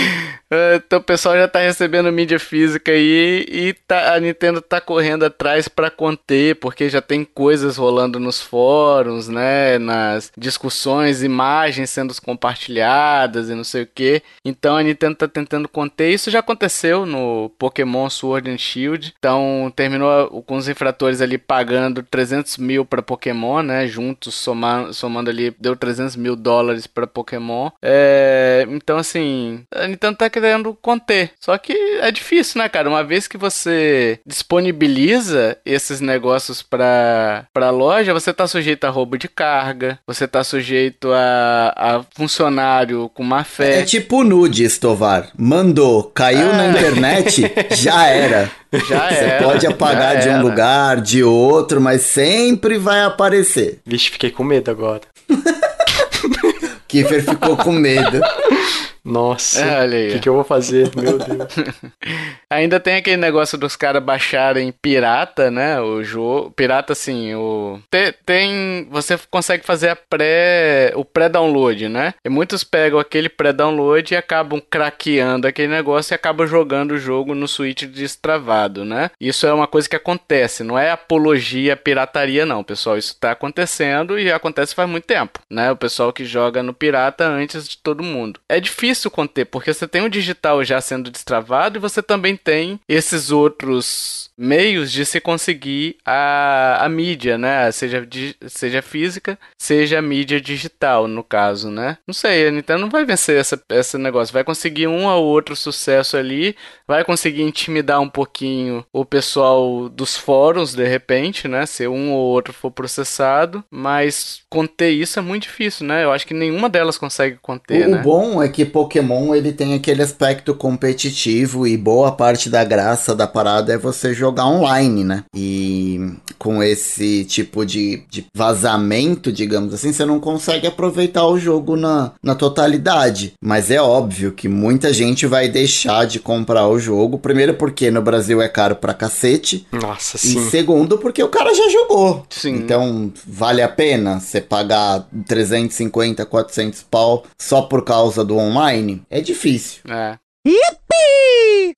então 0.76 0.98
o 0.98 1.02
pessoal 1.02 1.34
já 1.34 1.48
tá 1.48 1.60
recebendo 1.60 2.12
mídia 2.12 2.38
física 2.38 2.92
aí 2.92 3.46
e 3.48 3.72
tá, 3.72 4.14
a 4.14 4.20
Nintendo 4.20 4.60
tá 4.60 4.82
correndo 4.82 5.24
atrás 5.24 5.66
para 5.66 5.90
conter, 5.90 6.56
porque 6.56 6.90
já 6.90 7.00
tem 7.00 7.24
coisas 7.24 7.78
rolando 7.78 8.20
nos 8.20 8.42
fóruns, 8.42 9.28
né? 9.28 9.78
Nas 9.78 10.30
discussões, 10.36 11.22
imagens 11.22 11.88
sendo 11.88 12.12
compartilhadas 12.20 13.48
e 13.48 13.54
não 13.54 13.64
sei 13.64 13.84
o 13.84 13.86
que. 13.86 14.22
Então 14.44 14.76
a 14.76 14.82
Nintendo 14.82 15.14
tá 15.14 15.26
tentando 15.26 15.70
conter. 15.70 16.12
Isso 16.12 16.30
já 16.30 16.40
aconteceu 16.40 17.06
no 17.06 17.50
Pokémon 17.58 18.10
Sword 18.10 18.50
and 18.50 18.58
Shield. 18.58 19.14
Então 19.18 19.72
terminou 19.74 20.42
com 20.42 20.56
os 20.56 20.68
infratores 20.68 21.22
ali 21.22 21.38
pagando 21.38 22.02
300 22.02 22.41
mil 22.56 22.84
para 22.84 23.02
Pokémon, 23.02 23.62
né? 23.62 23.86
Juntos, 23.86 24.34
somando, 24.34 24.92
somando 24.94 25.30
ali, 25.30 25.54
deu 25.60 25.74
300 25.76 26.16
mil 26.16 26.36
dólares 26.36 26.86
para 26.86 27.06
Pokémon. 27.06 27.70
É, 27.80 28.66
então, 28.70 28.98
assim, 28.98 29.64
a 29.74 29.86
Nintendo 29.86 30.16
tá 30.16 30.28
querendo 30.30 30.74
conter. 30.80 31.32
Só 31.40 31.56
que 31.58 31.72
é 31.72 32.10
difícil, 32.10 32.60
né, 32.60 32.68
cara? 32.68 32.88
Uma 32.88 33.04
vez 33.04 33.26
que 33.28 33.36
você 33.38 34.18
disponibiliza 34.26 35.56
esses 35.64 36.00
negócios 36.00 36.62
pra, 36.62 37.46
pra 37.52 37.70
loja, 37.70 38.12
você 38.12 38.32
tá 38.32 38.46
sujeito 38.46 38.84
a 38.84 38.90
roubo 38.90 39.16
de 39.18 39.28
carga, 39.28 39.98
você 40.06 40.26
tá 40.28 40.42
sujeito 40.44 41.10
a, 41.12 41.72
a 41.76 42.02
funcionário 42.16 43.10
com 43.14 43.22
má 43.22 43.44
fé. 43.44 43.80
É 43.80 43.82
tipo 43.84 44.22
nudes, 44.24 44.78
Tovar. 44.78 45.30
Mandou, 45.36 46.04
caiu 46.04 46.48
É. 46.50 46.56
na 46.56 46.66
internet, 46.68 47.52
já 47.72 48.06
era. 48.06 48.50
Já 48.72 49.08
Você 49.08 49.14
era, 49.16 49.44
pode 49.44 49.66
apagar 49.66 50.18
de 50.18 50.28
um 50.28 50.32
era. 50.32 50.42
lugar, 50.42 51.00
de 51.00 51.22
outro, 51.22 51.80
mas 51.80 52.02
sempre 52.02 52.78
vai 52.78 53.02
aparecer. 53.04 53.80
Vixe, 53.84 54.10
fiquei 54.10 54.30
com 54.30 54.42
medo 54.42 54.70
agora. 54.70 55.02
Kiefer 56.88 57.22
ficou 57.22 57.56
com 57.56 57.72
medo. 57.72 58.20
Nossa. 59.04 59.60
É. 59.60 60.08
O 60.08 60.12
que, 60.12 60.18
que 60.20 60.28
eu 60.28 60.34
vou 60.34 60.44
fazer? 60.44 60.90
Meu 60.96 61.18
Deus. 61.18 61.54
Ainda 62.48 62.78
tem 62.78 62.96
aquele 62.96 63.16
negócio 63.16 63.58
dos 63.58 63.74
caras 63.74 64.02
baixarem 64.02 64.72
pirata, 64.80 65.50
né? 65.50 65.80
O 65.80 66.04
jogo. 66.04 66.50
Pirata, 66.52 66.92
assim, 66.92 67.34
o. 67.34 67.80
Te- 67.90 68.14
Tem. 68.24 68.86
Você 68.90 69.18
consegue 69.30 69.64
fazer 69.64 69.88
a 69.88 69.96
pré. 69.96 70.92
o 70.94 71.04
pré-download, 71.04 71.88
né? 71.88 72.14
E 72.24 72.28
muitos 72.28 72.62
pegam 72.62 72.98
aquele 73.00 73.28
pré-download 73.28 74.14
e 74.14 74.16
acabam 74.16 74.60
craqueando 74.70 75.46
aquele 75.48 75.68
negócio 75.68 76.12
e 76.12 76.14
acabam 76.14 76.46
jogando 76.46 76.92
o 76.92 76.98
jogo 76.98 77.34
no 77.34 77.48
Switch 77.48 77.84
destravado, 77.84 78.84
né? 78.84 79.10
Isso 79.20 79.46
é 79.46 79.52
uma 79.52 79.66
coisa 79.66 79.88
que 79.88 79.96
acontece, 79.96 80.62
não 80.62 80.78
é 80.78 80.90
apologia 80.90 81.72
à 81.72 81.76
pirataria, 81.76 82.46
não, 82.46 82.62
pessoal. 82.62 82.96
Isso 82.96 83.16
tá 83.18 83.32
acontecendo 83.32 84.18
e 84.18 84.30
acontece 84.30 84.74
faz 84.74 84.88
muito 84.88 85.04
tempo, 85.04 85.40
né? 85.50 85.72
O 85.72 85.76
pessoal 85.76 86.12
que 86.12 86.24
joga 86.24 86.62
no 86.62 86.72
pirata 86.72 87.26
antes 87.26 87.66
de 87.68 87.78
todo 87.78 88.02
mundo. 88.02 88.38
É 88.48 88.60
difícil 88.60 88.91
conter, 89.10 89.46
porque 89.46 89.72
você 89.72 89.86
tem 89.86 90.02
o 90.02 90.10
digital 90.10 90.64
já 90.64 90.80
sendo 90.80 91.10
destravado 91.10 91.78
e 91.78 91.80
você 91.80 92.02
também 92.02 92.36
tem 92.36 92.80
esses 92.88 93.30
outros 93.30 94.30
meios 94.42 94.90
de 94.90 95.06
se 95.06 95.20
conseguir 95.20 95.96
a, 96.04 96.84
a 96.84 96.88
mídia, 96.88 97.38
né? 97.38 97.70
Seja, 97.70 98.06
seja 98.48 98.82
física, 98.82 99.38
seja 99.56 100.02
mídia 100.02 100.40
digital, 100.40 101.06
no 101.06 101.22
caso, 101.22 101.70
né? 101.70 101.96
Não 102.06 102.12
sei, 102.12 102.48
a 102.48 102.50
Nintendo 102.50 102.80
não 102.80 102.90
vai 102.90 103.04
vencer 103.04 103.38
essa, 103.38 103.60
esse 103.70 103.96
negócio. 103.96 104.34
Vai 104.34 104.42
conseguir 104.42 104.88
um 104.88 105.06
ou 105.06 105.24
outro 105.24 105.54
sucesso 105.54 106.16
ali, 106.16 106.56
vai 106.88 107.04
conseguir 107.04 107.42
intimidar 107.42 108.00
um 108.00 108.08
pouquinho 108.08 108.84
o 108.92 109.04
pessoal 109.04 109.88
dos 109.88 110.16
fóruns, 110.16 110.74
de 110.74 110.86
repente, 110.86 111.46
né? 111.46 111.64
Se 111.64 111.86
um 111.86 112.10
ou 112.12 112.20
outro 112.32 112.52
for 112.52 112.72
processado, 112.72 113.62
mas 113.70 114.40
conter 114.50 114.90
isso 114.90 115.20
é 115.20 115.22
muito 115.22 115.44
difícil, 115.44 115.86
né? 115.86 116.02
Eu 116.02 116.10
acho 116.10 116.26
que 116.26 116.34
nenhuma 116.34 116.68
delas 116.68 116.98
consegue 116.98 117.38
conter, 117.40 117.86
o, 117.86 117.90
né? 117.92 118.00
O 118.00 118.02
bom 118.02 118.42
é 118.42 118.48
que 118.48 118.64
Pokémon, 118.64 119.36
ele 119.36 119.52
tem 119.52 119.74
aquele 119.74 120.02
aspecto 120.02 120.52
competitivo 120.52 121.64
e 121.64 121.76
boa 121.76 122.10
parte 122.10 122.50
da 122.50 122.64
graça 122.64 123.14
da 123.14 123.28
parada 123.28 123.72
é 123.72 123.78
você 123.78 124.12
jogar 124.12 124.31
online, 124.40 125.04
né? 125.04 125.24
E 125.34 126.12
com 126.38 126.62
esse 126.62 127.24
tipo 127.24 127.64
de, 127.64 128.02
de 128.10 128.26
vazamento, 128.34 129.30
digamos 129.30 129.72
assim, 129.72 129.92
você 129.92 130.04
não 130.04 130.18
consegue 130.18 130.66
aproveitar 130.66 131.26
o 131.26 131.38
jogo 131.38 131.76
na, 131.76 132.12
na 132.22 132.34
totalidade. 132.34 133.34
Mas 133.42 133.70
é 133.70 133.80
óbvio 133.80 134.32
que 134.32 134.48
muita 134.48 134.92
gente 134.92 135.26
vai 135.26 135.48
deixar 135.48 136.06
de 136.06 136.18
comprar 136.18 136.66
o 136.68 136.78
jogo. 136.78 137.18
Primeiro 137.18 137.54
porque 137.54 137.90
no 137.90 138.02
Brasil 138.02 138.42
é 138.42 138.48
caro 138.48 138.76
pra 138.76 138.94
cacete. 138.94 139.66
Nossa, 139.72 140.18
sim. 140.18 140.38
E 140.38 140.50
segundo 140.50 140.98
porque 140.98 141.22
o 141.22 141.28
cara 141.28 141.54
já 141.54 141.68
jogou. 141.68 142.26
Sim. 142.28 142.56
Então 142.56 143.12
vale 143.26 143.62
a 143.62 143.68
pena 143.68 144.18
você 144.18 144.40
pagar 144.40 145.06
350, 145.26 146.26
400 146.26 146.82
pau 146.90 147.24
só 147.38 147.62
por 147.62 147.84
causa 147.84 148.24
do 148.24 148.36
online? 148.36 149.02
É 149.10 149.20
difícil. 149.20 149.82
É. 149.88 150.18
Yippee! 150.44 151.76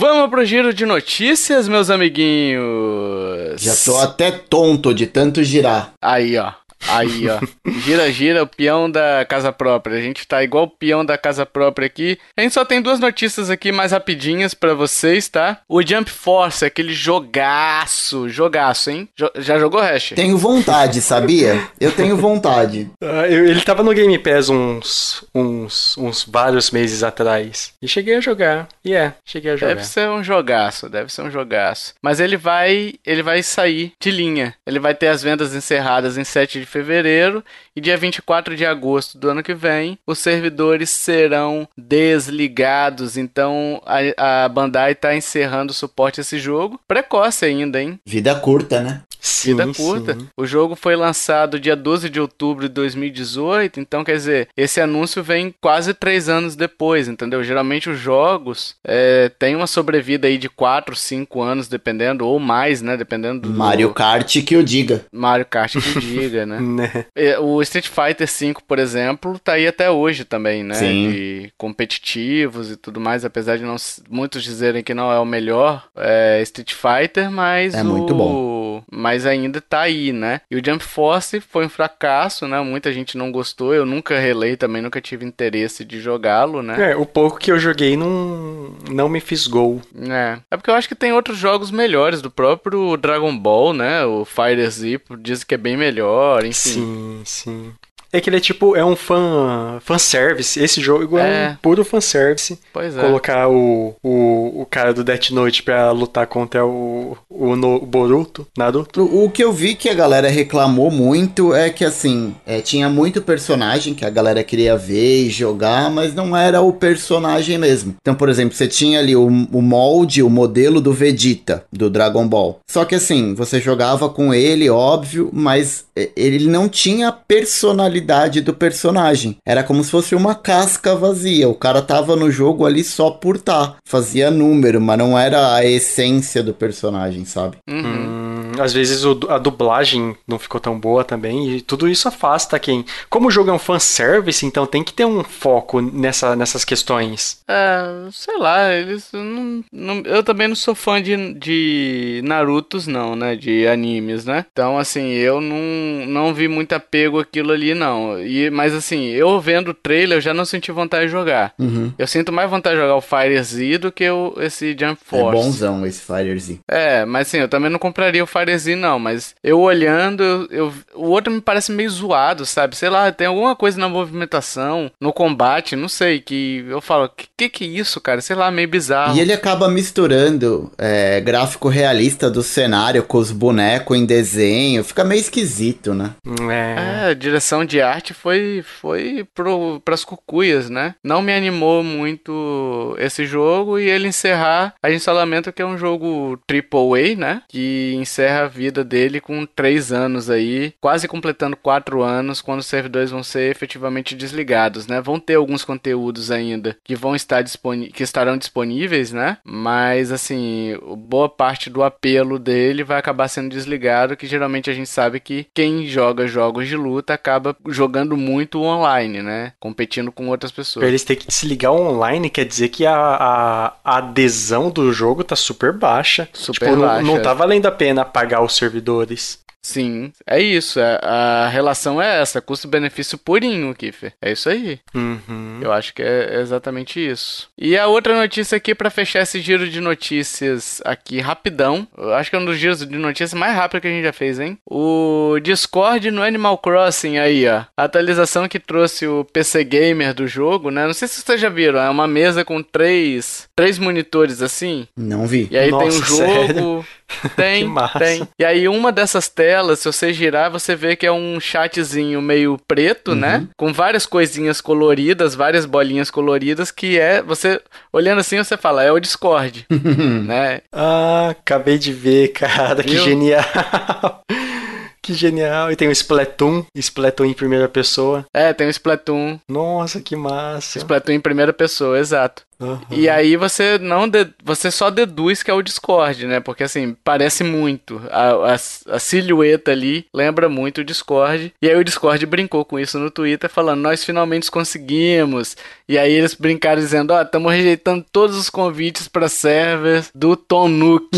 Vamos 0.00 0.30
pro 0.30 0.42
giro 0.46 0.72
de 0.72 0.86
notícias, 0.86 1.68
meus 1.68 1.90
amiguinhos. 1.90 3.60
Já 3.60 3.76
tô 3.76 3.98
até 3.98 4.30
tonto 4.30 4.94
de 4.94 5.06
tanto 5.06 5.44
girar. 5.44 5.92
Aí, 6.00 6.38
ó. 6.38 6.52
Aí, 6.88 7.28
ó. 7.28 7.38
Gira, 7.80 8.10
gira, 8.10 8.42
o 8.42 8.46
peão 8.46 8.90
da 8.90 9.24
casa 9.24 9.52
própria. 9.52 9.98
A 9.98 10.00
gente 10.00 10.26
tá 10.26 10.42
igual 10.42 10.64
o 10.64 10.70
peão 10.70 11.04
da 11.04 11.16
casa 11.18 11.44
própria 11.44 11.86
aqui. 11.86 12.18
A 12.36 12.42
gente 12.42 12.54
só 12.54 12.64
tem 12.64 12.80
duas 12.80 12.98
notícias 12.98 13.50
aqui 13.50 13.70
mais 13.70 13.92
rapidinhas 13.92 14.54
para 14.54 14.74
vocês, 14.74 15.28
tá? 15.28 15.60
O 15.68 15.82
Jump 15.82 16.10
Force, 16.10 16.64
aquele 16.64 16.92
jogaço, 16.92 18.28
jogaço, 18.28 18.90
hein? 18.90 19.08
Jo 19.16 19.30
já 19.36 19.58
jogou 19.58 19.80
Hash? 19.80 20.12
Tenho 20.14 20.36
vontade, 20.36 21.00
sabia? 21.00 21.60
Eu 21.80 21.92
tenho 21.92 22.16
vontade. 22.16 22.90
Uh, 23.02 23.06
eu, 23.28 23.46
ele 23.46 23.60
tava 23.60 23.82
no 23.82 23.92
Game 23.92 24.18
Pass 24.18 24.48
uns, 24.48 25.24
uns, 25.34 25.96
uns 25.96 26.24
vários 26.24 26.70
meses 26.70 27.02
atrás. 27.02 27.72
E 27.80 27.86
cheguei 27.86 28.16
a 28.16 28.20
jogar. 28.20 28.68
E 28.84 28.90
yeah, 28.90 29.14
é, 29.16 29.20
cheguei 29.24 29.52
a 29.52 29.56
jogar. 29.56 29.74
Deve 29.74 29.86
ser 29.86 30.08
um 30.08 30.22
jogaço, 30.22 30.88
deve 30.88 31.12
ser 31.12 31.22
um 31.22 31.30
jogaço. 31.30 31.94
Mas 32.02 32.20
ele 32.20 32.36
vai, 32.36 32.94
ele 33.04 33.22
vai 33.22 33.42
sair 33.42 33.92
de 34.00 34.10
linha. 34.10 34.54
Ele 34.66 34.78
vai 34.78 34.94
ter 34.94 35.08
as 35.08 35.22
vendas 35.22 35.54
encerradas 35.54 36.18
em 36.18 36.24
7 36.24 36.60
de 36.60 36.66
fevereiro 36.70 37.44
e 37.74 37.80
dia 37.80 37.96
24 37.96 38.56
de 38.56 38.64
agosto 38.64 39.18
do 39.18 39.28
ano 39.28 39.42
que 39.42 39.54
vem 39.54 39.98
os 40.06 40.18
servidores 40.18 40.90
serão 40.90 41.68
desligados. 41.76 43.16
Então 43.16 43.82
a, 43.84 44.44
a 44.44 44.48
Bandai 44.48 44.92
está 44.92 45.14
encerrando 45.14 45.72
o 45.72 45.74
suporte 45.74 46.20
a 46.20 46.22
esse 46.22 46.38
jogo. 46.38 46.80
Precoce 46.86 47.44
ainda, 47.44 47.82
hein? 47.82 47.98
Vida 48.06 48.34
curta, 48.34 48.80
né? 48.80 49.02
Sim, 49.20 49.50
vida 49.50 49.72
curta. 49.74 50.14
Sim. 50.14 50.28
O 50.36 50.46
jogo 50.46 50.74
foi 50.74 50.96
lançado 50.96 51.60
dia 51.60 51.76
12 51.76 52.08
de 52.08 52.20
outubro 52.20 52.68
de 52.68 52.74
2018, 52.74 53.80
então 53.80 54.02
quer 54.02 54.14
dizer, 54.14 54.48
esse 54.56 54.80
anúncio 54.80 55.22
vem 55.22 55.54
quase 55.60 55.94
três 55.94 56.28
anos 56.28 56.56
depois, 56.56 57.08
entendeu? 57.08 57.42
Geralmente 57.44 57.90
os 57.90 57.98
jogos 57.98 58.74
é, 58.84 59.30
têm 59.38 59.56
uma 59.56 59.66
sobrevida 59.66 60.26
aí 60.26 60.38
de 60.38 60.48
4, 60.48 60.94
5 60.96 61.40
anos, 61.40 61.68
dependendo, 61.68 62.26
ou 62.26 62.38
mais, 62.38 62.82
né? 62.82 62.96
Dependendo 62.96 63.48
do. 63.48 63.50
Mario 63.50 63.92
Kart 63.92 64.42
que 64.44 64.56
o 64.56 64.64
diga. 64.64 65.04
Mario 65.12 65.46
Kart 65.46 65.72
que 65.72 65.98
o 65.98 66.00
diga, 66.00 66.46
né? 66.46 66.60
né? 66.60 67.06
o 67.38 67.60
Street 67.62 67.88
Fighter 67.88 68.26
V, 68.26 68.54
por 68.66 68.78
exemplo, 68.78 69.38
tá 69.38 69.52
aí 69.52 69.66
até 69.66 69.90
hoje 69.90 70.24
também, 70.24 70.62
né? 70.62 70.74
Sim. 70.74 71.10
De 71.10 71.52
competitivos 71.56 72.70
e 72.70 72.76
tudo 72.76 73.00
mais, 73.00 73.24
apesar 73.24 73.56
de 73.56 73.64
não, 73.64 73.76
muitos 74.08 74.42
dizerem 74.42 74.82
que 74.82 74.94
não 74.94 75.12
é 75.12 75.18
o 75.18 75.24
melhor 75.24 75.84
é, 75.96 76.40
Street 76.42 76.72
Fighter, 76.72 77.30
mas. 77.30 77.74
É 77.74 77.82
o... 77.82 77.86
muito 77.86 78.14
bom. 78.14 78.82
Mas 78.90 79.09
mas 79.10 79.26
ainda 79.26 79.60
tá 79.60 79.80
aí, 79.80 80.12
né? 80.12 80.40
E 80.48 80.56
o 80.56 80.62
Jump 80.64 80.84
Force 80.84 81.40
foi 81.40 81.66
um 81.66 81.68
fracasso, 81.68 82.46
né? 82.46 82.60
Muita 82.60 82.92
gente 82.92 83.18
não 83.18 83.32
gostou, 83.32 83.74
eu 83.74 83.84
nunca 83.84 84.16
relei 84.20 84.56
também, 84.56 84.80
nunca 84.80 85.00
tive 85.00 85.26
interesse 85.26 85.84
de 85.84 86.00
jogá-lo, 86.00 86.62
né? 86.62 86.92
É, 86.92 86.96
o 86.96 87.04
pouco 87.04 87.36
que 87.36 87.50
eu 87.50 87.58
joguei 87.58 87.96
não, 87.96 88.72
não 88.88 89.08
me 89.08 89.18
fisgou. 89.18 89.82
É. 90.08 90.38
É 90.48 90.56
porque 90.56 90.70
eu 90.70 90.74
acho 90.74 90.86
que 90.86 90.94
tem 90.94 91.12
outros 91.12 91.36
jogos 91.36 91.72
melhores, 91.72 92.22
do 92.22 92.30
próprio 92.30 92.96
Dragon 92.96 93.36
Ball, 93.36 93.72
né? 93.72 94.04
O 94.04 94.24
Fire 94.24 94.70
Z 94.70 95.00
diz 95.18 95.42
que 95.42 95.56
é 95.56 95.58
bem 95.58 95.76
melhor, 95.76 96.44
enfim. 96.44 96.70
Sim, 96.70 97.22
sim. 97.24 97.72
É 98.12 98.20
que 98.20 98.28
ele 98.28 98.38
é 98.38 98.40
tipo, 98.40 98.74
é 98.74 98.84
um 98.84 98.96
fan, 98.96 99.78
fan 99.80 99.98
service. 99.98 100.58
Esse 100.58 100.80
jogo 100.80 101.16
é, 101.18 101.44
é 101.44 101.48
um 101.50 101.56
puro 101.56 101.84
fanservice. 101.84 102.58
Pois 102.72 102.96
é. 102.96 103.00
Colocar 103.00 103.48
o, 103.48 103.94
o, 104.02 104.62
o 104.62 104.66
cara 104.68 104.92
do 104.92 105.04
Death 105.04 105.30
Note 105.30 105.62
pra 105.62 105.92
lutar 105.92 106.26
contra 106.26 106.66
o, 106.66 107.16
o, 107.28 107.54
no, 107.54 107.76
o 107.76 107.86
Boruto, 107.86 108.46
Naruto. 108.58 109.02
O, 109.02 109.26
o, 109.26 109.30
que 109.30 109.44
eu 109.44 109.52
vi 109.52 109.74
que 109.74 109.88
a 109.88 109.94
galera 109.94 110.28
reclamou 110.28 110.90
muito 110.90 111.54
é 111.54 111.70
que, 111.70 111.84
assim, 111.84 112.34
é, 112.44 112.60
tinha 112.60 112.88
muito 112.88 113.22
personagem 113.22 113.94
que 113.94 114.04
a 114.04 114.10
galera 114.10 114.42
queria 114.42 114.76
ver 114.76 115.26
e 115.26 115.30
jogar, 115.30 115.90
mas 115.90 116.12
não 116.12 116.36
era 116.36 116.60
o 116.60 116.72
personagem 116.72 117.58
mesmo. 117.58 117.94
Então, 118.00 118.14
por 118.14 118.28
exemplo, 118.28 118.56
você 118.56 118.66
tinha 118.66 118.98
ali 118.98 119.14
o, 119.14 119.26
o 119.26 119.62
molde, 119.62 120.22
o 120.22 120.30
modelo 120.30 120.80
do 120.80 120.92
Vegeta, 120.92 121.64
do 121.72 121.88
Dragon 121.88 122.26
Ball. 122.26 122.58
Só 122.68 122.84
que, 122.84 122.96
assim, 122.96 123.34
você 123.34 123.60
jogava 123.60 124.08
com 124.08 124.34
ele, 124.34 124.68
óbvio, 124.68 125.30
mas 125.32 125.84
é, 125.94 126.10
ele 126.16 126.48
não 126.48 126.68
tinha 126.68 127.12
personalidade 127.12 127.99
personalidade 128.00 128.40
do 128.40 128.54
personagem. 128.54 129.36
Era 129.46 129.62
como 129.62 129.82
se 129.84 129.90
fosse 129.90 130.14
uma 130.14 130.34
casca 130.34 130.94
vazia. 130.96 131.48
O 131.48 131.54
cara 131.54 131.82
tava 131.82 132.16
no 132.16 132.30
jogo 132.30 132.64
ali 132.66 132.82
só 132.82 133.10
por 133.10 133.38
tá. 133.38 133.76
Fazia 133.84 134.30
número, 134.30 134.80
mas 134.80 134.98
não 134.98 135.18
era 135.18 135.54
a 135.54 135.64
essência 135.64 136.42
do 136.42 136.54
personagem, 136.54 137.24
sabe? 137.24 137.58
Uhum. 137.68 138.29
Às 138.62 138.72
vezes 138.72 139.04
o, 139.04 139.18
a 139.28 139.38
dublagem 139.38 140.16
não 140.26 140.38
ficou 140.38 140.60
tão 140.60 140.78
boa 140.78 141.04
também. 141.04 141.56
E 141.56 141.60
tudo 141.60 141.88
isso 141.88 142.08
afasta 142.08 142.58
quem. 142.58 142.84
Como 143.08 143.28
o 143.28 143.30
jogo 143.30 143.50
é 143.50 143.52
um 143.52 143.58
fanservice, 143.58 144.46
então 144.46 144.66
tem 144.66 144.82
que 144.82 144.92
ter 144.92 145.04
um 145.04 145.22
foco 145.22 145.80
nessa, 145.80 146.34
nessas 146.34 146.64
questões. 146.64 147.40
É, 147.48 148.08
sei 148.12 148.38
lá, 148.38 148.72
eles. 148.72 149.08
Não, 149.12 149.64
não, 149.72 150.02
eu 150.04 150.22
também 150.22 150.48
não 150.48 150.56
sou 150.56 150.74
fã 150.74 151.02
de, 151.02 151.34
de 151.34 152.22
Narutos, 152.24 152.86
não, 152.86 153.14
né? 153.14 153.36
De 153.36 153.66
animes, 153.66 154.24
né? 154.24 154.46
Então, 154.50 154.78
assim, 154.78 155.10
eu 155.10 155.40
não, 155.40 156.06
não 156.06 156.34
vi 156.34 156.48
muito 156.48 156.72
apego 156.72 157.18
aquilo 157.18 157.52
ali, 157.52 157.74
não 157.74 157.90
não. 157.90 158.22
E, 158.22 158.50
mas 158.50 158.74
assim, 158.74 159.06
eu 159.06 159.40
vendo 159.40 159.68
o 159.68 159.74
trailer, 159.74 160.18
eu 160.18 160.20
já 160.20 160.32
não 160.32 160.44
senti 160.44 160.70
vontade 160.70 161.06
de 161.06 161.12
jogar. 161.12 161.52
Uhum. 161.58 161.92
Eu 161.98 162.06
sinto 162.06 162.32
mais 162.32 162.48
vontade 162.48 162.76
de 162.76 162.82
jogar 162.82 162.96
o 162.96 163.00
Fire 163.00 163.42
Z 163.42 163.78
do 163.78 163.92
que 163.92 164.08
o, 164.08 164.34
esse 164.38 164.76
Jump 164.78 165.00
Force. 165.04 165.38
É 165.38 165.42
bonzão 165.42 165.86
esse 165.86 166.00
Fire 166.00 166.38
Z. 166.38 166.58
É, 166.68 167.04
mas 167.04 167.28
assim, 167.28 167.38
eu 167.38 167.48
também 167.48 167.70
não 167.70 167.78
compraria 167.78 168.22
o 168.22 168.26
Fire 168.26 168.49
Z, 168.56 168.76
não. 168.76 168.98
Mas 168.98 169.34
eu 169.42 169.60
olhando, 169.60 170.22
eu, 170.22 170.48
eu, 170.50 170.74
o 170.94 171.06
outro 171.08 171.32
me 171.32 171.40
parece 171.40 171.72
meio 171.72 171.90
zoado, 171.90 172.44
sabe? 172.46 172.76
Sei 172.76 172.88
lá, 172.88 173.10
tem 173.10 173.26
alguma 173.26 173.56
coisa 173.56 173.78
na 173.78 173.88
movimentação, 173.88 174.90
no 175.00 175.12
combate, 175.12 175.76
não 175.76 175.88
sei, 175.88 176.20
que 176.20 176.64
eu 176.68 176.80
falo, 176.80 177.08
que 177.08 177.28
que, 177.40 177.48
que 177.48 177.64
é 177.64 177.68
isso, 177.68 178.00
cara? 178.00 178.20
Sei 178.20 178.36
lá, 178.36 178.50
meio 178.50 178.68
bizarro. 178.68 179.16
E 179.16 179.20
ele 179.20 179.32
acaba 179.32 179.68
misturando 179.68 180.70
é, 180.76 181.20
gráfico 181.20 181.68
realista 181.68 182.30
do 182.30 182.42
cenário 182.42 183.02
com 183.02 183.16
os 183.16 183.32
bonecos 183.32 183.96
em 183.96 184.04
desenho. 184.04 184.84
Fica 184.84 185.04
meio 185.04 185.20
esquisito, 185.20 185.94
né? 185.94 186.10
É, 186.50 187.10
é 187.10 187.14
direção 187.14 187.64
de 187.64 187.80
arte 187.80 188.12
foi, 188.12 188.62
foi 188.80 189.26
pro, 189.34 189.80
pras 189.84 190.04
cucuias, 190.04 190.68
né? 190.68 190.94
Não 191.02 191.22
me 191.22 191.32
animou 191.32 191.82
muito 191.82 192.94
esse 192.98 193.24
jogo 193.24 193.78
e 193.78 193.88
ele 193.88 194.08
encerrar. 194.08 194.74
A 194.82 194.90
gente 194.90 195.02
só 195.02 195.12
lamenta 195.12 195.52
que 195.52 195.62
é 195.62 195.66
um 195.66 195.78
jogo 195.78 196.38
AAA, 196.48 197.16
né? 197.16 197.42
Que 197.48 197.94
encerra 197.94 198.29
a 198.30 198.46
vida 198.46 198.84
dele 198.84 199.20
com 199.20 199.46
três 199.46 199.92
anos 199.92 200.30
aí, 200.30 200.72
quase 200.80 201.08
completando 201.08 201.56
quatro 201.56 202.02
anos, 202.02 202.40
quando 202.40 202.60
os 202.60 202.66
servidores 202.66 203.10
vão 203.10 203.22
ser 203.22 203.50
efetivamente 203.50 204.14
desligados, 204.14 204.86
né? 204.86 205.00
Vão 205.00 205.18
ter 205.18 205.34
alguns 205.34 205.64
conteúdos 205.64 206.30
ainda 206.30 206.76
que 206.84 206.94
vão 206.94 207.14
estar 207.14 207.42
disponíveis, 207.42 207.92
que 207.92 208.02
estarão 208.02 208.36
disponíveis, 208.36 209.12
né? 209.12 209.38
Mas 209.44 210.12
assim, 210.12 210.76
boa 210.96 211.28
parte 211.28 211.70
do 211.70 211.82
apelo 211.82 212.38
dele 212.38 212.84
vai 212.84 212.98
acabar 212.98 213.28
sendo 213.28 213.50
desligado, 213.50 214.16
que 214.16 214.26
geralmente 214.26 214.70
a 214.70 214.74
gente 214.74 214.88
sabe 214.88 215.20
que 215.20 215.46
quem 215.54 215.86
joga 215.86 216.26
jogos 216.26 216.68
de 216.68 216.76
luta 216.76 217.14
acaba 217.14 217.56
jogando 217.68 218.16
muito 218.16 218.62
online, 218.62 219.22
né? 219.22 219.52
Competindo 219.58 220.12
com 220.12 220.28
outras 220.28 220.52
pessoas. 220.52 220.86
Eles 220.86 221.04
têm 221.04 221.16
que 221.16 221.26
desligar 221.26 221.72
o 221.72 221.80
online, 221.80 222.30
quer 222.30 222.44
dizer 222.44 222.68
que 222.68 222.86
a, 222.86 222.94
a, 222.94 223.72
a 223.84 223.98
adesão 223.98 224.70
do 224.70 224.92
jogo 224.92 225.24
tá 225.24 225.36
super 225.36 225.72
baixa. 225.72 226.28
Super 226.32 226.70
tipo, 226.70 226.80
baixa. 226.80 227.02
Não, 227.02 227.14
não 227.14 227.22
tá 227.22 227.34
valendo 227.34 227.66
a 227.66 227.72
pena 227.72 228.04
pagar 228.20 228.42
os 228.42 228.54
servidores. 228.56 229.38
Sim, 229.62 230.10
é 230.26 230.40
isso. 230.40 230.80
é- 230.80 230.98
a 231.02 231.46
relação 231.52 232.00
é 232.00 232.22
essa, 232.22 232.40
custo-benefício 232.40 233.18
purinho, 233.18 233.74
Kiffer. 233.74 234.14
É 234.22 234.32
isso 234.32 234.48
aí. 234.48 234.80
Uhum. 234.94 235.58
Eu 235.60 235.70
acho 235.70 235.92
que 235.92 236.00
é 236.02 236.40
exatamente 236.40 236.98
isso. 236.98 237.46
E 237.58 237.76
a 237.76 237.86
outra 237.86 238.16
notícia 238.18 238.56
aqui 238.56 238.74
pra 238.74 238.88
fechar 238.88 239.20
esse 239.20 239.38
giro 239.38 239.68
de 239.68 239.78
notícias 239.78 240.80
aqui 240.82 241.20
rapidão. 241.20 241.86
Eu 241.96 242.14
acho 242.14 242.30
que 242.30 242.36
é 242.36 242.38
um 242.38 242.44
dos 242.46 242.56
giros 242.56 242.78
de 242.86 242.96
notícias 242.96 243.34
mais 243.34 243.54
rápidos 243.54 243.82
que 243.82 243.88
a 243.88 243.90
gente 243.90 244.02
já 244.04 244.14
fez, 244.14 244.40
hein? 244.40 244.56
O 244.64 245.38
Discord 245.42 246.10
no 246.10 246.22
Animal 246.22 246.56
Crossing 246.56 247.18
aí, 247.18 247.46
ó. 247.46 247.64
A 247.76 247.84
atualização 247.84 248.48
que 248.48 248.58
trouxe 248.58 249.06
o 249.06 249.26
PC 249.26 249.62
gamer 249.64 250.14
do 250.14 250.26
jogo, 250.26 250.70
né? 250.70 250.86
Não 250.86 250.94
sei 250.94 251.06
se 251.06 251.20
vocês 251.20 251.38
já 251.38 251.50
viram, 251.50 251.78
é 251.80 251.90
uma 251.90 252.08
mesa 252.08 252.46
com 252.46 252.62
três, 252.62 253.46
três 253.54 253.78
monitores 253.78 254.40
assim. 254.40 254.88
Não 254.96 255.26
vi. 255.26 255.48
E 255.50 255.58
aí 255.58 255.68
tem 255.68 255.78
um 255.78 255.84
Nossa, 255.84 255.98
jogo. 256.06 256.16
sério? 256.16 256.86
Tem, 257.36 257.72
Que 257.72 257.98
tem. 257.98 258.28
E 258.38 258.44
aí 258.44 258.68
uma 258.68 258.92
dessas 258.92 259.28
telas, 259.28 259.80
se 259.80 259.86
você 259.86 260.12
girar, 260.12 260.50
você 260.50 260.74
vê 260.76 260.96
que 260.96 261.06
é 261.06 261.12
um 261.12 261.38
chatzinho 261.40 262.20
meio 262.22 262.58
preto, 262.66 263.14
né? 263.14 263.46
Com 263.56 263.72
várias 263.72 264.06
coisinhas 264.06 264.60
coloridas, 264.60 265.34
várias 265.34 265.66
bolinhas 265.66 266.10
coloridas, 266.10 266.70
que 266.70 266.98
é, 266.98 267.22
você, 267.22 267.60
olhando 267.92 268.20
assim, 268.20 268.38
você 268.38 268.56
fala, 268.56 268.82
é 268.82 268.92
o 268.92 269.00
Discord, 269.00 269.66
né? 270.24 270.60
Ah, 270.72 271.28
acabei 271.30 271.78
de 271.78 271.92
ver, 271.92 272.28
cara. 272.28 272.82
Que 272.82 272.94
Viu? 272.94 273.04
genial. 273.04 273.44
que 275.02 275.14
genial. 275.14 275.70
E 275.72 275.76
tem 275.76 275.88
o 275.88 275.92
Splatoon. 275.92 276.64
Splatoon 276.74 277.26
em 277.26 277.34
primeira 277.34 277.68
pessoa. 277.68 278.24
É, 278.32 278.52
tem 278.52 278.66
o 278.66 278.70
Splatoon, 278.70 279.38
Nossa, 279.48 280.00
que 280.00 280.14
massa. 280.16 280.78
Splatoon 280.78 281.14
em 281.14 281.20
primeira 281.20 281.52
pessoa, 281.52 281.98
exato. 281.98 282.42
Aham. 282.60 282.80
E 282.90 283.08
aí 283.08 283.36
você 283.36 283.78
não 283.78 284.08
de- 284.08 284.28
você 284.44 284.70
só 284.70 284.90
deduz 284.90 285.42
que 285.42 285.50
é 285.50 285.54
o 285.54 285.62
Discord, 285.62 286.26
né? 286.26 286.40
Porque 286.40 286.62
assim, 286.64 286.96
parece 287.02 287.42
muito. 287.42 288.00
A, 288.10 288.52
a, 288.52 288.54
a 288.94 288.98
silhueta 288.98 289.70
ali 289.70 290.06
lembra 290.12 290.48
muito 290.48 290.82
o 290.82 290.84
Discord. 290.84 291.52
E 291.60 291.68
aí 291.68 291.76
o 291.76 291.84
Discord 291.84 292.24
brincou 292.26 292.64
com 292.64 292.78
isso 292.78 292.98
no 292.98 293.10
Twitter, 293.10 293.48
falando: 293.48 293.80
Nós 293.80 294.04
finalmente 294.04 294.50
conseguimos. 294.50 295.56
E 295.88 295.98
aí 295.98 296.12
eles 296.12 296.34
brincaram 296.34 296.80
dizendo: 296.80 297.12
Ó, 297.12 297.22
estamos 297.22 297.52
rejeitando 297.52 298.04
todos 298.12 298.36
os 298.36 298.50
convites 298.50 299.08
para 299.08 299.28
servers 299.28 300.10
do 300.14 300.36
Tom 300.36 300.68
Nook, 300.68 301.08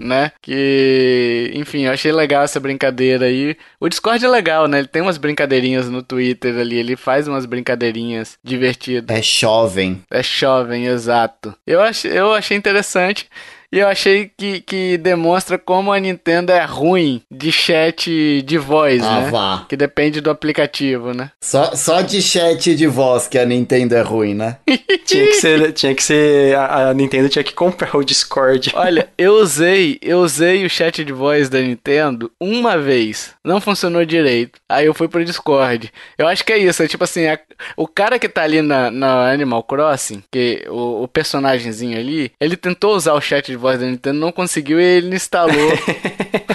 né? 0.00 0.32
Que, 0.42 1.50
enfim, 1.54 1.82
eu 1.86 1.92
achei 1.92 2.12
legal 2.12 2.44
essa 2.44 2.60
brincadeira 2.60 3.26
aí. 3.26 3.56
O 3.80 3.88
Discord 3.88 4.24
é 4.24 4.28
legal, 4.28 4.66
né? 4.68 4.78
Ele 4.78 4.88
tem 4.88 5.02
umas 5.02 5.18
brincadeirinhas 5.18 5.88
no 5.90 6.02
Twitter 6.02 6.56
ali, 6.58 6.76
ele 6.76 6.96
faz 6.96 7.26
umas 7.28 7.44
brincadeirinhas 7.46 8.36
divertidas. 8.42 9.16
É 9.16 9.22
jovem. 9.22 10.02
É 10.10 10.22
jovem, 10.22 10.88
exato. 10.92 11.54
Eu 11.66 11.80
achei, 11.80 12.18
eu 12.18 12.32
achei 12.32 12.56
interessante. 12.56 13.28
E 13.72 13.78
eu 13.78 13.88
achei 13.88 14.30
que, 14.36 14.60
que 14.60 14.98
demonstra 14.98 15.56
como 15.58 15.92
a 15.92 15.98
Nintendo 15.98 16.52
é 16.52 16.62
ruim 16.64 17.22
de 17.30 17.50
chat 17.50 18.42
de 18.42 18.58
voz, 18.58 19.02
Ah, 19.02 19.20
né? 19.22 19.30
vá. 19.30 19.64
Que 19.68 19.76
depende 19.76 20.20
do 20.20 20.28
aplicativo, 20.30 21.14
né? 21.14 21.30
Só, 21.40 21.74
só 21.74 22.00
de 22.02 22.20
chat 22.20 22.74
de 22.74 22.86
voz 22.86 23.26
que 23.26 23.38
a 23.38 23.46
Nintendo 23.46 23.94
é 23.94 24.02
ruim, 24.02 24.34
né? 24.34 24.58
Tinha 25.06 25.26
que 25.26 25.34
ser. 25.34 25.72
Tinha 25.72 25.94
que 25.94 26.02
ser 26.02 26.54
a, 26.56 26.90
a 26.90 26.94
Nintendo 26.94 27.28
tinha 27.28 27.42
que 27.42 27.52
comprar 27.54 27.96
o 27.96 28.04
Discord. 28.04 28.70
Olha, 28.76 29.08
eu 29.16 29.34
usei, 29.34 29.98
eu 30.02 30.18
usei 30.20 30.64
o 30.64 30.70
chat 30.70 31.04
de 31.04 31.12
voz 31.12 31.48
da 31.48 31.60
Nintendo 31.60 32.30
uma 32.40 32.76
vez. 32.78 33.32
Não 33.44 33.60
funcionou 33.60 34.04
direito. 34.04 34.58
Aí 34.68 34.86
eu 34.86 34.94
fui 34.94 35.08
pro 35.08 35.24
Discord. 35.24 35.90
Eu 36.18 36.26
acho 36.28 36.44
que 36.44 36.52
é 36.52 36.58
isso. 36.58 36.82
É 36.82 36.86
tipo 36.88 37.04
assim, 37.04 37.26
a- 37.26 37.38
o 37.76 37.86
cara 37.88 38.18
que 38.18 38.28
tá 38.28 38.42
ali 38.42 38.60
na, 38.62 38.90
na 38.90 39.30
Animal 39.30 39.62
Crossing, 39.62 40.22
que 40.30 40.64
o, 40.68 41.02
o 41.04 41.08
personagemzinho 41.08 41.98
ali, 41.98 42.32
ele 42.40 42.56
tentou 42.56 42.94
usar 42.94 43.14
o 43.14 43.20
chat 43.20 43.46
de 43.46 43.56
voz 43.62 43.80
da 43.80 43.86
Nintendo, 43.86 44.18
não 44.18 44.32
conseguiu 44.32 44.80
e 44.80 44.84
ele 44.84 45.14
instalou 45.14 45.54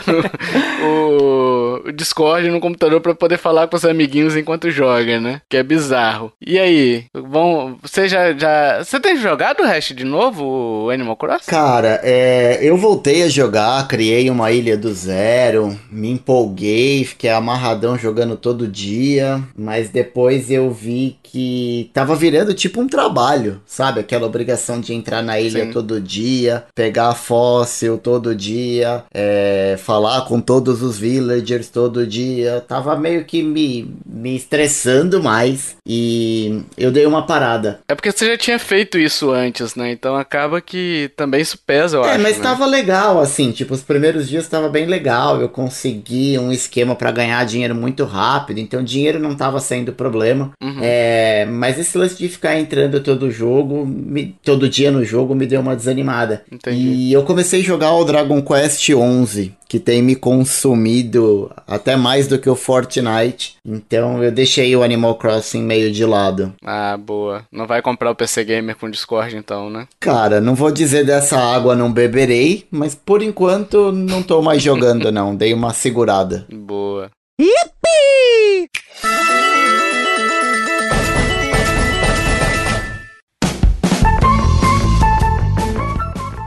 o, 0.84 1.47
o 1.86 1.92
Discord 1.92 2.50
no 2.50 2.60
computador 2.60 3.02
pra 3.02 3.16
poder 3.16 3.38
falar 3.38 3.68
com 3.68 3.76
os 3.76 3.86
amiguinhos 3.86 4.36
enquanto 4.36 4.72
joga, 4.72 5.20
né? 5.20 5.42
Que 5.50 5.58
é 5.58 5.64
bizarro. 5.64 6.32
E 6.46 6.58
aí, 6.58 7.06
vão, 7.14 7.78
você 7.82 8.08
já, 8.08 8.34
já, 8.34 8.84
você 8.84 9.00
tem 9.00 9.18
jogado 9.18 9.62
o 9.62 9.66
resto 9.66 9.94
de 9.94 10.04
novo, 10.04 10.86
o 10.86 10.90
Animal 10.90 11.16
Crossing? 11.16 11.50
Cara, 11.50 12.00
é, 12.04 12.60
eu 12.62 12.78
voltei 12.78 13.24
a 13.24 13.30
jogar, 13.30 13.88
criei 13.88 14.30
uma 14.30 14.52
ilha 14.52 14.78
do 14.78 14.94
zero, 14.94 15.78
me 15.92 16.10
empolguei, 16.10 17.04
fiquei 17.04 17.30
amarradão 17.30 17.98
jogando 17.98 18.36
todo 18.36 18.68
dia, 18.68 19.42
mas 19.58 19.90
depois 19.90 20.50
eu 20.52 20.72
vi 20.72 21.18
que 21.24 21.90
tava 21.94 22.16
virando 22.16 22.54
tipo 22.54 22.82
um 22.82 22.88
trabalho, 22.88 23.62
sabe? 23.66 24.00
Aquela 24.00 24.26
obrigação 24.26 24.80
de 24.80 24.94
entrar 24.94 25.22
na 25.22 25.40
ilha 25.40 25.66
Sim. 25.66 25.72
todo 25.72 26.00
dia, 26.00 26.66
pegar 26.74 27.14
fóssil 27.14 27.98
todo 27.98 28.36
dia, 28.36 29.04
é, 29.14 29.76
falar 29.78 30.22
com 30.22 30.40
todos 30.40 30.82
os 30.82 30.98
villagers 30.98 31.67
todo 31.68 32.06
dia. 32.08 32.64
Tava 32.68 32.96
meio 32.96 33.26
que 33.26 33.42
me, 33.44 33.94
me 34.06 34.36
estressando 34.36 35.22
mais 35.22 35.76
e 35.86 36.62
eu 36.78 36.92
dei 36.92 37.06
uma 37.06 37.26
parada. 37.26 37.80
É 37.88 37.96
porque 37.96 38.12
você 38.12 38.28
já 38.28 38.38
tinha 38.38 38.60
feito 38.60 38.98
isso 38.98 39.32
antes, 39.32 39.76
né? 39.76 39.92
Então 39.92 40.16
acaba 40.16 40.60
que 40.62 41.12
também 41.16 41.42
isso 41.42 41.58
pesa, 41.66 41.98
eu 41.98 42.04
É, 42.06 42.12
acho. 42.14 42.22
mas 42.24 42.38
né? 42.38 42.44
tava 42.44 42.66
legal, 42.66 43.20
assim, 43.20 43.52
tipo, 43.52 43.74
os 43.74 43.82
primeiros 43.82 44.28
dias 44.28 44.48
tava 44.48 44.70
bem 44.70 44.86
legal, 44.86 45.40
eu 45.42 45.50
consegui 45.50 46.38
um 46.40 46.52
esquema 46.52 46.96
pra 46.96 47.12
ganhar 47.12 47.46
dinheiro 47.46 47.76
muito 47.76 48.04
rápido, 48.06 48.60
então 48.60 48.84
dinheiro 48.84 49.20
não 49.20 49.36
tava 49.36 49.60
sendo 49.60 49.92
problema. 49.94 50.52
Uhum. 50.62 50.80
É, 50.82 51.46
mas 51.46 51.78
esse 51.80 51.98
lance 51.98 52.18
de 52.18 52.28
ficar 52.30 52.58
entrando 52.60 53.00
todo 53.02 53.32
jogo, 53.32 53.86
me- 53.86 54.36
todo 54.44 54.70
dia 54.70 54.92
no 54.92 55.04
jogo, 55.04 55.34
me 55.36 55.46
deu 55.46 55.62
uma 55.62 55.76
desanimada. 55.76 56.44
Entendi. 56.52 56.78
E 56.88 57.14
eu 57.14 57.24
comecei 57.24 57.62
a 57.62 57.64
jogar 57.64 57.94
o 57.94 58.04
Dragon 58.04 58.42
Quest 58.42 58.90
11, 58.90 59.54
que 59.68 59.80
tem 59.80 60.02
me 60.02 60.16
consumido 60.16 61.52
até 61.66 61.96
mais 61.96 62.28
do 62.28 62.38
que 62.40 62.50
o 62.50 62.56
Fortnite, 62.56 63.56
então 63.66 64.24
eu 64.24 64.32
deixei 64.32 64.76
o 64.76 64.84
Animal 64.84 65.16
Crossing 65.16 65.62
meio 65.62 65.92
de 65.92 66.06
lado. 66.06 66.54
Ah, 66.64 66.98
boa. 66.98 67.44
Não 67.52 67.66
vai 67.66 67.82
comprar 67.82 68.12
o 68.12 68.16
PC 68.16 68.44
Gamer 68.44 68.76
com 68.76 68.90
Discord, 68.90 69.36
então, 69.36 69.70
né? 69.70 69.88
Cara, 70.00 70.42
não 70.42 70.56
vou 70.56 70.72
dizer 70.72 71.06
dessa 71.06 71.40
água 71.40 71.76
não 71.76 71.92
beberei, 71.92 72.66
mas 72.72 72.94
por 72.96 73.22
enquanto 73.22 73.92
não 73.92 74.22
tô 74.22 74.42
mais 74.42 74.62
jogando 74.62 75.12
não, 75.12 75.36
dei 75.36 75.54
uma 75.54 75.74
segurada. 75.74 76.46
Boa. 76.52 77.10
Yippee! 77.40 78.70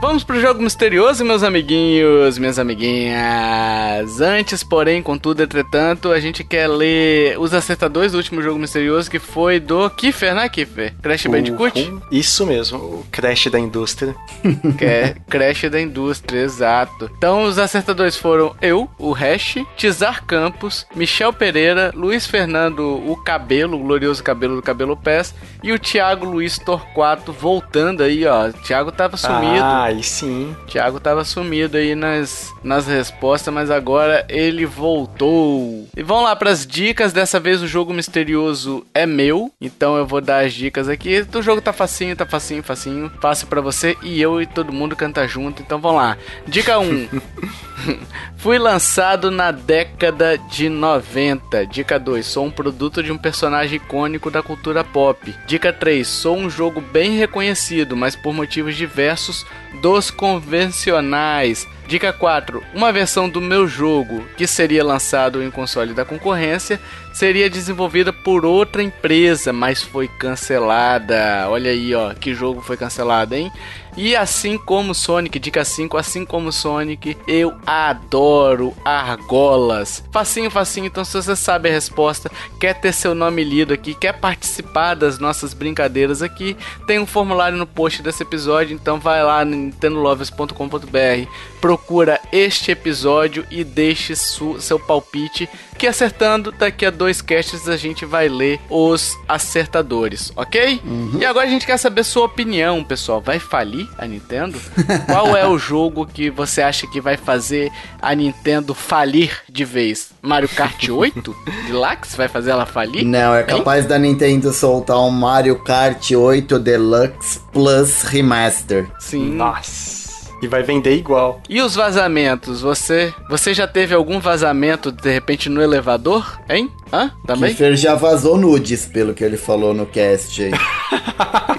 Vamos 0.01 0.23
pro 0.23 0.41
jogo 0.41 0.63
misterioso, 0.63 1.23
meus 1.23 1.43
amiguinhos, 1.43 2.39
minhas 2.39 2.57
amiguinhas. 2.57 4.19
Antes, 4.19 4.63
porém, 4.63 4.99
contudo, 4.99 5.43
entretanto, 5.43 6.11
a 6.11 6.19
gente 6.19 6.43
quer 6.43 6.67
ler 6.67 7.39
os 7.39 7.53
acertadores 7.53 8.11
do 8.11 8.17
último 8.17 8.41
jogo 8.41 8.57
misterioso 8.57 9.11
que 9.11 9.19
foi 9.19 9.59
do 9.59 9.91
Kiefer, 9.91 10.33
né, 10.33 10.49
Kiefer? 10.49 10.95
Crash 11.03 11.27
Bandicoot? 11.27 11.79
Uhum. 11.79 12.01
Isso 12.11 12.47
mesmo, 12.47 12.79
o 12.79 13.05
Crash 13.11 13.45
da 13.51 13.59
indústria. 13.59 14.15
que 14.75 14.83
é 14.83 15.15
Crash 15.29 15.69
da 15.69 15.79
Indústria, 15.79 16.41
exato. 16.41 17.07
Então, 17.15 17.43
os 17.43 17.59
acertadores 17.59 18.17
foram 18.17 18.55
eu, 18.59 18.89
o 18.97 19.11
Hash, 19.13 19.57
Tizar 19.77 20.25
Campos, 20.25 20.83
Michel 20.95 21.31
Pereira, 21.31 21.91
Luiz 21.93 22.25
Fernando, 22.25 22.79
o 23.07 23.15
Cabelo, 23.17 23.77
o 23.77 23.83
glorioso 23.83 24.23
Cabelo 24.23 24.55
do 24.55 24.63
Cabelo 24.63 24.97
Pés, 24.97 25.31
e 25.61 25.71
o 25.71 25.77
Thiago 25.77 26.25
Luiz 26.25 26.57
Torquato 26.57 27.31
voltando 27.31 28.01
aí, 28.01 28.25
ó. 28.25 28.47
O 28.47 28.53
Thiago 28.53 28.91
tava 28.91 29.15
sumido. 29.15 29.63
Ah, 29.63 29.90
aí 29.91 30.03
sim. 30.03 30.55
Thiago 30.67 30.99
tava 30.99 31.23
sumido 31.23 31.77
aí 31.77 31.95
nas, 31.95 32.53
nas 32.63 32.87
respostas, 32.87 33.53
mas 33.53 33.69
agora 33.69 34.25
ele 34.29 34.65
voltou. 34.65 35.87
E 35.95 36.01
vamos 36.01 36.23
lá 36.23 36.35
pras 36.35 36.65
dicas. 36.65 37.13
Dessa 37.13 37.39
vez 37.39 37.61
o 37.61 37.67
jogo 37.67 37.93
misterioso 37.93 38.85
é 38.93 39.05
meu, 39.05 39.51
então 39.59 39.97
eu 39.97 40.05
vou 40.05 40.21
dar 40.21 40.45
as 40.45 40.53
dicas 40.53 40.89
aqui. 40.89 41.25
O 41.33 41.41
jogo 41.41 41.61
tá 41.61 41.73
facinho, 41.73 42.15
tá 42.15 42.25
facinho, 42.25 42.63
facinho. 42.63 43.11
Fácil 43.21 43.47
pra 43.47 43.61
você 43.61 43.97
e 44.01 44.21
eu 44.21 44.41
e 44.41 44.45
todo 44.45 44.73
mundo 44.73 44.95
canta 44.95 45.27
junto. 45.27 45.61
Então 45.61 45.79
vamos 45.79 46.01
lá. 46.01 46.17
Dica 46.47 46.79
1. 46.79 47.07
Fui 48.37 48.57
lançado 48.57 49.29
na 49.29 49.51
década 49.51 50.37
de 50.37 50.69
90. 50.69 51.65
Dica 51.67 51.99
2. 51.99 52.25
Sou 52.25 52.45
um 52.45 52.51
produto 52.51 53.03
de 53.03 53.11
um 53.11 53.17
personagem 53.17 53.77
icônico 53.77 54.31
da 54.31 54.41
cultura 54.41 54.83
pop. 54.83 55.33
Dica 55.45 55.73
3. 55.73 56.07
Sou 56.07 56.37
um 56.37 56.49
jogo 56.49 56.81
bem 56.81 57.17
reconhecido, 57.17 57.95
mas 57.95 58.15
por 58.15 58.33
motivos 58.33 58.75
diversos 58.75 59.45
dos 59.81 60.11
convencionais. 60.11 61.67
Dica 61.87 62.13
4. 62.13 62.63
Uma 62.73 62.91
versão 62.91 63.27
do 63.27 63.41
meu 63.41 63.67
jogo, 63.67 64.23
que 64.37 64.47
seria 64.47 64.83
lançado 64.83 65.43
em 65.43 65.51
console 65.51 65.93
da 65.93 66.05
concorrência, 66.05 66.79
seria 67.11 67.49
desenvolvida 67.49 68.13
por 68.13 68.45
outra 68.45 68.81
empresa, 68.81 69.51
mas 69.51 69.81
foi 69.81 70.07
cancelada. 70.07 71.47
Olha 71.49 71.71
aí, 71.71 71.93
ó, 71.93 72.13
que 72.13 72.33
jogo 72.33 72.61
foi 72.61 72.77
cancelado, 72.77 73.35
hein? 73.35 73.51
E 73.95 74.15
assim 74.15 74.57
como 74.57 74.95
Sonic, 74.95 75.37
dica 75.37 75.65
5, 75.65 75.97
assim 75.97 76.25
como 76.25 76.51
Sonic, 76.51 77.17
eu 77.27 77.53
adoro 77.65 78.73
argolas. 78.85 80.03
Facinho, 80.11 80.49
facinho, 80.49 80.85
então 80.85 81.03
se 81.03 81.13
você 81.13 81.35
sabe 81.35 81.69
a 81.69 81.71
resposta, 81.71 82.31
quer 82.59 82.73
ter 82.73 82.93
seu 82.93 83.13
nome 83.13 83.43
lido 83.43 83.73
aqui, 83.73 83.93
quer 83.93 84.13
participar 84.13 84.95
das 84.95 85.19
nossas 85.19 85.53
brincadeiras 85.53 86.21
aqui, 86.21 86.55
tem 86.87 86.99
um 86.99 87.05
formulário 87.05 87.57
no 87.57 87.67
post 87.67 88.01
desse 88.01 88.23
episódio, 88.23 88.73
então 88.73 88.99
vai 88.99 89.23
lá 89.23 89.43
no 89.43 89.55
nintendolovers.com.br 89.55 91.29
procura 91.61 92.19
este 92.31 92.71
episódio 92.71 93.45
e 93.51 93.63
deixe 93.63 94.15
seu 94.15 94.79
palpite. 94.79 95.47
Que 95.77 95.87
acertando, 95.87 96.51
daqui 96.51 96.85
a 96.85 96.91
dois 96.91 97.21
casts 97.21 97.67
a 97.67 97.77
gente 97.77 98.05
vai 98.05 98.27
ler 98.27 98.59
os 98.69 99.17
acertadores, 99.27 100.31
ok? 100.35 100.79
Uhum. 100.83 101.17
E 101.19 101.25
agora 101.25 101.47
a 101.47 101.49
gente 101.49 101.65
quer 101.65 101.77
saber 101.77 102.03
sua 102.03 102.25
opinião, 102.25 102.83
pessoal. 102.83 103.21
Vai 103.21 103.39
falir 103.39 103.87
a 103.97 104.05
Nintendo? 104.05 104.59
Qual 105.07 105.35
é 105.35 105.47
o 105.47 105.57
jogo 105.57 106.05
que 106.05 106.29
você 106.29 106.61
acha 106.61 106.85
que 106.85 107.01
vai 107.01 107.17
fazer 107.17 107.71
a 108.01 108.13
Nintendo 108.13 108.75
falir 108.75 109.39
de 109.49 109.65
vez? 109.65 110.11
Mario 110.21 110.49
Kart 110.49 110.89
8? 110.89 111.35
Deluxe 111.65 112.15
vai 112.15 112.27
fazer 112.27 112.51
ela 112.51 112.65
falir? 112.65 113.03
Não, 113.03 113.35
é 113.35 113.43
capaz 113.43 113.83
hein? 113.83 113.89
da 113.89 113.97
Nintendo 113.97 114.53
soltar 114.53 114.99
um 114.99 115.09
Mario 115.09 115.59
Kart 115.63 116.11
8 116.11 116.59
Deluxe 116.59 117.39
Plus 117.51 118.03
Remaster. 118.03 118.87
Sim. 118.99 119.31
Nossa. 119.31 120.00
E 120.41 120.47
vai 120.47 120.63
vender 120.63 120.95
igual. 120.95 121.41
E 121.47 121.61
os 121.61 121.75
vazamentos? 121.75 122.61
Você 122.61 123.13
você 123.29 123.53
já 123.53 123.67
teve 123.67 123.93
algum 123.93 124.19
vazamento 124.19 124.91
de 124.91 125.11
repente 125.11 125.49
no 125.49 125.61
elevador? 125.61 126.39
Hein? 126.49 126.69
Hã? 126.91 127.11
Também? 127.25 127.49
Kiefer 127.49 127.75
já 127.75 127.95
vazou 127.95 128.37
nudes, 128.37 128.85
pelo 128.85 129.13
que 129.13 129.23
ele 129.23 129.37
falou 129.37 129.73
no 129.73 129.85
cast 129.85 130.43
aí. 130.43 130.51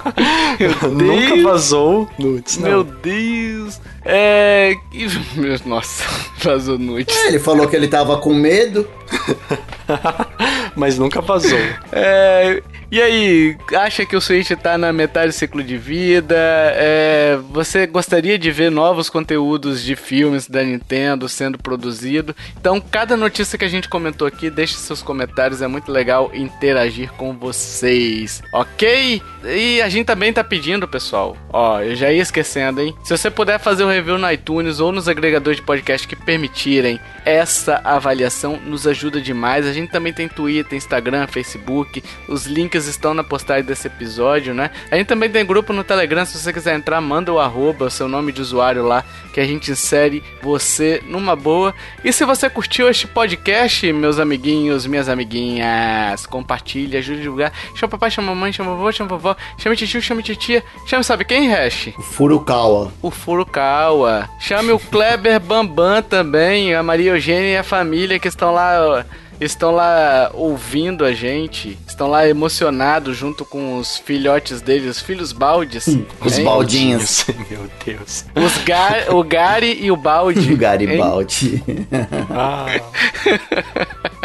Nunca 0.91 1.41
vazou 1.43 2.09
nudes, 2.17 2.57
não. 2.57 2.69
Meu 2.69 2.83
Deus. 2.83 3.79
É. 4.05 4.75
Nossa, 5.65 6.03
vazou 6.43 6.77
nudes. 6.77 7.15
É, 7.15 7.27
ele 7.27 7.39
falou 7.39 7.67
que 7.67 7.75
ele 7.75 7.87
tava 7.87 8.17
com 8.17 8.33
medo. 8.33 8.87
Mas 10.75 10.97
nunca 10.97 11.21
vazou. 11.21 11.59
É. 11.91 12.61
E 12.93 13.01
aí, 13.01 13.57
acha 13.73 14.05
que 14.05 14.15
o 14.15 14.21
Switch 14.21 14.51
tá 14.51 14.77
na 14.77 14.93
metade 14.93 15.29
do 15.29 15.33
ciclo 15.33 15.63
de 15.63 15.79
vida? 15.79 16.35
É, 16.37 17.39
você 17.49 17.87
gostaria 17.87 18.37
de 18.37 18.51
ver 18.51 18.69
novos 18.69 19.09
conteúdos 19.09 19.81
de 19.81 19.95
filmes 19.95 20.47
da 20.47 20.63
Nintendo 20.63 21.27
sendo 21.27 21.57
produzido? 21.57 22.35
Então, 22.55 22.79
cada 22.79 23.17
notícia 23.17 23.57
que 23.57 23.65
a 23.65 23.67
gente 23.67 23.89
comentou 23.89 24.27
aqui, 24.27 24.47
deixe 24.47 24.75
seus 24.75 25.01
comentários, 25.01 25.63
é 25.63 25.67
muito 25.67 25.91
legal 25.91 26.29
interagir 26.35 27.11
com 27.13 27.35
vocês, 27.35 28.43
ok? 28.53 29.19
E 29.45 29.81
a 29.81 29.89
gente 29.89 30.05
também 30.05 30.31
tá 30.31 30.43
pedindo, 30.43 30.87
pessoal, 30.87 31.35
ó, 31.51 31.81
eu 31.81 31.95
já 31.95 32.11
ia 32.11 32.21
esquecendo, 32.21 32.81
hein? 32.81 32.95
Se 33.03 33.15
você 33.15 33.29
puder 33.29 33.59
fazer 33.59 33.83
um 33.83 33.89
review 33.89 34.17
no 34.17 34.31
iTunes 34.31 34.79
ou 34.79 34.91
nos 34.91 35.07
agregadores 35.07 35.57
de 35.57 35.65
podcast 35.65 36.07
que 36.07 36.15
permitirem 36.15 36.99
essa 37.25 37.81
avaliação, 37.83 38.59
nos 38.65 38.85
ajuda 38.87 39.21
demais. 39.21 39.65
A 39.65 39.73
gente 39.73 39.91
também 39.91 40.13
tem 40.13 40.27
Twitter, 40.27 40.77
Instagram, 40.77 41.27
Facebook, 41.27 42.03
os 42.27 42.45
links 42.45 42.85
estão 42.87 43.13
na 43.13 43.23
postagem 43.23 43.63
desse 43.63 43.87
episódio, 43.87 44.53
né? 44.53 44.71
A 44.91 44.95
gente 44.95 45.07
também 45.07 45.29
tem 45.29 45.45
grupo 45.45 45.73
no 45.73 45.83
Telegram, 45.83 46.25
se 46.25 46.37
você 46.37 46.51
quiser 46.51 46.75
entrar, 46.75 46.99
manda 47.01 47.31
o 47.31 47.39
arroba, 47.39 47.89
seu 47.89 48.07
nome 48.07 48.31
de 48.31 48.41
usuário 48.41 48.85
lá, 48.85 49.03
que 49.33 49.39
a 49.39 49.45
gente 49.45 49.71
insere 49.71 50.23
você 50.41 51.01
numa 51.05 51.35
boa. 51.35 51.73
E 52.03 52.11
se 52.11 52.25
você 52.25 52.49
curtiu 52.49 52.89
este 52.89 53.07
podcast, 53.07 53.91
meus 53.91 54.19
amiguinhos, 54.19 54.85
minhas 54.85 55.09
amiguinhas, 55.09 56.25
compartilha, 56.25 56.99
ajude 56.99 57.19
a 57.19 57.23
divulgar. 57.23 57.53
Chama 57.75 57.91
papai, 57.91 58.11
chama 58.11 58.33
mamãe, 58.33 58.51
chama 58.51 58.75
vovô, 58.75 58.91
chama 58.91 59.09
vovó, 59.09 59.32
chame 59.57 59.75
tio, 59.75 60.01
chame 60.01 60.23
titia, 60.23 60.63
chame 60.85 61.03
sabe 61.03 61.25
quem, 61.25 61.49
Hash? 61.49 61.89
O 61.97 62.01
Furukawa. 62.01 62.91
O 63.01 63.11
Furukawa. 63.11 64.29
Chame 64.39 64.71
o 64.71 64.79
Kleber 64.79 65.39
Bambam 65.39 66.01
também, 66.01 66.73
a 66.73 66.83
Maria 66.83 67.11
Eugênia 67.11 67.53
e 67.53 67.57
a 67.57 67.63
família 67.63 68.19
que 68.19 68.27
estão 68.27 68.53
lá 68.53 69.05
estão 69.39 69.71
lá 69.71 70.31
ouvindo 70.33 71.05
a 71.05 71.13
gente, 71.13 71.77
estão 71.87 72.07
lá 72.07 72.27
emocionados 72.27 73.17
junto 73.17 73.43
com 73.45 73.77
os 73.77 73.97
filhotes 73.97 74.61
deles, 74.61 74.97
os 74.97 75.01
filhos 75.01 75.31
baldes. 75.31 75.87
Hum, 75.87 76.05
os 76.21 76.39
baldinhos. 76.39 77.25
Meu 77.49 77.69
Deus. 77.85 78.25
Os 78.35 78.57
gar, 78.63 79.13
o 79.13 79.23
Gary 79.23 79.79
e 79.81 79.91
o 79.91 79.97
balde. 79.97 80.51
o 80.53 80.57
Gary 80.57 80.85
e 80.85 80.97
balde. 80.97 81.63
ah. 82.29 82.65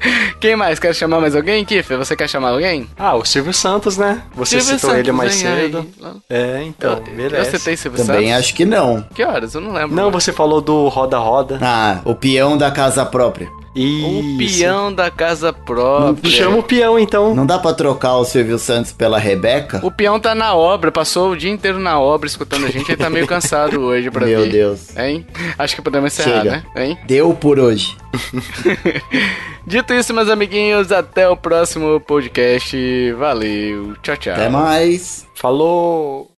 Quem 0.40 0.54
mais? 0.56 0.78
Quer 0.78 0.94
chamar 0.94 1.20
mais 1.20 1.34
alguém, 1.34 1.64
Kiffer? 1.64 1.98
Você 1.98 2.14
quer 2.14 2.28
chamar 2.28 2.50
alguém? 2.50 2.88
Ah, 2.96 3.14
o 3.16 3.24
Silvio 3.24 3.52
Santos, 3.52 3.96
né? 3.96 4.22
Você 4.34 4.60
Silvio 4.60 4.74
citou 4.76 4.90
Santos, 4.90 4.98
ele 4.98 5.12
mais 5.12 5.34
cedo. 5.34 5.86
Aí. 6.02 6.16
É, 6.30 6.62
então, 6.64 7.02
eu, 7.06 7.14
beleza. 7.16 7.50
Você 7.50 7.58
tem 7.58 7.76
Silvio 7.76 8.04
Também 8.04 8.28
Santos? 8.28 8.38
acho 8.38 8.54
que 8.54 8.64
não. 8.64 9.02
Que 9.14 9.24
horas? 9.24 9.54
Eu 9.54 9.60
não 9.60 9.72
lembro. 9.72 9.94
Não, 9.96 10.10
você 10.10 10.32
falou 10.32 10.60
do 10.60 10.88
Roda 10.88 11.18
Roda. 11.18 11.58
Ah, 11.60 12.00
o 12.04 12.14
peão 12.14 12.56
da 12.56 12.70
casa 12.70 13.04
própria. 13.04 13.48
Isso. 13.78 14.34
O 14.34 14.38
peão 14.38 14.92
da 14.92 15.10
casa 15.10 15.52
própria. 15.52 16.30
Chama 16.30 16.56
o 16.58 16.62
peão, 16.62 16.98
então. 16.98 17.34
Não 17.34 17.46
dá 17.46 17.58
pra 17.58 17.72
trocar 17.72 18.16
o 18.16 18.24
Silvio 18.24 18.58
Santos 18.58 18.92
pela 18.92 19.18
Rebeca? 19.18 19.80
O 19.84 19.90
peão 19.90 20.18
tá 20.18 20.34
na 20.34 20.54
obra, 20.54 20.90
passou 20.90 21.30
o 21.32 21.36
dia 21.36 21.50
inteiro 21.50 21.78
na 21.78 21.98
obra 22.00 22.26
escutando 22.26 22.66
a 22.66 22.70
gente, 22.70 22.90
ele 22.90 22.96
tá 22.96 23.08
meio 23.10 23.26
cansado 23.28 23.80
hoje 23.80 24.10
pra 24.10 24.26
Meu 24.26 24.42
vir. 24.42 24.52
Deus. 24.52 24.96
Hein? 24.96 25.26
Acho 25.58 25.76
que 25.76 25.82
podemos 25.82 26.12
encerrar, 26.12 26.42
Chega. 26.42 26.50
né? 26.50 26.64
Hein? 26.76 26.98
Deu 27.06 27.32
por 27.34 27.58
hoje. 27.58 27.96
Dito 29.66 29.92
isso, 29.92 30.14
meus 30.14 30.28
amiguinhos, 30.30 30.90
até 30.90 31.28
o 31.28 31.36
próximo 31.36 32.00
podcast. 32.00 33.12
Valeu. 33.18 33.94
Tchau, 34.02 34.16
tchau. 34.16 34.32
Até 34.32 34.48
mais. 34.48 35.26
Falou. 35.34 36.37